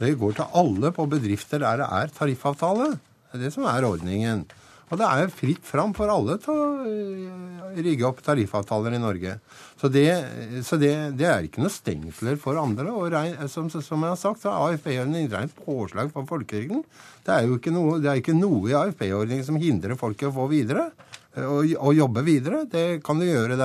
[0.00, 2.92] Det går til alle på bedrifter der det er tariffavtale.
[3.30, 4.46] Det er det som er ordningen.
[4.90, 9.36] Og det er fritt fram for alle til å eh, rigge opp tariffavtaler i Norge.
[9.78, 10.06] Så det,
[10.66, 12.90] så det, det er ikke noe stengsler for andre.
[12.90, 16.82] Og rein, som, som, jeg har sagt, så er AFP-ordningen rent påslag for folketrygden.
[17.26, 20.30] Det er jo ikke noe, det er ikke noe i AFP-ordningen som hindrer folk i
[20.30, 20.90] å få videre
[21.38, 22.64] og, jobbe videre.
[22.70, 23.58] Det kan du gjøre.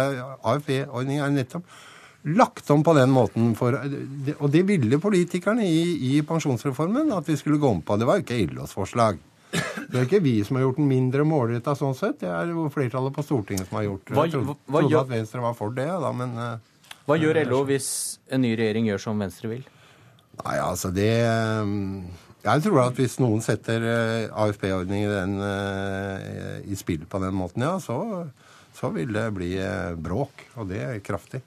[0.44, 1.70] AFP-ordningen er nettopp
[2.26, 3.54] lagt om på den måten.
[3.58, 3.78] For,
[4.40, 7.98] og det ville politikerne i, i, pensjonsreformen at vi skulle gå om på.
[7.98, 9.22] Det var jo ikke LOs forslag.
[9.56, 12.20] Det er ikke vi som har gjort den mindre målretta sånn sett.
[12.24, 14.18] Det er jo flertallet på Stortinget som har gjort det.
[14.18, 17.88] Jeg trodde, trodde at Venstre var for det, da, men uh, Hva gjør LO hvis
[18.34, 19.64] en ny regjering gjør som Venstre vil?
[20.42, 21.12] Nei, altså det
[21.64, 22.04] um,
[22.46, 27.80] jeg tror at hvis noen setter eh, AFP-ordningen uh, i spill på den måten, ja,
[27.82, 27.98] så,
[28.76, 30.46] så vil det bli uh, bråk.
[30.62, 31.42] Og det er kraftig.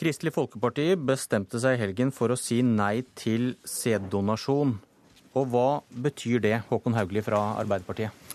[0.00, 4.78] Kristelig Folkeparti bestemte seg i helgen for å si nei til sæddonasjon.
[5.36, 5.68] Og hva
[6.06, 8.29] betyr det, Håkon Haugli fra Arbeiderpartiet?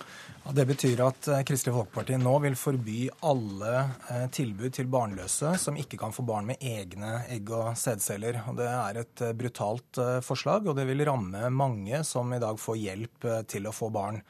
[0.54, 3.72] Det betyr at eh, Kristelig Folkeparti nå vil forby alle
[4.14, 8.38] eh, tilbud til barnløse som ikke kan få barn med egne egg- og sædceller.
[8.54, 12.78] Det er et eh, brutalt forslag, og det vil ramme mange som i dag får
[12.78, 14.22] hjelp til å få barn.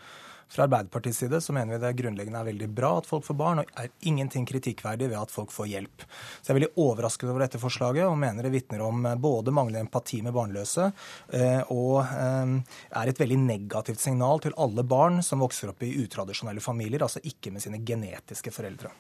[0.48, 3.62] Fra Arbeiderpartiets side så mener vi det grunnleggende er veldig bra at folk får barn,
[3.64, 6.06] og er ingenting kritikkverdig ved at folk får hjelp.
[6.06, 9.54] Så jeg er veldig overrasket over dette forslaget, og mener det vitner om eh, både
[9.56, 10.92] manglende empati med barnløse
[11.34, 15.96] eh, og eh, er et veldig negativt signal til alle barn som vokser opp i
[16.06, 18.94] utradisjonelle familier, altså ikke med sine genetiske foreldre.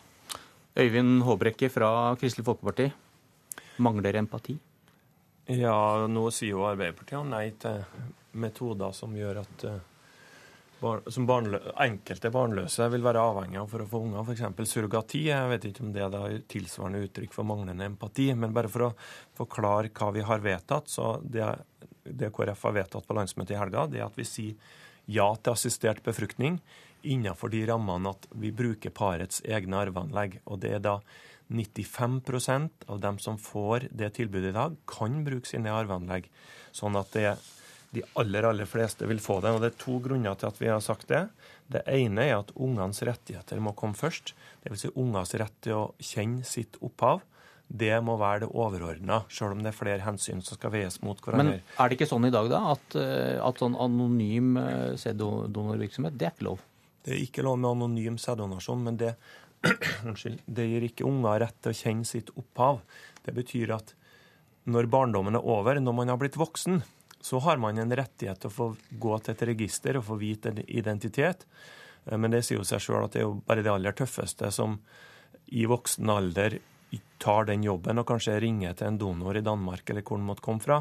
[0.75, 1.89] Øyvind Håbrekke fra
[2.19, 2.89] Kristelig Folkeparti.
[3.85, 4.57] Mangler empati?
[5.55, 7.83] Ja, nå sier jo Arbeiderpartiet nei til
[8.35, 9.65] metoder som gjør at
[11.11, 14.71] som barnlø enkelte barnløse vil være avhengig av for å få unger, f.eks.
[14.71, 15.25] surrogati.
[15.29, 18.29] Jeg vet ikke om det er tilsvarende uttrykk for manglende empati.
[18.37, 18.93] Men bare for å
[19.37, 21.47] forklare hva vi har vedtatt, så det,
[22.03, 25.53] det KrF har vedtatt på landsmøtet i helga, det er at vi sier ja til
[25.53, 26.57] assistert befruktning
[27.05, 30.39] innenfor de rammene at vi bruker parets egne arveanlegg.
[30.49, 30.99] Og det er da
[31.53, 36.29] 95% av dem som får det tilbudet i dag, kan bruke sine arveanlegg.
[36.75, 37.35] Sånn at det
[37.95, 39.53] de aller, aller fleste vil få det.
[39.55, 41.27] Og Det er to grunner til at vi har sagt det.
[41.71, 44.33] Det ene er at ungenes rettigheter må komme først.
[44.65, 44.85] Dvs.
[44.85, 47.23] Si ungers rett til å kjenne sitt opphav.
[47.65, 51.17] Det må være det overordna, selv om det er flere hensyn som skal veies mot
[51.17, 51.57] hverandre.
[51.57, 56.13] Men er det ikke sånn i dag, da, at, eh, at sånn anonym eh, sæddonorvirksomhet,
[56.13, 56.61] det er ikke lov?
[57.05, 59.15] Det er ikke lov med anonym sæddonasjon, men det,
[60.59, 62.83] det gir ikke unger rett til å kjenne sitt opphav.
[63.25, 63.95] Det betyr at
[64.69, 66.83] når barndommen er over, når man har blitt voksen,
[67.25, 68.69] så har man en rettighet til å få
[69.01, 71.47] gå til et register og få vite en identitet.
[72.05, 74.51] Eh, men det sier jo seg sjøl at det er jo bare det aller tøffeste
[74.53, 74.77] som
[75.57, 76.59] i voksen alder
[77.21, 80.45] tar den jobben og kanskje ringer til en donor i Danmark eller hvor den måtte
[80.45, 80.77] komme fra,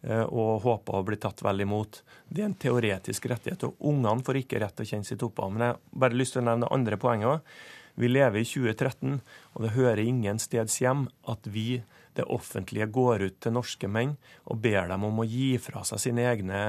[0.00, 2.00] eh, og håper å bli tatt vel imot.
[2.28, 3.68] Det er en teoretisk rettighet.
[3.68, 5.52] og Ungene får ikke rett til å kjenne sitt opphav.
[5.52, 7.54] Men jeg har bare lyst til å nevne det andre poenget òg.
[8.00, 9.20] Vi lever i 2013,
[9.52, 11.82] og det hører ingen steds hjem at vi
[12.18, 16.02] det offentlige går ut til norske menn og ber dem om å gi fra seg
[16.02, 16.62] sine egne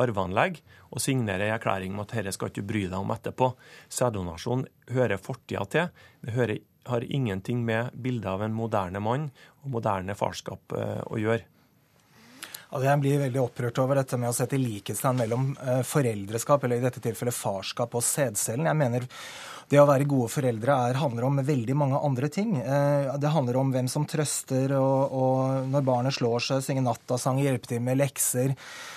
[0.00, 3.52] arveanlegg og signere en erklæring om at dette skal ikke bry deg om etterpå.
[3.92, 5.88] Sæddonasjon hører fortida til.
[6.24, 6.58] Det hører,
[6.88, 9.30] har ingenting med bildet av en moderne mann
[9.62, 11.44] og moderne farskap eh, å gjøre.
[12.70, 16.78] Altså jeg blir veldig opprørt over dette med å sette likhetstegn mellom eh, foreldreskap, eller
[16.78, 18.68] i dette tilfellet farskap, og sædcellen.
[18.70, 19.08] Jeg mener
[19.70, 22.56] det å være gode foreldre er, handler om veldig mange andre ting.
[22.58, 27.38] Eh, det handler om hvem som trøster, og, og når barnet slår seg, synge nattasang,
[27.38, 28.56] hjelpe til med lekser,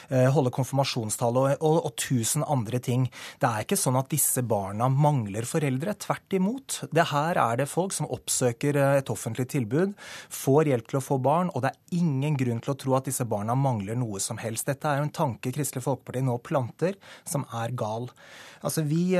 [0.09, 3.05] eh, holde konfirmasjonstall og, og, og, tusen andre ting.
[3.37, 5.93] Det er ikke sånn at disse barna mangler foreldre.
[6.01, 6.79] Tvert imot.
[6.89, 9.93] Det her er det folk som oppsøker eh, et offentlig tilbud,
[10.33, 13.11] får hjelp til å få barn, og det er ingen grunn til å tro at
[13.11, 14.71] disse barna mangler noe som helst.
[14.71, 16.97] Dette er jo en tanke Kristelig Folkeparti nå planter,
[17.29, 18.09] som er gal.
[18.65, 19.11] Altså, vi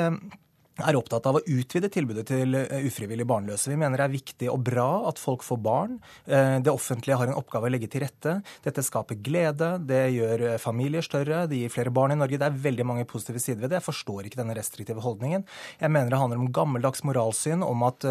[0.81, 3.69] er opptatt av å utvide tilbudet til eh, ufrivillig barnløse.
[3.69, 5.99] Vi mener det er viktig og bra at folk får barn.
[6.25, 8.39] Eh, det offentlige har en oppgave å legge til rette.
[8.65, 12.39] Dette skaper glede, det gjør eh, familier større, det gir flere barn i Norge.
[12.41, 13.81] Det er veldig mange positive sider ved det.
[13.81, 15.45] Jeg forstår ikke denne restriktive holdningen.
[15.77, 18.07] Jeg mener det handler om gammeldags moralsyn om at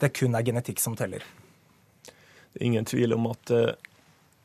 [0.00, 1.24] det kun er genetikk som teller.
[2.06, 3.50] Det er ingen tvil om at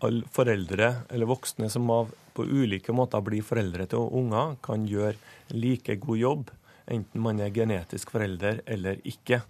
[0.02, 1.86] alle foreldre eller voksne som
[2.34, 5.14] på ulike måter blir foreldre til unger, kan gjøre
[5.54, 6.52] like god jobb
[6.86, 9.42] enten man er genetisk forelder eller ikke.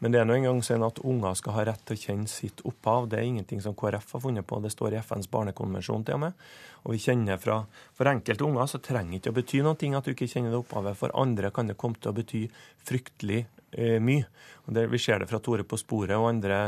[0.00, 2.62] Men det er nå engang sånn at unger skal ha rett til å kjenne sitt
[2.64, 3.10] opphav.
[3.12, 6.22] Det er ingenting som KrF har funnet på, det står i FNs barnekonvensjon til og
[6.22, 6.46] med.
[6.86, 7.58] Og vi kjenner fra,
[7.92, 10.62] For enkelte unger så trenger det ikke å bety noe at du ikke kjenner det
[10.62, 10.96] opphavet.
[10.96, 12.46] For andre kan det komme til å bety
[12.88, 13.42] fryktelig
[13.76, 14.24] eh, mye.
[14.64, 16.62] Det, Vi ser det fra Tore på sporet og andre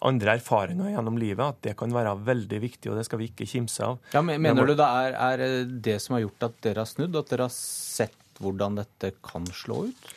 [0.00, 3.48] andre erfaringer gjennom livet, at det kan være veldig viktig, og det skal vi ikke
[3.48, 3.98] kimse av.
[4.14, 7.18] Ja, men Mener du det er, er det som har gjort at dere har snudd,
[7.20, 10.10] at dere har sett hvordan dette kan slå ut?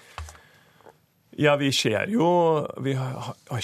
[1.35, 2.25] Ja, vi ser, jo,
[2.85, 2.93] vi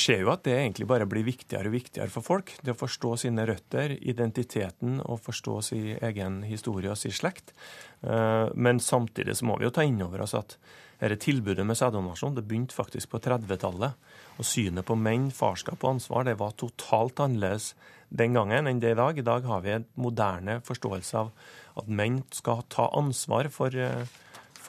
[0.02, 2.56] ser jo at det egentlig bare blir viktigere og viktigere for folk.
[2.66, 7.54] Det å forstå sine røtter, identiteten og forstå sin egen historie og sin slekt.
[8.02, 10.56] Eh, men samtidig så må vi jo ta inn over oss at
[11.00, 14.10] dette tilbudet med sæddonasjon det begynte faktisk på 30-tallet.
[14.42, 17.76] Og synet på menn, farskap og ansvar det var totalt annerledes
[18.10, 19.14] den gangen enn det i dag.
[19.14, 21.30] I dag har vi en moderne forståelse av
[21.78, 24.10] at menn skal ta ansvar for uh,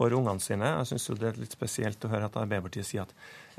[0.01, 0.73] for ungene sine.
[0.79, 3.13] Jeg syns det er litt spesielt å høre at Arbeiderpartiet sier at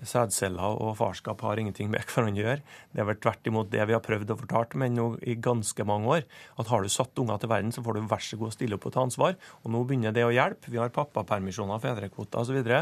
[0.10, 2.66] sædceller og farskap har ingenting med hverandre å gjøre.
[2.90, 5.86] Det er vel tvert imot det vi har prøvd å fortalt menn nå i ganske
[5.86, 6.26] mange år.
[6.62, 8.90] At har du satt unger til verden, så får du vær så god stille opp
[8.90, 9.38] og ta ansvar.
[9.62, 10.74] Og nå begynner det å hjelpe.
[10.74, 12.74] Vi har pappapermisjoner, fedrekvoter osv.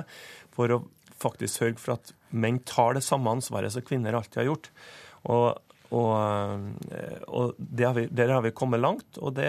[0.55, 0.83] for å
[1.19, 4.71] faktisk sørge for at menn tar det samme ansvaret som kvinner alltid har gjort.
[5.27, 5.59] Og
[5.95, 9.47] og, eh, og Der har vi kommet langt, og det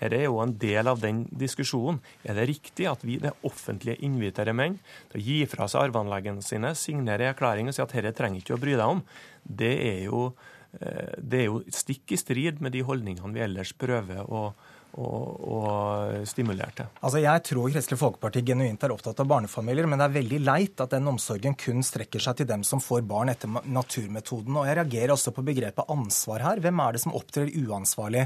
[0.00, 2.00] her er jo en del av den diskusjonen.
[2.24, 4.78] Er det riktig at vi det offentlige inviterer menn
[5.10, 8.56] til å gi fra seg arveanleggene sine, signere erklæring og si at dette trenger ikke
[8.56, 9.02] å bry deg om?
[9.44, 10.34] Det er jo,
[10.80, 14.52] eh, det er jo stikk i strid med de holdningene vi ellers prøver å
[14.96, 16.88] og, og stimulerte.
[17.02, 20.82] Altså, Jeg tror Kristelig Folkeparti genuint er opptatt av barnefamilier, men det er veldig leit
[20.82, 24.56] at den omsorgen kun strekker seg til dem som får barn etter naturmetoden.
[24.56, 26.62] Og Jeg reagerer også på begrepet ansvar her.
[26.64, 28.24] Hvem er det som opptrer uansvarlig?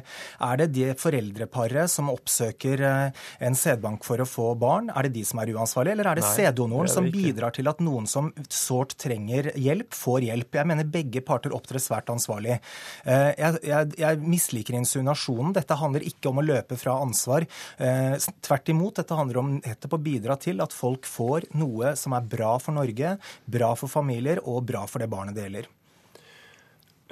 [0.48, 4.92] Er det de foreldreparet som oppsøker eh, en sædbank for å få barn?
[4.94, 8.08] Er det de som er uansvarlige, eller er det sæddonoren som bidrar til at noen
[8.10, 10.60] som sårt trenger hjelp, får hjelp?
[10.62, 12.60] Jeg mener begge parter opptrer svært ansvarlig.
[13.04, 15.52] Eh, jeg, jeg, jeg misliker insinuasjonen.
[15.58, 17.46] Dette handler ikke om å løpe løpe fra ansvar.
[17.78, 22.16] Eh, tvert imot, dette handler om nettopp å bidra til at folk får noe som
[22.16, 25.70] er bra for Norge, bra for familier og bra for det barnet det gjelder.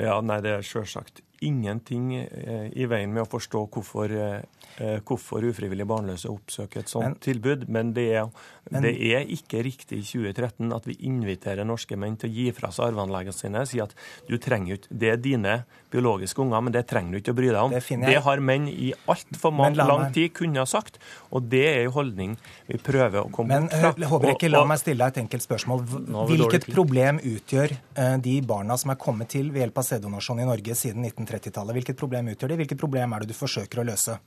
[0.01, 4.13] Ja, nei, Det er selvsagt ingenting i veien med å forstå hvorfor,
[4.79, 8.29] hvorfor ufrivillig barnløse oppsøker et sånt men, tilbud, men det, er,
[8.71, 12.47] men det er, ikke riktig i 2013 at vi inviterer norske menn til å gi
[12.57, 13.95] fra seg arveanleggene sine og si at
[14.29, 15.61] du trenger ut, det er dine
[15.93, 17.75] biologiske unger, men det trenger du ikke å bry deg om.
[17.75, 21.01] Det, det har menn i altfor lang tid kunne ha sagt,
[21.35, 22.37] og det er en holdning
[22.69, 24.11] vi prøver å komme men, bort fra.
[24.11, 25.85] Håbrekke, la meg stille deg et enkelt spørsmål.
[26.31, 27.77] Hvilket problem utgjør
[28.25, 31.77] de barna som er kommet til ved hjelp av sæddonasjon i Norge siden 1930-tallet?
[31.81, 32.61] Hvilket problem utgjør de?
[32.63, 34.21] Hvilket problem er det du forsøker å løse?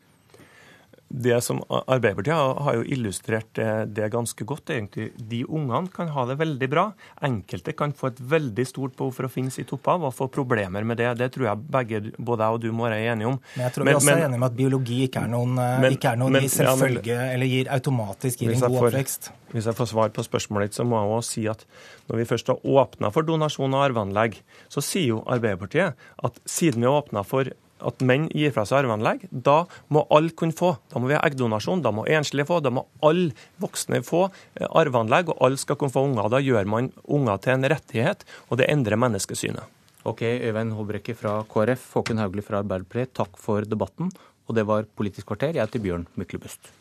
[1.14, 5.12] Det som Arbeiderpartiet har jo illustrert det ganske godt, egentlig.
[5.18, 6.88] De ungene kan ha det veldig bra.
[7.22, 10.88] Enkelte kan få et veldig stort behov for å finne sitt opphav og få problemer
[10.90, 11.12] med det.
[11.22, 13.38] Det tror jeg begge, både jeg og du må være enige om.
[13.54, 15.78] Men jeg tror vi også men, er enige om at biologi ikke er noen, eh,
[15.84, 19.32] men, ikke er noen men, selvfølge, ja, eller gir automatisk gir en god får, oppvekst.
[19.54, 21.66] Hvis jeg får svar på spørsmålet ditt, så må jeg også si at
[22.10, 24.40] når vi først har åpna for donasjon av arveanlegg,
[24.74, 25.94] så sier jo Arbeiderpartiet
[26.26, 27.54] at siden vi har åpna for
[27.86, 30.74] at menn gir fra seg arveanlegg, da må alle kunne få.
[30.92, 33.32] Da må vi ha eggdonasjon, da må enslige få, da må alle
[33.64, 36.30] voksne få eh, arveanlegg, og alle skal kunne få unger.
[36.34, 39.80] Da gjør man unger til en rettighet, og det endrer menneskesynet.
[40.04, 44.12] Ok, Øyvind Håbrekke fra KrF, Håkon Haugli fra Arbeiderpartiet, takk for debatten.
[44.50, 45.56] Og det var Politisk kvarter.
[45.56, 46.74] Jeg heter Bjørn Myklebust.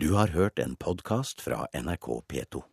[0.00, 2.69] Du har hørt en podkast fra NRK P2.